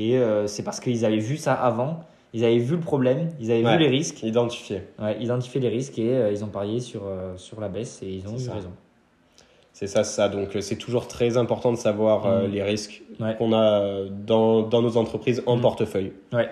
Et 0.00 0.16
euh, 0.16 0.46
c'est 0.46 0.62
parce 0.62 0.80
qu'ils 0.80 1.04
avaient 1.04 1.18
vu 1.18 1.36
ça 1.36 1.52
avant, 1.52 2.00
ils 2.32 2.42
avaient 2.44 2.56
vu 2.58 2.76
le 2.76 2.80
problème, 2.80 3.28
ils 3.38 3.50
avaient 3.52 3.62
Ouais. 3.64 3.76
vu 3.76 3.82
les 3.82 3.88
risques, 3.88 4.22
Identifié. 4.22 4.82
ouais, 4.98 5.20
identifié 5.22 5.60
les 5.60 5.68
risques 5.68 5.98
et 5.98 6.10
euh, 6.14 6.32
ils 6.32 6.42
ont 6.42 6.48
parié 6.48 6.80
sur, 6.80 7.02
euh, 7.06 7.36
sur 7.36 7.60
la 7.60 7.68
baisse 7.68 8.00
et 8.02 8.06
ils 8.08 8.26
ont 8.26 8.34
eu 8.36 8.38
ça. 8.40 8.54
raison. 8.54 8.70
C'est 9.74 9.86
ça, 9.86 10.02
c'est 10.04 10.16
ça. 10.16 10.28
Donc, 10.28 10.56
c'est 10.60 10.76
toujours 10.76 11.06
très 11.06 11.36
important 11.36 11.70
de 11.72 11.76
savoir 11.76 12.26
Mm. 12.26 12.50
les 12.52 12.62
risques 12.62 13.02
Ouais. 13.20 13.34
qu'on 13.36 13.52
a 13.52 14.04
dans, 14.10 14.62
dans 14.62 14.80
nos 14.82 14.96
entreprises 14.96 15.42
en 15.46 15.56
Mm. 15.56 15.60
portefeuille. 15.60 16.12
Ouais. 16.32 16.50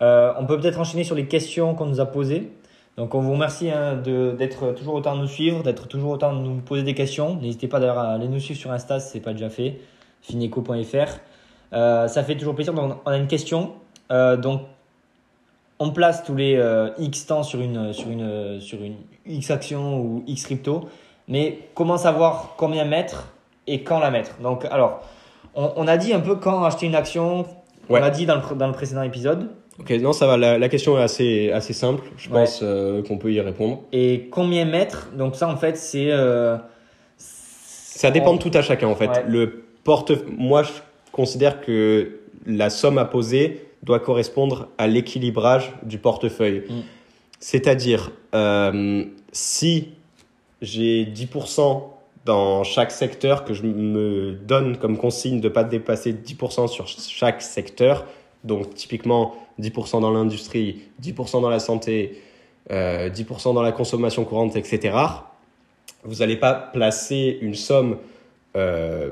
On 0.00 0.44
peut 0.46 0.58
peut-être 0.60 0.78
enchaîner 0.80 1.04
sur 1.04 1.14
les 1.14 1.26
questions 1.26 1.74
qu'on 1.74 1.86
nous 1.86 2.00
a 2.00 2.06
posées. 2.06 2.50
Donc 2.98 3.14
on 3.14 3.20
vous 3.20 3.32
remercie 3.32 3.70
hein, 3.70 3.96
de- 3.96 4.34
d'être 4.38 4.72
toujours 4.72 4.94
autant 4.94 5.12
à 5.12 5.16
nous 5.16 5.26
suivre, 5.26 5.62
d'être 5.62 5.88
toujours 5.88 6.12
autant 6.12 6.30
à 6.30 6.32
nous 6.34 6.56
poser 6.60 6.82
des 6.84 6.92
questions. 6.94 7.36
N'hésitez 7.40 7.66
pas 7.68 7.80
d'ailleurs 7.80 7.98
à 7.98 8.12
aller 8.12 8.28
nous 8.28 8.38
suivre 8.38 8.60
sur 8.60 8.70
Insta 8.70 9.00
si 9.00 9.10
ce 9.10 9.14
n'est 9.16 9.20
pas 9.22 9.32
déjà 9.32 9.48
fait, 9.50 9.80
fineco.fr. 10.22 11.18
Euh, 11.74 12.08
ça 12.08 12.22
fait 12.22 12.36
toujours 12.36 12.54
plaisir. 12.54 12.72
Donc 12.74 12.96
on 13.04 13.10
a 13.10 13.16
une 13.16 13.26
question. 13.26 13.72
Euh, 14.10 14.36
donc 14.36 14.62
on 15.78 15.90
place 15.90 16.22
tous 16.24 16.36
les 16.36 16.56
euh, 16.56 16.90
X 16.98 17.26
temps 17.26 17.42
sur 17.42 17.60
une, 17.60 17.92
sur, 17.92 18.08
une, 18.08 18.60
sur 18.60 18.82
une 18.82 18.96
X 19.26 19.50
action 19.50 19.98
ou 20.00 20.22
X 20.26 20.44
crypto. 20.44 20.88
Mais 21.26 21.58
comment 21.74 21.96
savoir 21.96 22.54
combien 22.56 22.84
mettre 22.84 23.32
et 23.66 23.82
quand 23.82 23.98
la 23.98 24.10
mettre? 24.10 24.38
Donc 24.40 24.64
alors, 24.66 25.02
on, 25.54 25.72
on 25.76 25.88
a 25.88 25.96
dit 25.96 26.12
un 26.12 26.20
peu 26.20 26.36
quand 26.36 26.62
acheter 26.64 26.86
une 26.86 26.94
action. 26.94 27.46
Ouais. 27.88 27.98
On 27.98 28.02
l'a 28.02 28.10
dit 28.10 28.24
dans 28.24 28.36
le, 28.36 28.54
dans 28.56 28.66
le 28.68 28.72
précédent 28.72 29.02
épisode. 29.02 29.50
Ok, 29.80 29.90
non, 29.90 30.12
ça 30.12 30.26
va. 30.26 30.36
La, 30.36 30.56
la 30.56 30.68
question 30.68 30.96
est 30.98 31.02
assez, 31.02 31.50
assez 31.50 31.72
simple. 31.72 32.04
Je 32.16 32.30
Ouais. 32.30 32.40
pense 32.40 32.60
euh, 32.62 33.02
qu'on 33.02 33.18
peut 33.18 33.32
y 33.32 33.40
répondre. 33.40 33.80
Et 33.92 34.28
combien 34.30 34.64
mettre? 34.64 35.10
Donc 35.16 35.34
ça, 35.34 35.48
en 35.48 35.56
fait, 35.56 35.76
c'est... 35.76 36.12
euh, 36.12 36.56
Ça 37.18 38.10
dépend 38.10 38.34
de 38.34 38.38
tout 38.38 38.52
à 38.54 38.62
chacun, 38.62 38.86
en 38.86 38.94
fait. 38.94 39.08
Ouais. 39.08 39.24
Le 39.26 39.64
porte... 39.82 40.12
Moi, 40.38 40.62
je 40.62 40.70
considère 41.14 41.60
que 41.60 42.20
la 42.44 42.68
somme 42.68 42.98
à 42.98 43.04
poser 43.04 43.66
doit 43.82 44.00
correspondre 44.00 44.68
à 44.78 44.86
l'équilibrage 44.86 45.72
du 45.82 45.98
portefeuille. 45.98 46.64
Mm. 46.68 46.82
C'est-à-dire, 47.38 48.10
euh, 48.34 49.04
si 49.32 49.88
j'ai 50.60 51.04
10% 51.04 51.82
dans 52.24 52.64
chaque 52.64 52.90
secteur 52.90 53.44
que 53.44 53.54
je 53.54 53.62
me 53.62 54.32
donne 54.32 54.78
comme 54.78 54.96
consigne 54.96 55.40
de 55.40 55.48
ne 55.48 55.52
pas 55.52 55.62
dépasser 55.62 56.12
10% 56.12 56.68
sur 56.68 56.86
chaque 56.88 57.42
secteur, 57.42 58.06
donc 58.44 58.74
typiquement 58.74 59.34
10% 59.60 60.00
dans 60.00 60.10
l'industrie, 60.10 60.80
10% 61.02 61.42
dans 61.42 61.50
la 61.50 61.60
santé, 61.60 62.22
euh, 62.70 63.10
10% 63.10 63.54
dans 63.54 63.62
la 63.62 63.72
consommation 63.72 64.24
courante, 64.24 64.56
etc., 64.56 64.96
vous 66.02 66.16
n'allez 66.16 66.36
pas 66.36 66.54
placer 66.54 67.38
une 67.40 67.54
somme 67.54 67.98
euh, 68.56 69.10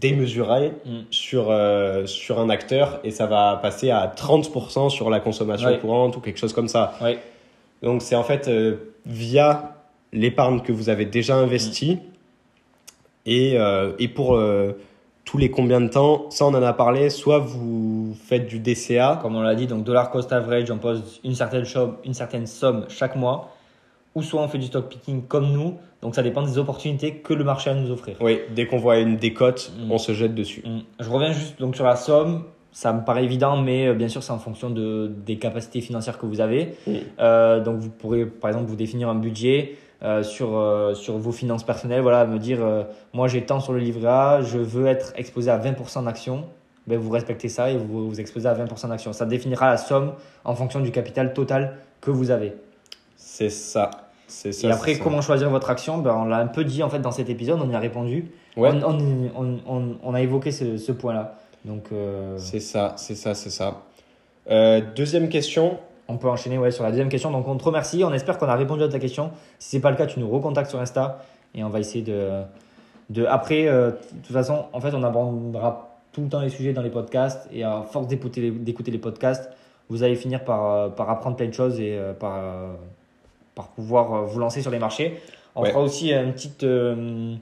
démesurée 0.00 0.72
Mm. 0.84 0.90
sur, 1.10 1.50
euh, 1.50 2.06
sur 2.06 2.38
un 2.40 2.48
acteur 2.50 3.00
et 3.04 3.10
ça 3.10 3.26
va 3.26 3.58
passer 3.62 3.90
à 3.90 4.06
30% 4.14 4.88
sur 4.90 5.10
la 5.10 5.20
consommation 5.20 5.68
Ouais. 5.68 5.78
courante 5.78 6.16
ou 6.16 6.20
quelque 6.20 6.38
chose 6.38 6.52
comme 6.52 6.68
ça. 6.68 6.94
Ouais. 7.02 7.18
Donc 7.82 8.02
c'est 8.02 8.16
en 8.16 8.22
fait 8.24 8.48
euh, 8.48 8.76
via 9.06 9.74
l'épargne 10.12 10.60
que 10.60 10.72
vous 10.72 10.88
avez 10.88 11.04
déjà 11.06 11.36
investie 11.36 11.98
et, 13.26 13.58
euh, 13.58 13.92
et 13.98 14.08
pour 14.08 14.38
tous 15.24 15.38
les 15.38 15.50
combien 15.50 15.80
de 15.80 15.88
temps, 15.88 16.26
ça 16.30 16.44
on 16.44 16.48
en 16.54 16.62
a 16.62 16.72
parlé, 16.74 17.08
soit 17.10 17.38
vous 17.38 18.14
faites 18.26 18.46
du 18.46 18.58
DCA, 18.58 19.18
Comme 19.22 19.36
on 19.36 19.40
l'a 19.42 19.54
dit, 19.54 19.66
donc 19.66 19.82
dollar 19.84 20.10
cost 20.10 20.32
average, 20.32 20.70
on 20.70 20.76
pose 20.78 21.20
une 21.24 21.34
certaine, 21.34 21.64
somme, 21.64 21.96
une 22.04 22.12
certaine 22.14 22.46
somme 22.46 22.84
chaque 22.88 23.16
mois. 23.16 23.50
Ou 24.14 24.22
soit 24.22 24.40
on 24.40 24.48
fait 24.48 24.58
du 24.58 24.66
stock 24.66 24.88
picking 24.88 25.22
comme 25.26 25.50
nous. 25.52 25.74
Donc 26.02 26.14
ça 26.14 26.22
dépend 26.22 26.42
des 26.42 26.58
opportunités 26.58 27.14
que 27.16 27.34
le 27.34 27.42
marché 27.44 27.70
a 27.70 27.72
à 27.72 27.76
nous 27.76 27.90
offrir. 27.90 28.16
oui, 28.20 28.40
dès 28.54 28.66
qu'on 28.66 28.76
voit 28.78 28.98
une 28.98 29.16
décote, 29.16 29.72
Mm. 29.78 29.90
on 29.90 29.98
se 29.98 30.12
jette 30.12 30.34
dessus. 30.34 30.62
Mm. 30.66 30.80
Je 31.00 31.08
reviens 31.10 31.32
juste 31.32 31.58
donc 31.58 31.74
sur 31.76 31.84
la 31.84 31.96
somme. 31.96 32.44
Ça 32.70 32.92
me 32.92 33.04
paraît 33.04 33.24
évident, 33.24 33.56
mais 33.56 33.86
euh, 33.88 33.94
bien 33.94 34.08
sûr, 34.08 34.22
c'est 34.22 34.32
en 34.32 34.38
fonction 34.38 34.68
de, 34.70 35.08
des 35.24 35.36
capacités 35.38 35.80
financières 35.80 36.18
que 36.18 36.26
vous 36.26 36.40
avez. 36.40 36.74
Mm. 36.86 36.92
Euh, 37.20 37.60
donc, 37.60 37.78
vous 37.78 37.90
pourrez, 37.90 38.26
par 38.26 38.50
exemple, 38.50 38.66
vous 38.68 38.76
définir 38.76 39.08
un 39.08 39.14
budget 39.14 39.76
euh, 40.02 40.22
sur, 40.22 40.60
sur 40.94 41.16
vos 41.18 41.32
finances 41.32 41.64
personnelles. 41.64 42.02
Voilà, 42.02 42.24
me 42.26 42.38
dire, 42.38 42.58
moi 43.12 43.26
j'ai 43.28 43.42
tant 43.46 43.58
sur 43.60 43.72
le 43.72 43.78
livret 43.78 44.08
A, 44.08 44.42
je 44.42 44.58
veux 44.58 44.86
être 44.86 45.12
exposé 45.16 45.50
à 45.50 45.58
20% 45.58 46.04
d'actions. 46.04 46.44
Ben, 46.86 46.98
vous 46.98 47.10
respectez 47.10 47.48
ça 47.48 47.70
et 47.70 47.78
vous 47.78 48.08
vous 48.10 48.20
exposez 48.20 48.46
à 48.46 48.54
20% 48.54 48.88
d'actions. 48.90 49.12
Ça 49.14 49.24
définira 49.24 49.70
la 49.70 49.78
somme 49.78 50.12
en 50.44 50.54
fonction 50.54 50.80
du 50.80 50.90
capital 50.90 51.32
total 51.32 51.78
que 52.02 52.10
vous 52.10 52.30
avez. 52.30 52.52
C'est 53.16 53.48
ça. 53.48 53.90
Ça. 54.26 54.48
et 54.48 54.70
après, 54.70 54.94
ça. 54.94 55.02
comment 55.04 55.20
choisir 55.20 55.50
votre 55.50 55.70
action? 55.70 55.98
Ben, 55.98 56.14
On 56.14 56.24
l'a 56.24 56.38
un 56.38 56.46
peu 56.46 56.64
dit 56.64 56.82
en 56.82 56.88
fait 56.88 56.98
dans 57.00 57.10
cet 57.12 57.28
épisode, 57.30 57.60
on 57.62 57.70
y 57.70 57.74
a 57.74 57.78
répondu. 57.78 58.30
Ouais. 58.56 58.70
On, 58.84 58.98
on, 59.36 59.58
on, 59.66 59.96
on- 60.02 60.14
a 60.14 60.20
évoqué 60.20 60.50
ce, 60.52 60.76
ce 60.76 60.92
point-là. 60.92 61.36
Donc, 61.64 61.84
euh, 61.92 62.36
C'est 62.38 62.60
ça, 62.60 62.92
c'est 62.96 63.14
ça, 63.14 63.34
c'est 63.34 63.50
ça. 63.50 63.82
Euh, 64.50 64.80
deuxième 64.94 65.28
question. 65.28 65.78
on 66.08 66.16
peut 66.18 66.28
enchaîner 66.28 66.58
ouais, 66.58 66.70
sur 66.70 66.84
la 66.84 66.90
deuxième 66.90 67.08
question. 67.08 67.30
Donc, 67.30 67.48
on 67.48 67.56
te 67.56 67.64
remercie. 67.64 68.04
On 68.04 68.12
espère 68.12 68.36
qu'on 68.38 68.48
a 68.48 68.54
répondu 68.56 68.82
à 68.82 68.88
ta 68.88 68.98
question. 68.98 69.30
Si 69.58 69.70
c'est 69.70 69.80
pas 69.80 69.90
le 69.90 69.96
cas, 69.96 70.06
tu 70.06 70.20
nous 70.20 70.28
recontactes 70.30 70.70
sur 70.70 70.78
Insta 70.80 71.18
et 71.54 71.64
on 71.64 71.68
va 71.70 71.80
essayer 71.80 72.04
de. 72.04 72.42
de 73.10 73.24
après, 73.26 73.66
euh, 73.66 73.90
de 73.90 73.96
toute 74.22 74.32
façon, 74.34 74.66
en 74.72 74.80
fait, 74.80 74.94
on 74.94 75.02
abordera 75.02 75.90
tout 76.12 76.20
le 76.22 76.28
temps 76.28 76.40
les 76.40 76.50
sujets 76.50 76.72
dans 76.72 76.82
les 76.82 76.90
podcasts 76.90 77.48
et 77.52 77.64
à 77.64 77.82
force 77.90 78.06
d'écouter 78.06 78.40
les, 78.40 78.74
les 78.92 78.98
podcasts, 78.98 79.50
vous 79.88 80.02
allez 80.04 80.14
finir 80.16 80.44
par, 80.44 80.94
par 80.94 81.10
apprendre 81.10 81.34
plein 81.36 81.48
de 81.48 81.52
choses 81.54 81.80
et 81.80 81.98
par, 82.20 82.40
par 83.54 83.68
pouvoir 83.68 84.14
euh, 84.14 84.22
vous 84.22 84.38
lancer 84.38 84.62
sur 84.62 84.70
les 84.70 84.78
marchés. 84.78 85.20
On 85.54 85.62
Ouais. 85.62 85.70
fera 85.70 85.82
aussi 85.82 86.12
un 86.12 86.30
petit, 86.30 86.52
euh, 86.64 87.34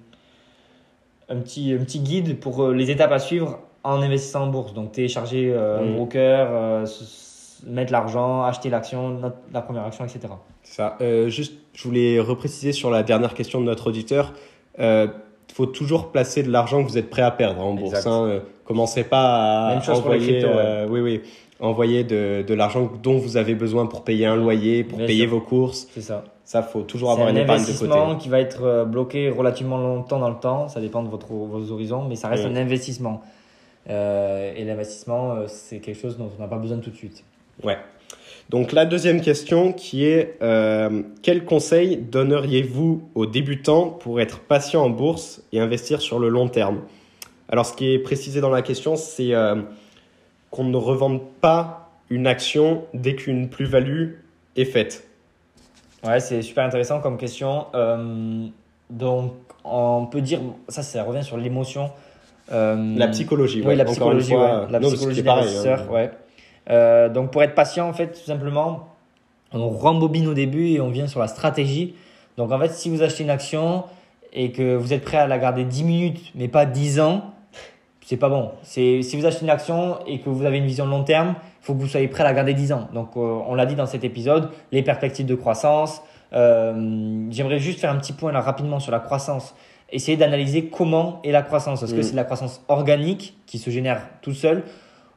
un, 1.28 1.36
petit, 1.36 1.72
un 1.72 1.82
petit 1.84 2.00
guide 2.00 2.38
pour 2.40 2.62
euh, 2.62 2.74
les 2.74 2.90
étapes 2.90 3.12
à 3.12 3.18
suivre 3.18 3.58
en 3.84 4.00
investissant 4.02 4.44
en 4.44 4.46
bourse. 4.48 4.74
Donc, 4.74 4.92
télécharger 4.92 5.50
euh, 5.52 5.80
un 5.80 5.84
Mhm. 5.84 5.96
broker, 5.96 6.48
euh, 6.50 6.86
mettre 7.66 7.92
l'argent, 7.92 8.42
acheter 8.42 8.68
l'action, 8.70 9.32
la 9.52 9.62
première 9.62 9.84
action, 9.84 10.04
etc. 10.04 10.20
C'est 10.62 10.74
ça. 10.74 10.98
Juste, 11.28 11.54
je 11.74 11.84
voulais 11.84 12.18
repréciser 12.18 12.72
sur 12.72 12.90
la 12.90 13.02
dernière 13.02 13.34
question 13.34 13.60
de 13.60 13.66
notre 13.66 13.86
auditeur. 13.88 14.32
Il 15.52 15.54
faut 15.54 15.66
toujours 15.66 16.10
placer 16.12 16.42
de 16.42 16.50
l'argent 16.50 16.82
que 16.82 16.88
vous 16.88 16.96
êtes 16.96 17.10
prêt 17.10 17.20
à 17.22 17.30
perdre 17.30 17.60
en 17.62 17.74
bourse. 17.74 18.06
Hein. 18.06 18.24
Euh, 18.26 18.40
Commencez 18.64 19.04
pas 19.04 19.66
à 19.68 19.74
Même 19.74 19.82
chose 19.82 20.00
pour 20.00 20.10
les 20.12 20.16
envoyer, 20.16 20.38
cryptos, 20.38 20.48
ouais. 20.56 20.64
euh, 20.64 20.86
oui, 20.88 21.00
oui, 21.00 21.20
envoyer 21.60 22.04
de, 22.04 22.42
de 22.46 22.54
l'argent 22.54 22.90
dont 23.02 23.18
vous 23.18 23.36
avez 23.36 23.54
besoin 23.54 23.84
pour 23.86 24.02
payer 24.02 24.24
un 24.24 24.36
loyer, 24.36 24.82
pour 24.82 24.96
Bien 24.98 25.06
payer 25.06 25.24
sûr. 25.24 25.30
vos 25.32 25.40
courses. 25.42 25.88
C'est 25.92 26.00
ça. 26.00 26.24
Ça, 26.44 26.62
faut 26.62 26.80
toujours 26.82 27.08
C'est 27.10 27.12
avoir 27.14 27.28
un 27.28 27.32
une 27.32 27.36
épargne 27.38 27.60
de 27.60 27.66
côté. 27.66 27.84
investissement 27.84 28.16
qui 28.16 28.28
va 28.30 28.40
être 28.40 28.62
euh, 28.64 28.84
bloqué 28.86 29.28
relativement 29.28 29.76
longtemps 29.78 30.18
dans 30.18 30.30
le 30.30 30.36
temps. 30.40 30.68
Ça 30.68 30.80
dépend 30.80 31.02
de 31.02 31.08
votre, 31.08 31.26
vos 31.28 31.70
horizons, 31.70 32.06
mais 32.08 32.16
ça 32.16 32.28
reste 32.28 32.44
Oui. 32.46 32.50
un 32.52 32.56
investissement. 32.56 33.20
Euh, 33.90 34.52
et 34.56 34.64
l'investissement, 34.64 35.36
c'est 35.48 35.80
quelque 35.80 36.00
chose 36.00 36.16
dont 36.16 36.30
on 36.38 36.40
n'a 36.40 36.48
pas 36.48 36.56
besoin 36.56 36.78
tout 36.78 36.90
de 36.90 36.96
suite. 36.96 37.24
Ouais. 37.62 37.76
Donc 38.50 38.72
la 38.72 38.84
deuxième 38.84 39.20
question 39.20 39.72
qui 39.72 40.04
est 40.04 40.36
euh, 40.42 41.02
quel 41.22 41.44
conseil 41.44 41.96
donneriez-vous 41.96 43.02
aux 43.14 43.26
débutants 43.26 43.88
pour 43.88 44.20
être 44.20 44.40
patient 44.40 44.82
en 44.84 44.90
bourse 44.90 45.42
et 45.52 45.60
investir 45.60 46.00
sur 46.02 46.18
le 46.18 46.28
long 46.28 46.48
terme? 46.48 46.80
Alors 47.48 47.64
ce 47.66 47.72
qui 47.74 47.92
est 47.92 47.98
précisé 47.98 48.40
dans 48.40 48.50
la 48.50 48.62
question, 48.62 48.96
c'est 48.96 49.32
euh, 49.34 49.56
qu'on 50.50 50.64
ne 50.64 50.76
revende 50.76 51.20
pas 51.40 51.90
une 52.10 52.26
action 52.26 52.84
dès 52.92 53.14
qu'une 53.14 53.48
plus-value 53.48 54.14
est 54.56 54.66
faite. 54.66 55.08
Ouais, 56.04 56.20
c'est 56.20 56.42
super 56.42 56.64
intéressant 56.64 57.00
comme 57.00 57.16
question. 57.16 57.66
Euh, 57.74 58.46
donc, 58.90 59.32
on 59.64 60.06
peut 60.06 60.20
dire, 60.20 60.40
ça, 60.68 60.82
ça 60.82 61.04
revient 61.04 61.24
sur 61.24 61.36
l'émotion. 61.38 61.90
La 62.50 63.08
psychologie, 63.08 63.62
Oui, 63.64 63.76
la 63.76 63.86
psychologie, 63.86 64.32
fois. 64.32 64.64
ouais. 64.64 64.72
La 64.72 64.80
psychologie 64.80 65.22
pareil, 65.22 65.48
hein. 65.66 65.78
ouais. 65.90 66.10
Euh, 66.70 67.08
donc, 67.08 67.30
pour 67.30 67.42
être 67.42 67.54
patient, 67.54 67.88
en 67.88 67.92
fait, 67.92 68.12
tout 68.12 68.24
simplement, 68.24 68.88
on 69.52 69.68
rembobine 69.68 70.26
au 70.26 70.34
début 70.34 70.68
et 70.68 70.80
on 70.80 70.90
vient 70.90 71.06
sur 71.06 71.20
la 71.20 71.28
stratégie. 71.28 71.94
Donc, 72.36 72.52
en 72.52 72.58
fait, 72.58 72.72
si 72.72 72.88
vous 72.88 73.02
achetez 73.02 73.24
une 73.24 73.30
action 73.30 73.84
et 74.32 74.52
que 74.52 74.74
vous 74.76 74.92
êtes 74.92 75.04
prêt 75.04 75.18
à 75.18 75.26
la 75.26 75.38
garder 75.38 75.64
10 75.64 75.84
minutes, 75.84 76.32
mais 76.34 76.48
pas 76.48 76.64
10 76.64 77.00
ans, 77.00 77.32
c'est 78.04 78.16
pas 78.16 78.28
bon. 78.28 78.50
C'est 78.62 79.02
si 79.02 79.16
vous 79.16 79.26
achetez 79.26 79.42
une 79.42 79.50
action 79.50 79.98
et 80.06 80.20
que 80.20 80.28
vous 80.30 80.44
avez 80.44 80.58
une 80.58 80.66
vision 80.66 80.86
long 80.86 81.04
terme, 81.04 81.34
il 81.60 81.64
faut 81.64 81.74
que 81.74 81.80
vous 81.80 81.86
soyez 81.86 82.08
prêt 82.08 82.22
à 82.22 82.26
la 82.26 82.32
garder 82.32 82.54
10 82.54 82.72
ans. 82.72 82.88
Donc, 82.94 83.10
euh, 83.16 83.20
on 83.20 83.54
l'a 83.54 83.66
dit 83.66 83.74
dans 83.74 83.86
cet 83.86 84.04
épisode, 84.04 84.50
les 84.72 84.82
perspectives 84.82 85.26
de 85.26 85.34
croissance. 85.34 86.02
Euh, 86.32 87.26
J'aimerais 87.30 87.58
juste 87.58 87.80
faire 87.80 87.90
un 87.90 87.98
petit 87.98 88.12
point 88.12 88.32
là 88.32 88.40
rapidement 88.40 88.80
sur 88.80 88.90
la 88.92 89.00
croissance. 89.00 89.54
Essayer 89.90 90.16
d'analyser 90.16 90.66
comment 90.66 91.20
est 91.22 91.32
la 91.32 91.42
croissance. 91.42 91.82
Est-ce 91.82 91.92
que 91.94 92.00
Mm. 92.00 92.04
c'est 92.04 92.16
la 92.16 92.24
croissance 92.24 92.62
organique 92.68 93.36
qui 93.46 93.58
se 93.58 93.68
génère 93.68 94.00
tout 94.22 94.32
seul 94.32 94.64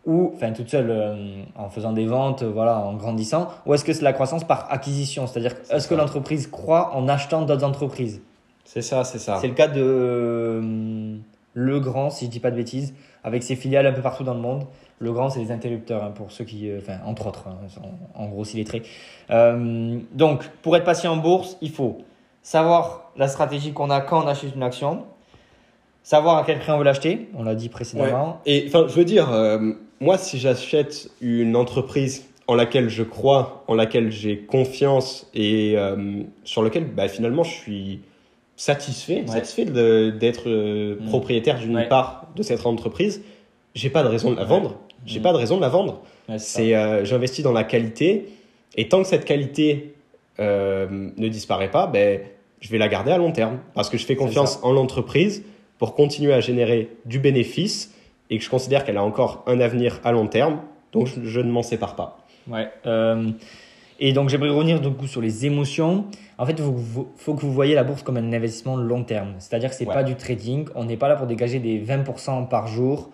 ou 0.06 0.32
enfin 0.36 0.52
toute 0.52 0.70
seule 0.70 0.89
euh, 0.89 1.44
en 1.56 1.70
faisant 1.70 1.91
des 1.91 2.06
ventes, 2.06 2.44
euh, 2.44 2.52
voilà, 2.52 2.80
en 2.80 2.94
grandissant, 2.94 3.48
ou 3.65 3.74
est-ce 3.74 3.84
que 3.84 3.94
c'est 3.94 4.04
la 4.04 4.13
croissance 4.13 4.44
par 4.44 4.72
acquisition, 4.72 5.28
c'est-à-dire 5.28 5.56
est-ce 5.70 5.88
que 5.88 5.96
l'entreprise 5.96 6.48
croît 6.48 6.96
en 6.96 7.08
achetant 7.08 7.41
d'autres 7.44 7.65
entreprises? 7.65 8.22
C'est 8.65 8.82
ça, 8.82 9.04
c'est 9.04 9.20
ça. 9.20 9.38
C'est 9.41 9.48
le 9.48 9.54
cas 9.54 9.68
de 9.68 9.82
euh, 9.84 11.15
Le 11.54 11.80
Grand, 11.80 12.10
si 12.10 12.26
je 12.26 12.30
dis 12.30 12.39
pas 12.39 12.52
de 12.52 12.56
bêtises, 12.56 12.94
avec 13.24 13.44
ses 13.44 13.56
filiales 13.56 13.88
un 13.88 13.94
peu 13.94 14.02
partout 14.02 14.24
dans 14.24 14.34
le 14.34 14.39
monde. 14.41 14.65
Le 15.00 15.12
Grand, 15.12 15.30
c'est 15.30 15.39
les 15.39 15.52
interrupteurs, 15.52 16.04
hein, 16.04 16.12
pour 16.13 16.32
ceux 16.32 16.46
qui, 16.46 16.70
euh, 16.70 16.80
enfin, 16.80 17.00
entre 17.06 17.28
autres, 17.28 17.46
hein, 17.48 17.58
en, 18.15 18.24
en 18.24 18.28
gros, 18.28 18.46
s'il 18.46 18.60
est 18.60 18.63
très. 18.63 18.84
Donc, 20.13 20.48
pour 20.62 20.78
être 20.78 20.86
patient 20.86 21.13
en 21.13 21.18
bourse, 21.18 21.58
il 21.62 21.72
faut 21.72 21.98
savoir 22.44 23.12
la 23.18 23.28
stratégie 23.28 23.74
qu'on 23.74 23.89
a 23.89 24.02
quand 24.02 24.24
on 24.24 24.28
achète 24.28 24.56
une 24.56 24.62
action, 24.63 25.04
savoir 26.04 26.38
à 26.38 26.44
quel 26.44 26.60
prix 26.60 26.72
on 26.72 26.78
veut 26.78 26.84
l'acheter, 26.84 27.30
on 27.36 27.44
l'a 27.44 27.56
dit 27.56 27.70
précédemment. 27.70 28.39
Et 28.46 28.65
enfin, 28.68 28.86
je 28.88 28.94
veux 28.94 29.06
dire, 29.06 29.32
euh, 29.32 29.74
moi, 29.99 30.17
si 30.17 30.39
j'achète 30.39 31.10
une 31.21 31.55
entreprise 31.55 32.25
en 32.47 32.55
laquelle 32.55 32.89
je 32.89 33.03
crois, 33.03 33.63
en 33.67 33.73
laquelle 33.75 34.12
j'ai 34.12 34.38
confiance 34.38 35.27
et 35.34 35.73
euh, 35.77 36.21
sur 36.43 36.62
lequel, 36.62 36.86
bah, 36.86 37.08
finalement, 37.08 37.43
je 37.43 37.51
suis 37.53 37.99
satisfait, 38.55 39.21
Ouais. 39.21 39.27
satisfait 39.27 39.65
d'être 39.65 40.43
euh, 40.47 40.95
Mm. 41.01 41.05
propriétaire 41.08 41.60
d'une 41.60 41.75
Ouais. 41.75 41.88
part 41.88 42.27
de 42.36 42.43
cette 42.43 42.65
entreprise, 42.65 43.21
j'ai 43.73 43.89
pas 43.89 44.03
de 44.03 44.08
raison 44.08 44.31
de 44.31 44.36
la 44.38 44.43
vendre. 44.45 44.77
J'ai 45.05 45.19
Mm. 45.19 45.23
pas 45.23 45.31
de 45.34 45.38
raison 45.38 45.58
de 45.58 45.62
la 45.62 45.69
vendre. 45.69 46.01
C'est 46.38 46.75
euh, 46.75 47.03
j'investis 47.05 47.43
dans 47.43 47.51
la 47.51 47.63
qualité 47.63 48.27
et 48.77 48.88
tant 48.89 49.01
que 49.01 49.08
cette 49.08 49.25
qualité 49.25 49.93
ne 50.39 51.27
disparaît 51.29 51.71
pas, 51.71 51.88
ben, 51.88 52.19
je 52.60 52.69
vais 52.69 52.77
la 52.77 52.88
garder 52.89 53.12
à 53.12 53.17
long 53.17 53.31
terme 53.31 53.60
parce 53.73 53.89
que 53.89 53.97
je 53.97 54.05
fais 54.05 54.15
confiance 54.15 54.60
en 54.63 54.71
l'entreprise 54.73 55.43
pour 55.77 55.93
continuer 55.95 56.34
à 56.34 56.39
générer 56.41 56.89
du 57.05 57.19
bénéfice 57.19 57.93
et 58.30 58.38
que 58.38 58.44
je 58.44 58.50
considère 58.50 58.84
qu'elle 58.86 58.98
a 58.98 59.04
encore 59.04 59.44
un 59.48 59.60
avenir 59.60 60.00
à 60.04 60.12
long 60.12 60.28
terme. 60.28 60.60
Donc 60.92 61.08
je, 61.08 61.24
je 61.24 61.40
ne 61.40 61.52
m'en 61.52 61.64
sépare 61.64 61.96
pas. 61.96 62.18
Ouais. 62.50 62.70
euh, 62.86 63.32
et 64.00 64.12
donc 64.14 64.30
j'aimerais 64.30 64.50
revenir 64.50 64.82
du 64.82 64.90
coup 64.92 65.08
sur 65.08 65.22
les 65.22 65.46
émotions. 65.46 66.06
En 66.38 66.46
fait, 66.46 66.52
il 66.54 66.64
faut, 66.64 66.72
que 66.74 66.78
vous- 66.78 67.08
faut 67.16 67.34
que 67.34 67.42
vous 67.42 67.52
voyez 67.54 67.76
la 67.76 67.84
bourse 67.86 68.04
comme 68.04 68.18
un 68.18 68.34
investissement 68.34 68.76
long 68.76 69.04
terme. 69.04 69.34
C'est-à-dire 69.40 69.70
que 69.70 69.76
c'est 69.76 69.88
Ouais. 69.88 69.94
pas 69.94 70.04
du 70.04 70.16
trading. 70.16 70.68
On 70.76 70.84
n'est 70.84 70.98
pas 70.98 71.08
là 71.08 71.16
pour 71.16 71.28
dégager 71.28 71.60
des 71.60 71.80
20% 71.80 72.46
par 72.48 72.68
jour. 72.68 73.10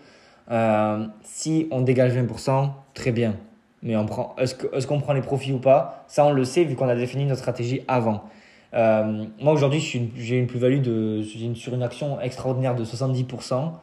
Euh, 0.49 1.05
si 1.23 1.67
on 1.71 1.81
dégage 1.81 2.13
20%, 2.13 2.71
très 2.95 3.11
bien. 3.11 3.35
Mais 3.83 3.95
on 3.95 4.05
prend, 4.05 4.35
est-ce, 4.39 4.55
que- 4.55 4.75
est-ce 4.75 4.85
qu'on 4.87 4.99
prend 4.99 5.13
les 5.13 5.21
profits 5.21 5.53
ou 5.53 5.59
pas? 5.59 6.03
Ça, 6.07 6.25
on 6.25 6.31
le 6.31 6.43
sait 6.45 6.63
vu 6.63 6.75
qu'on 6.75 6.89
a 6.89 6.95
défini 6.95 7.25
notre 7.25 7.39
stratégie 7.39 7.81
avant. 7.87 8.23
Euh, 8.73 9.25
moi 9.39 9.53
aujourd'hui, 9.53 9.79
j'ai 10.17 10.37
une 10.37 10.47
plus-value 10.47 10.81
de, 10.81 11.21
j'ai 11.21 11.45
une- 11.45 11.55
sur 11.55 11.73
une 11.73 11.83
action 11.83 12.19
extraordinaire 12.21 12.73
de 12.75 12.83
70%. 12.83 13.73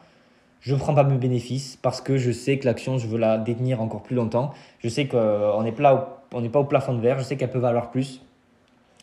Je 0.61 0.73
ne 0.73 0.79
prends 0.79 0.93
pas 0.93 1.03
mes 1.03 1.17
bénéfices 1.17 1.77
parce 1.81 2.01
que 2.01 2.17
je 2.17 2.31
sais 2.31 2.57
que 2.59 2.65
l'action, 2.65 2.97
je 2.97 3.07
veux 3.07 3.17
la 3.17 3.37
détenir 3.37 3.81
encore 3.81 4.01
plus 4.03 4.15
longtemps. 4.15 4.51
Je 4.79 4.89
sais 4.89 5.07
qu'on 5.07 5.61
n'est 5.63 5.71
pas, 5.71 5.93
au- 6.33 6.37
on 6.37 6.41
n'est 6.41 6.49
pas 6.49 6.59
au 6.59 6.65
plafond 6.65 6.93
de 6.93 6.99
verre. 7.01 7.17
Je 7.19 7.23
sais 7.23 7.37
qu'elle 7.37 7.49
peut 7.51 7.59
valoir 7.59 7.91
plus. 7.91 8.21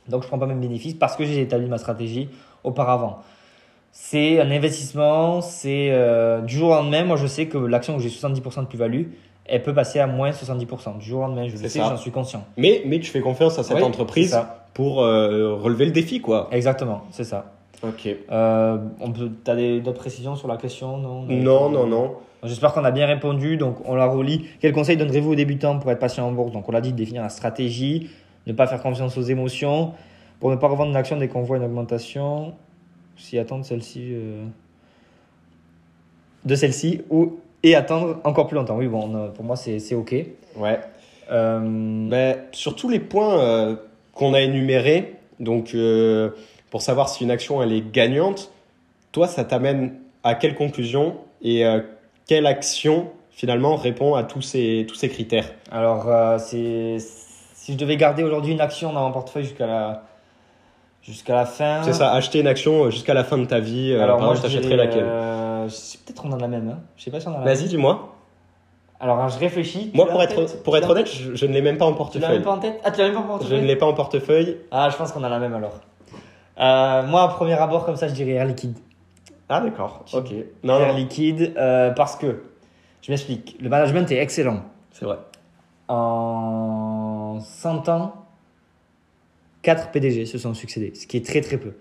Donc, 0.09 0.21
je 0.23 0.27
ne 0.27 0.29
prends 0.29 0.39
pas 0.39 0.47
mes 0.47 0.55
bénéfices 0.55 0.95
parce 0.95 1.17
que 1.17 1.25
j'ai 1.25 1.41
établi 1.41 1.67
ma 1.67 1.79
stratégie 1.79 2.29
auparavant. 2.63 3.19
C'est 3.91 4.39
un 4.41 4.51
investissement. 4.51 5.41
C'est 5.41 5.89
euh, 5.91 6.43
du 6.43 6.57
jour 6.57 6.71
au 6.71 6.75
lendemain. 6.75 7.05
Moi, 7.05 7.17
je 7.17 7.27
sais 7.27 7.47
que 7.47 7.57
l'action 7.59 7.97
où 7.97 8.01
j'ai 8.01 8.11
70% 8.11 8.61
de 8.63 8.67
plus-value, 8.67 9.05
elle 9.47 9.63
peut 9.63 9.73
passer 9.75 9.99
à 9.99 10.07
moins 10.07 10.31
70%. 10.33 10.99
Du 10.99 11.07
jour 11.07 11.21
au 11.21 11.23
lendemain, 11.23 11.49
je 11.49 11.53
le 11.57 11.69
sais, 11.69 11.79
j'en 11.79 11.97
suis 11.97 12.11
conscient. 12.11 12.45
Mais, 12.59 12.83
mais 12.85 13.01
tu 13.01 13.11
fais 13.11 13.21
confiance 13.21 13.59
à 13.59 13.63
cette 13.63 13.77
Oui, 13.79 13.83
entreprise 13.83 14.39
pour 14.75 15.01
euh, 15.03 15.55
relever 15.55 15.87
le 15.87 15.93
défi, 15.93 16.21
quoi. 16.21 16.49
Exactement, 16.53 17.05
c'est 17.11 17.25
ça. 17.25 17.53
Ok. 17.83 18.09
Euh, 18.31 18.79
on 19.01 19.13
peut, 19.13 19.31
t'as 19.45 19.55
des, 19.55 19.81
d'autres 19.81 19.99
précisions 19.99 20.37
sur 20.37 20.49
la 20.49 20.57
question 20.57 20.99
Non, 20.99 21.23
Non, 21.23 21.69
non, 21.71 21.87
non. 21.87 22.15
J'espère 22.43 22.73
qu'on 22.73 22.85
a 22.85 22.91
bien 22.91 23.07
répondu. 23.07 23.57
Donc, 23.57 23.77
on 23.85 23.95
la 23.95 24.07
relit. 24.07 24.47
Quel 24.61 24.73
conseil 24.73 24.97
donnerez-vous 24.97 25.33
aux 25.33 25.37
débutants 25.37 25.79
pour 25.79 25.91
être 25.91 25.99
patient 25.99 26.27
en 26.27 26.33
bourse? 26.33 26.53
Donc, 26.53 26.69
on 26.69 26.73
l'a 26.73 26.81
dit, 26.81 26.93
définir 26.93 27.23
la 27.23 27.29
stratégie, 27.29 28.11
ne 28.47 28.53
pas 28.53 28.67
faire 28.67 28.83
confiance 28.83 29.17
aux 29.19 29.23
émotions, 29.23 29.93
pour 30.41 30.51
ne 30.51 30.57
pas 30.57 30.69
revendre 30.69 30.91
une 30.91 30.97
action 30.97 31.17
dès 31.17 31.29
qu'on 31.29 31.43
voit 31.43 31.57
une 31.57 31.65
augmentation, 31.65 32.55
s'y 33.17 33.39
attendre 33.39 33.65
celle-ci, 33.65 34.11
euh, 34.13 34.45
de 36.45 36.55
celle-ci, 36.55 37.03
ou 37.11 37.39
et 37.63 37.75
attendre 37.75 38.19
encore 38.25 38.47
plus 38.47 38.55
longtemps. 38.57 38.77
Oui, 38.77 38.87
bon, 38.87 39.11
on 39.13 39.31
pour 39.33 39.45
moi, 39.45 39.57
c'est 39.57 39.79
c'est 39.81 39.95
OK. 39.95 40.15
Ouais. 40.57 40.81
Euh, 41.33 42.09
Ben, 42.09 42.37
sur 42.53 42.77
tous 42.77 42.89
les 42.89 43.01
points 43.01 43.41
euh, 43.41 43.77
qu'on 44.15 44.35
a 44.35 44.41
énumérés, 44.41 45.15
donc 45.41 45.75
euh, 45.75 46.31
pour 46.71 46.83
savoir 46.83 47.09
si 47.09 47.25
une 47.25 47.31
action 47.31 47.63
elle 47.63 47.73
est 47.73 47.93
gagnante, 47.93 48.51
toi 49.13 49.27
ça 49.29 49.45
t'amène 49.45 49.95
à 50.25 50.35
quelle 50.35 50.55
conclusion 50.55 51.17
et 51.43 51.65
euh, 51.67 51.81
quelle 52.27 52.47
action 52.47 53.09
finalement 53.31 53.77
répond 53.77 54.15
à 54.15 54.25
tous 54.25 54.43
ces, 54.43 54.87
tous 54.89 54.95
ces 54.95 55.09
critères? 55.09 55.51
Alors, 55.71 56.09
euh, 56.09 56.39
c'est 56.39 56.97
si 56.99 57.73
je 57.75 57.79
devais 57.79 57.97
garder 57.97 58.23
aujourd'hui 58.23 58.53
une 58.53 58.61
action 58.61 58.93
dans 58.93 59.03
mon 59.07 59.13
portefeuille 59.13 59.45
jusqu'à 59.45 59.67
la 59.67 60.03
Jusqu'à 61.03 61.37
la 61.37 61.47
fin. 61.47 61.85
C'est 61.85 61.93
ça, 61.93 62.11
acheter 62.15 62.41
une 62.41 62.49
action 62.49 62.91
jusqu'à 62.91 63.15
la 63.15 63.23
fin 63.23 63.39
de 63.39 63.45
ta 63.45 63.61
vie. 63.61 63.93
euh, 63.93 64.03
Alors 64.03 64.21
moi, 64.21 64.35
je 64.35 64.43
t'achèterais 64.43 64.75
laquelle? 64.75 65.05
euh, 65.05 65.69
je 65.69 65.99
Peut-être 65.99 66.25
on 66.25 66.33
en 66.33 66.37
a 66.37 66.41
la 66.41 66.49
même. 66.49 66.69
Hein. 66.69 66.79
Je 66.97 67.05
sais 67.05 67.13
pas 67.13 67.21
si 67.21 67.29
on 67.29 67.31
en 67.31 67.35
a 67.37 67.39
la 67.39 67.45
Vas-y, 67.45 67.61
même. 67.61 67.69
dis-moi. 67.69 68.13
Alors 68.99 69.21
hein, 69.21 69.29
je 69.29 69.39
réfléchis. 69.39 69.93
Moi, 69.95 70.09
pour 70.09 70.21
être, 70.21 70.35
tête? 70.35 70.63
pour 70.65 70.77
être 70.77 70.91
honnête, 70.91 71.09
je, 71.09 71.37
je 71.37 71.47
ne 71.47 71.53
l'ai 71.53 71.63
même 71.63 71.79
pas 71.79 71.85
en 71.85 71.91
Tu 71.93 71.95
l'as 71.95 71.99
portefeuille. 71.99 72.33
même 72.33 72.43
pas 72.43 72.51
en 72.51 72.59
tête? 72.59 72.81
Ah, 72.83 72.91
tu 72.91 72.99
l'as 72.99 73.05
même 73.05 73.15
pas 73.15 73.21
en 73.21 73.23
Je 73.25 73.29
portefeuille? 73.29 73.61
ne 73.61 73.67
l'ai 73.67 73.77
pas 73.77 73.87
en 73.87 73.93
portefeuille. 73.95 74.57
Ah, 74.73 74.89
je 74.91 74.97
pense 74.97 75.13
qu'on 75.13 75.23
a 75.23 75.29
la 75.29 75.39
même 75.39 75.55
alors. 75.55 75.75
Euh, 76.59 77.03
moi, 77.07 77.23
à 77.25 77.29
premier 77.29 77.55
abord, 77.55 77.85
comme 77.85 77.97
ça, 77.97 78.09
je 78.09 78.15
dirais 78.15 78.33
Air 78.33 78.47
Liquide. 78.47 78.77
Ah, 79.49 79.61
d'accord. 79.61 80.05
Ok. 80.13 80.33
Non, 80.65 80.81
Air 80.81 80.93
non, 80.93 80.99
Liquide, 80.99 81.55
euh, 81.57 81.91
parce 81.91 82.17
que, 82.17 82.43
je 83.03 83.11
m'explique, 83.11 83.57
le 83.61 83.69
management 83.69 84.11
est 84.11 84.19
excellent. 84.19 84.63
c'est 84.93 85.05
vrai. 85.05 85.19
En 85.89 87.39
100 87.41 87.89
ans, 87.89 88.27
4 89.63 89.91
PDG 89.91 90.27
se 90.27 90.39
sont 90.39 90.55
succédés, 90.55 90.93
ce 90.95 91.07
qui 91.07 91.17
est 91.17 91.25
très 91.25 91.41
très 91.41 91.59
peu. 91.59 91.75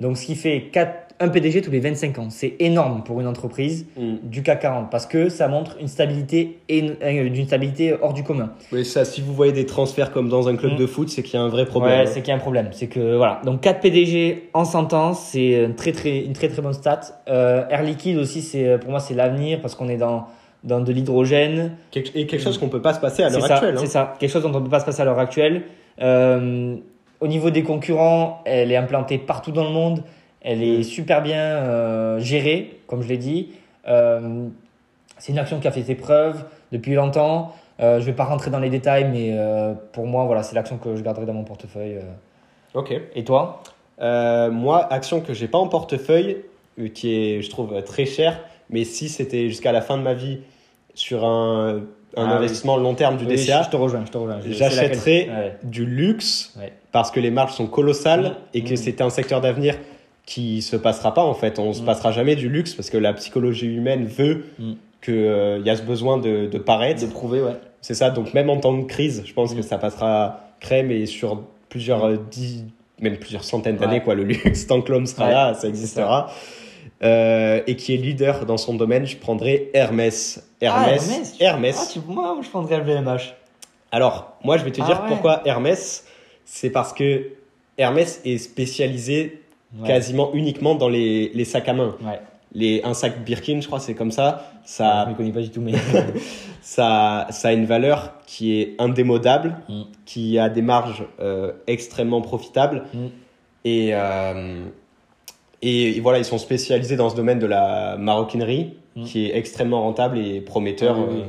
Donc, 0.00 0.16
ce 0.18 0.26
qui 0.26 0.34
fait 0.34 0.70
4, 0.72 1.00
un 1.20 1.28
PDG 1.28 1.62
tous 1.62 1.70
les 1.70 1.78
25 1.78 2.18
ans. 2.18 2.26
C'est 2.28 2.54
énorme 2.58 3.04
pour 3.04 3.20
une 3.20 3.28
entreprise 3.28 3.86
Mm. 3.96 4.14
du 4.24 4.42
CAC 4.42 4.60
40 4.62 4.90
parce 4.90 5.06
que 5.06 5.28
ça 5.28 5.46
montre 5.46 5.76
une 5.80 5.86
stabilité, 5.86 6.58
euh, 6.72 7.28
d'une 7.28 7.46
stabilité 7.46 7.94
hors 8.02 8.12
du 8.12 8.24
commun. 8.24 8.50
Oui, 8.72 8.84
ça, 8.84 9.04
si 9.04 9.20
vous 9.20 9.32
voyez 9.32 9.52
des 9.52 9.64
transferts 9.64 10.10
comme 10.10 10.28
dans 10.28 10.48
un 10.48 10.56
club 10.56 10.72
Mm. 10.72 10.76
de 10.76 10.86
foot, 10.86 11.08
c'est 11.10 11.22
qu'il 11.22 11.34
y 11.34 11.36
a 11.36 11.42
un 11.44 11.48
vrai 11.48 11.66
problème. 11.66 12.00
Ouais, 12.00 12.06
c'est 12.06 12.20
qu'il 12.20 12.30
y 12.30 12.32
a 12.32 12.34
un 12.34 12.40
problème. 12.40 12.68
C'est 12.72 12.88
que 12.88 13.16
voilà. 13.16 13.40
Donc 13.44 13.60
4 13.60 13.80
PDG 13.80 14.48
en 14.54 14.64
100 14.64 14.92
ans, 14.92 15.14
c'est 15.14 15.62
une 15.64 15.76
très 15.76 15.92
très 15.92 16.18
une 16.24 16.32
très 16.32 16.48
très 16.48 16.60
bonne 16.60 16.72
stat. 16.72 17.00
Euh, 17.28 17.64
Air 17.70 17.84
Liquide 17.84 18.18
aussi, 18.18 18.42
c'est 18.42 18.78
pour 18.80 18.90
moi 18.90 18.98
c'est 18.98 19.14
l'avenir 19.14 19.60
parce 19.62 19.76
qu'on 19.76 19.88
est 19.88 19.96
dans 19.96 20.26
dans 20.64 20.80
de 20.80 20.92
l'hydrogène. 20.92 21.76
Et 21.94 22.26
quelque 22.26 22.38
chose 22.42 22.58
qu'on 22.58 22.68
peut 22.68 22.82
pas 22.82 22.92
se 22.94 23.00
passer 23.00 23.22
à 23.22 23.28
l'heure 23.30 23.44
actuelle. 23.44 23.74
hein. 23.76 23.80
c'est 23.80 23.86
ça. 23.86 24.14
Quelque 24.18 24.30
chose 24.32 24.42
dont 24.42 24.50
on 24.52 24.58
ne 24.58 24.64
peut 24.64 24.70
pas 24.70 24.80
se 24.80 24.84
passer 24.86 25.02
à 25.02 25.04
l'heure 25.04 25.18
actuelle. 25.20 25.62
Euh, 26.02 26.74
au 27.24 27.26
niveau 27.26 27.48
des 27.48 27.62
concurrents, 27.62 28.42
elle 28.44 28.70
est 28.70 28.76
implantée 28.76 29.16
partout 29.16 29.50
dans 29.50 29.64
le 29.64 29.70
monde. 29.70 30.02
Elle 30.42 30.62
est 30.62 30.80
Mm. 30.80 30.82
super 30.82 31.22
bien 31.22 31.40
euh, 31.40 32.18
gérée, 32.18 32.80
comme 32.86 33.02
je 33.02 33.08
l'ai 33.08 33.16
dit. 33.16 33.52
Euh, 33.88 34.46
c'est 35.16 35.32
une 35.32 35.38
action 35.38 35.58
qui 35.58 35.66
a 35.66 35.70
fait 35.70 35.84
ses 35.84 35.94
preuves 35.94 36.44
depuis 36.70 36.92
longtemps. 36.92 37.54
Euh, 37.80 37.98
je 37.98 38.04
vais 38.04 38.12
pas 38.12 38.24
rentrer 38.24 38.50
dans 38.50 38.58
les 38.58 38.68
détails, 38.68 39.06
mais 39.10 39.34
pour 39.92 40.06
moi, 40.06 40.26
voilà, 40.26 40.42
c'est 40.42 40.54
l'action 40.54 40.76
que 40.76 40.96
je 40.96 41.02
garderai 41.02 41.24
dans 41.24 41.32
mon 41.32 41.44
portefeuille. 41.44 41.96
Ok. 42.74 42.92
Et 43.14 43.24
toi? 43.24 43.62
Moi, 43.98 44.86
action 44.92 45.22
que 45.22 45.32
j'ai 45.32 45.48
pas 45.48 45.58
en 45.58 45.68
portefeuille, 45.68 46.42
qui 46.92 47.14
est, 47.14 47.40
je 47.40 47.48
trouve, 47.48 47.82
très 47.84 48.04
chère, 48.04 48.38
mais 48.68 48.84
si 48.84 49.08
c'était 49.08 49.48
jusqu'à 49.48 49.72
la 49.72 49.80
fin 49.80 49.96
de 49.96 50.02
ma 50.02 50.12
vie 50.12 50.40
sur 50.92 51.24
un, 51.24 51.80
un 52.16 52.28
Ah 52.28 52.36
investissement 52.36 52.76
long 52.76 52.94
terme 52.94 53.16
du 53.16 53.24
Oui, 53.26 53.36
DCA, 53.36 53.62
Je 53.64 53.70
te 53.70 53.76
rejoins, 53.76 54.04
je 54.06 54.10
te 54.10 54.18
rejoins. 54.18 54.40
Ouais. 55.28 55.56
du 55.62 55.84
luxe 55.86 56.52
Ouais. 56.58 56.72
parce 56.92 57.10
que 57.10 57.20
les 57.20 57.30
marges 57.30 57.52
sont 57.54 57.66
colossales 57.66 58.22
Mm. 58.24 58.34
et 58.54 58.62
que 58.64 58.72
Mm. 58.74 58.76
c'est 58.76 59.00
un 59.00 59.10
secteur 59.10 59.40
d'avenir 59.40 59.76
qui 60.26 60.62
se 60.62 60.76
passera 60.76 61.12
pas 61.12 61.22
en 61.24 61.34
fait. 61.34 61.58
On 61.58 61.72
se 61.72 61.82
Mm. 61.82 61.86
passera 61.86 62.12
jamais 62.12 62.36
du 62.36 62.48
luxe 62.48 62.74
parce 62.74 62.90
que 62.90 62.96
la 62.98 63.12
psychologie 63.12 63.66
humaine 63.66 64.04
veut 64.06 64.44
qu'il 65.02 65.62
y 65.64 65.70
a 65.70 65.76
ce 65.76 65.82
besoin 65.82 66.16
de, 66.18 66.46
de 66.46 66.58
paraître. 66.58 67.02
De 67.02 67.06
prouver, 67.10 67.40
ouais. 67.42 67.56
C'est 67.82 67.94
ça, 67.94 68.08
donc 68.10 68.32
même 68.32 68.48
en 68.48 68.56
temps 68.58 68.72
de 68.72 68.84
crise, 68.84 69.22
je 69.26 69.32
pense 69.34 69.52
que 69.54 69.60
ça 69.62 69.76
passera 69.76 70.40
crème 70.60 70.90
et 70.90 71.04
sur 71.04 71.42
plusieurs 71.68 72.04
euh, 72.06 72.16
dix, 72.30 72.64
même 73.00 73.16
plusieurs 73.18 73.44
centaines 73.44 73.76
d'années, 73.76 74.00
quoi, 74.00 74.14
le 74.14 74.22
luxe, 74.24 74.66
tant 74.66 74.80
que 74.80 74.90
l'homme 74.90 75.04
sera 75.06 75.30
là, 75.30 75.52
ça 75.54 75.68
existera. 75.68 76.30
Euh, 77.04 77.60
et 77.66 77.76
qui 77.76 77.92
est 77.92 77.98
leader 77.98 78.46
dans 78.46 78.56
son 78.56 78.74
domaine, 78.74 79.04
je 79.06 79.16
prendrais 79.16 79.68
Hermès. 79.74 80.42
Hermès. 80.60 80.88
Ah, 80.88 81.12
Hermès. 81.12 81.36
Hermès. 81.40 81.76
Ah, 81.78 81.86
tu, 81.92 81.98
moi, 82.06 82.38
je 82.42 82.48
prendrais 82.48 82.78
LVMH. 82.78 83.34
Alors, 83.92 84.36
moi, 84.42 84.56
je 84.56 84.64
vais 84.64 84.70
te 84.72 84.80
Ah 84.80 84.86
dire 84.86 85.02
ouais. 85.02 85.08
pourquoi 85.08 85.42
Hermès. 85.44 86.06
C'est 86.46 86.70
parce 86.70 86.92
que 86.94 87.26
Hermès 87.78 88.20
est 88.24 88.38
spécialisé 88.38 89.40
Ouais. 89.80 89.88
quasiment 89.88 90.30
uniquement 90.34 90.76
dans 90.76 90.88
les, 90.88 91.30
les 91.34 91.44
sacs 91.44 91.68
à 91.68 91.72
main. 91.72 91.96
Ouais. 92.00 92.20
Les, 92.54 92.80
un 92.84 92.94
sac 92.94 93.24
Birkin, 93.24 93.60
je 93.60 93.66
crois, 93.66 93.80
c'est 93.80 93.94
comme 93.94 94.12
ça. 94.12 94.52
Je 94.64 94.70
Ça, 94.70 95.04
ne 95.10 95.14
connais 95.14 95.32
pas 95.32 95.40
du 95.40 95.50
tout, 95.50 95.60
mais. 95.60 95.72
ça, 96.62 97.26
ça 97.30 97.48
a 97.48 97.52
une 97.52 97.66
valeur 97.66 98.12
qui 98.26 98.60
est 98.60 98.76
indémodable, 98.78 99.56
Mm. 99.68 99.82
qui 100.06 100.38
a 100.38 100.48
des 100.48 100.62
marges 100.62 101.04
euh, 101.20 101.52
extrêmement 101.66 102.20
profitables. 102.20 102.84
Mm. 102.94 103.06
Et, 103.64 103.90
euh, 103.94 104.64
et, 105.66 105.96
et 105.96 106.00
voilà, 106.00 106.18
ils 106.18 106.24
sont 106.24 106.38
spécialisés 106.38 106.96
dans 106.96 107.08
ce 107.10 107.16
domaine 107.16 107.38
de 107.38 107.46
la 107.46 107.96
maroquinerie, 107.98 108.74
Mm. 108.96 109.04
qui 109.06 109.26
est 109.26 109.36
extrêmement 109.36 109.82
rentable 109.82 110.18
et 110.18 110.40
prometteur 110.40 110.96
oui, 110.96 111.04
oui. 111.10 111.20
euh, 111.22 111.24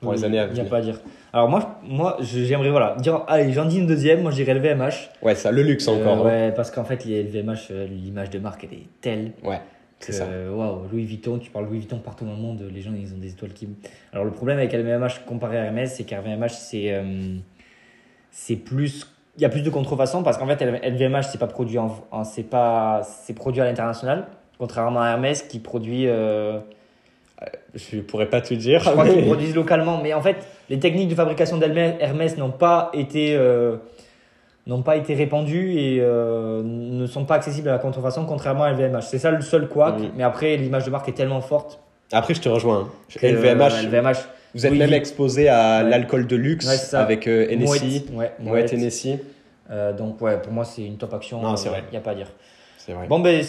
pour 0.00 0.12
les 0.14 0.24
années 0.24 0.38
à 0.38 0.46
Il 0.46 0.54
n'y 0.54 0.60
a 0.60 0.62
venir. 0.62 0.70
pas 0.70 0.78
à 0.78 0.80
dire. 0.80 0.98
Alors, 1.34 1.50
moi, 1.50 1.78
moi 1.82 2.16
j'aimerais, 2.20 2.70
voilà, 2.70 2.96
dire, 2.98 3.22
allez, 3.28 3.52
j'en 3.52 3.66
dis 3.66 3.78
une 3.80 3.86
deuxième. 3.86 4.22
Moi, 4.22 4.30
je 4.30 4.36
dirais 4.36 4.54
LVMH. 4.54 5.10
Ouais, 5.20 5.34
ça, 5.34 5.50
le 5.50 5.60
luxe 5.62 5.86
Euh, 5.88 5.92
encore. 5.92 6.26
hein. 6.26 6.30
ouais, 6.30 6.52
parce 6.56 6.70
qu'en 6.70 6.84
fait, 6.84 7.04
les 7.04 7.22
LVMH, 7.22 7.68
euh, 7.70 7.86
l'image 7.86 8.30
de 8.30 8.38
marque, 8.38 8.64
elle 8.64 8.78
est 8.78 8.86
telle. 9.02 9.32
Ouais, 9.44 9.60
c'est 9.98 10.12
ça. 10.12 10.24
euh, 10.24 10.50
Waouh, 10.54 10.88
Louis 10.90 11.04
Vuitton, 11.04 11.36
tu 11.38 11.50
parles 11.50 11.66
Louis 11.66 11.80
Vuitton 11.80 11.98
partout 11.98 12.24
dans 12.24 12.32
le 12.32 12.38
monde, 12.40 12.62
les 12.74 12.80
gens 12.80 12.92
ils 12.98 13.12
ont 13.12 13.18
des 13.18 13.32
étoiles 13.32 13.52
qui. 13.52 13.68
Alors 14.14 14.24
le 14.24 14.30
problème 14.32 14.56
avec 14.56 14.72
LVMH 14.72 15.26
comparé 15.26 15.58
à 15.58 15.64
Hermès, 15.66 15.94
c'est 15.94 16.04
qu'LVMH 16.04 16.48
c'est 16.48 16.94
euh, 16.94 17.02
c'est 18.30 18.56
plus 18.56 19.06
il 19.36 19.42
y 19.42 19.44
a 19.44 19.48
plus 19.48 19.62
de 19.62 19.70
contrefaçons 19.70 20.22
parce 20.22 20.36
qu'en 20.38 20.46
fait 20.46 20.62
LVMH 20.62 21.22
c'est 21.30 21.38
pas 21.38 21.46
produit 21.46 21.78
en, 21.78 21.94
en- 22.10 22.24
c'est 22.24 22.42
pas 22.42 23.00
c'est 23.02 23.32
produit 23.34 23.60
à 23.62 23.64
l'international 23.64 24.26
contrairement 24.58 25.00
à 25.00 25.08
Hermès 25.10 25.42
qui 25.42 25.58
produit 25.58 26.06
euh, 26.06 26.58
Je 27.74 28.00
pourrais 28.00 28.26
pas 28.26 28.40
te 28.40 28.52
dire. 28.54 28.80
je 28.80 28.90
crois 28.90 29.04
mais- 29.04 29.14
qu'ils 29.14 29.24
produisent 29.24 29.54
localement 29.54 30.00
mais 30.02 30.12
en 30.14 30.20
fait 30.20 30.36
les 30.68 30.78
techniques 30.78 31.08
de 31.08 31.14
fabrication 31.14 31.56
d'Hermès 31.56 31.94
Hermès 32.00 32.36
n'ont 32.36 32.50
pas 32.50 32.90
été 32.94 33.34
euh, 33.34 33.76
n'ont 34.66 34.82
pas 34.82 34.96
été 34.96 35.14
répandues 35.14 35.72
et 35.76 35.98
euh, 36.00 36.62
ne 36.64 37.06
sont 37.06 37.24
pas 37.24 37.34
accessibles 37.34 37.68
à 37.68 37.72
la 37.72 37.78
contrefaçon 37.78 38.24
contrairement 38.26 38.62
à 38.62 38.70
LVMH. 38.72 39.02
C'est 39.02 39.18
ça 39.18 39.30
le 39.32 39.40
seul 39.40 39.66
couac, 39.66 39.98
Mm. 39.98 40.10
mais 40.16 40.22
après 40.22 40.56
l'image 40.56 40.84
de 40.84 40.90
marque 40.90 41.08
est 41.08 41.12
tellement 41.12 41.40
forte 41.40 41.80
Après, 42.12 42.32
je 42.34 42.40
te 42.40 42.48
rejoins. 42.48 42.88
que, 43.12 43.26
LVMH, 43.26 43.72
euh, 43.72 43.82
LVMH 43.88 44.18
vous 44.54 44.66
êtes 44.66 44.72
oui, 44.72 44.78
même 44.78 44.92
exposé 44.92 45.48
à 45.48 45.82
Ouais. 45.82 45.90
l'alcool 45.90 46.26
de 46.26 46.36
luxe 46.36 46.66
Ouais, 46.66 46.76
c'est 46.76 46.86
ça. 46.90 47.02
avec 47.02 47.26
euh, 47.26 47.46
Moët. 48.40 48.72
Hennessy. 48.72 49.18
Euh, 49.70 49.92
donc 49.92 50.20
ouais, 50.20 50.40
pour 50.40 50.52
moi 50.52 50.64
c'est 50.64 50.82
une 50.84 50.96
top 50.98 51.14
action. 51.14 51.40
Non, 51.40 51.56
c'est 51.56 51.68
Il 51.68 51.90
n'y 51.92 51.96
a 51.96 52.00
pas 52.00 52.10
à 52.10 52.14
dire. 52.14 52.28
C'est 52.78 52.92
vrai. 52.92 53.06
Bon 53.06 53.20
ben 53.20 53.44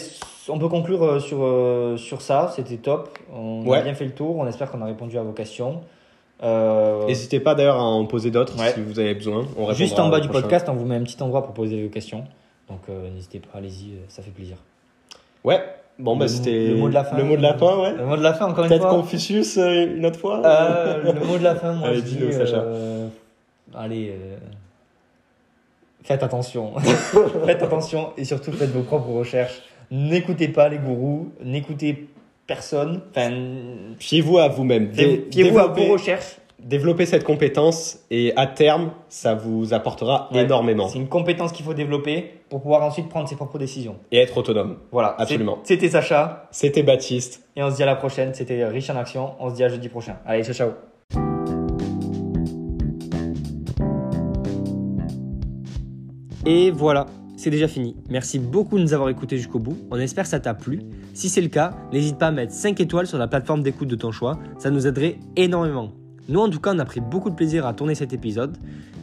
on 0.48 0.58
peut 0.58 0.68
conclure 0.68 1.02
euh, 1.02 1.18
sur, 1.20 1.38
euh, 1.42 1.96
sur 1.96 2.22
ça, 2.22 2.52
c'était 2.54 2.76
top. 2.76 3.18
On 3.34 3.70
a 3.72 3.80
bien 3.82 3.94
fait 3.94 4.04
le 4.04 4.12
tour, 4.12 4.36
on 4.36 4.46
espère 4.46 4.70
qu'on 4.70 4.80
a 4.82 4.86
répondu 4.86 5.18
à 5.18 5.22
vos 5.22 5.32
questions. 5.32 5.80
N'hésitez 7.06 7.40
pas 7.40 7.54
d'ailleurs 7.54 7.76
à 7.76 7.82
en 7.84 8.04
poser 8.06 8.30
d'autres 8.30 8.54
si 8.58 8.80
vous 8.80 8.98
avez 8.98 9.14
besoin. 9.14 9.46
On 9.58 9.72
juste 9.72 9.98
en 9.98 10.08
bas 10.08 10.20
du 10.20 10.28
prochain. 10.28 10.42
podcast, 10.42 10.68
on 10.68 10.74
vous 10.74 10.84
met 10.86 10.96
un 10.96 11.02
petit 11.02 11.22
endroit 11.22 11.42
pour 11.44 11.54
poser 11.54 11.82
vos 11.82 11.88
questions. 11.90 12.24
Donc 12.68 12.80
n'hésitez 13.14 13.40
pas, 13.40 13.58
allez-y, 13.58 13.94
ça 14.08 14.22
fait 14.22 14.30
plaisir. 14.30 14.56
Ouais. 15.42 15.60
Bon, 15.98 16.16
bah 16.16 16.26
c'était 16.26 16.68
le 16.68 16.74
mot 16.76 16.88
de 16.88 16.94
la 16.94 17.04
fin. 17.04 17.16
Le 17.16 17.24
mot 17.24 17.36
de 17.36 17.42
la 17.42 17.54
fin, 17.54 17.78
ouais. 17.80 17.92
Le 17.94 18.04
mot 18.04 18.16
de 18.16 18.22
la 18.22 18.34
fin 18.34 18.46
encore 18.46 18.64
une 18.64 18.68
Peut-être 18.70 18.82
fois. 18.82 18.90
Confucius 18.96 19.56
euh, 19.58 19.94
une 19.96 20.04
autre 20.04 20.18
fois. 20.18 20.42
Euh, 20.44 21.12
le 21.12 21.20
mot 21.24 21.38
de 21.38 21.44
la 21.44 21.54
fin, 21.54 21.72
moi 21.74 21.88
Allez, 21.88 21.98
je 21.98 22.02
dis, 22.02 22.16
dis-nous, 22.16 22.32
Sacha. 22.32 22.56
euh, 22.56 23.08
allez, 23.76 24.10
euh, 24.10 24.36
faites 26.02 26.22
attention. 26.24 26.72
faites 27.46 27.62
attention 27.62 28.10
et 28.16 28.24
surtout 28.24 28.50
faites 28.52 28.70
vos 28.70 28.82
propres 28.82 29.10
recherches. 29.10 29.62
N'écoutez 29.92 30.48
pas 30.48 30.68
les 30.68 30.78
gourous, 30.78 31.30
n'écoutez 31.44 32.08
personne. 32.46 33.00
Enfin, 33.10 33.30
Fiez-vous 34.00 34.38
à 34.38 34.48
vous-même. 34.48 34.90
Fiez-vous 34.92 35.58
à 35.60 35.68
vos 35.68 35.92
recherches. 35.92 36.38
Développez 36.66 37.04
cette 37.04 37.24
compétence 37.24 37.98
et 38.10 38.32
à 38.36 38.46
terme, 38.46 38.92
ça 39.10 39.34
vous 39.34 39.74
apportera 39.74 40.30
Ouais. 40.32 40.44
énormément. 40.44 40.88
C'est 40.88 40.98
une 40.98 41.08
compétence 41.08 41.52
qu'il 41.52 41.62
faut 41.62 41.74
développer 41.74 42.40
pour 42.48 42.62
pouvoir 42.62 42.82
ensuite 42.82 43.10
prendre 43.10 43.28
ses 43.28 43.36
propres 43.36 43.58
décisions. 43.58 43.96
Et 44.10 44.16
être 44.18 44.34
autonome. 44.38 44.78
Voilà, 44.90 45.14
Absolument. 45.18 45.58
C'était 45.64 45.90
Sacha 45.90 46.48
C'était 46.50 46.82
Baptiste. 46.82 47.42
et 47.54 47.62
on 47.62 47.70
se 47.70 47.76
dit 47.76 47.82
à 47.82 47.86
la 47.86 47.96
prochaine. 47.96 48.32
C'était 48.32 48.64
Riche 48.64 48.88
en 48.88 48.96
Action. 48.96 49.32
On 49.40 49.50
se 49.50 49.56
dit 49.56 49.64
à 49.64 49.68
jeudi 49.68 49.90
prochain. 49.90 50.16
Allez, 50.24 50.42
ciao, 50.42 50.54
ciao. 50.54 50.70
Et 56.46 56.70
voilà, 56.70 57.06
c'est 57.36 57.50
déjà 57.50 57.68
fini. 57.68 57.96
Merci 58.10 58.38
beaucoup 58.38 58.76
de 58.78 58.82
nous 58.82 58.92
avoir 58.94 59.08
écoutés 59.08 59.36
jusqu'au 59.36 59.58
bout. 59.58 59.76
On 59.90 59.98
espère 59.98 60.24
que 60.24 60.30
ça 60.30 60.40
t'a 60.40 60.54
plu. 60.54 60.80
Si 61.14 61.28
c'est 61.28 61.40
le 61.40 61.48
cas, 61.48 61.72
n'hésite 61.92 62.18
pas 62.18 62.28
à 62.28 62.30
mettre 62.30 62.52
5 62.52 62.80
étoiles 62.80 63.06
sur 63.06 63.18
la 63.18 63.28
plateforme 63.28 63.62
d'écoute 63.62 63.88
de 63.88 63.96
ton 63.96 64.12
choix. 64.12 64.38
Ça 64.58 64.70
nous 64.70 64.86
aiderait 64.86 65.16
énormément. 65.36 65.90
Nous, 66.28 66.40
en 66.40 66.48
tout 66.48 66.60
cas, 66.60 66.74
on 66.74 66.78
a 66.78 66.84
pris 66.84 67.00
beaucoup 67.00 67.30
de 67.30 67.34
plaisir 67.34 67.66
à 67.66 67.74
tourner 67.74 67.94
cet 67.94 68.12
épisode. 68.12 68.56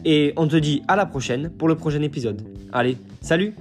Et 0.04 0.32
on 0.36 0.48
te 0.48 0.56
dit 0.56 0.82
à 0.88 0.96
la 0.96 1.06
prochaine 1.06 1.50
pour 1.50 1.68
le 1.68 1.76
prochain 1.76 2.02
épisode. 2.02 2.42
Allez, 2.72 2.96
salut! 3.20 3.54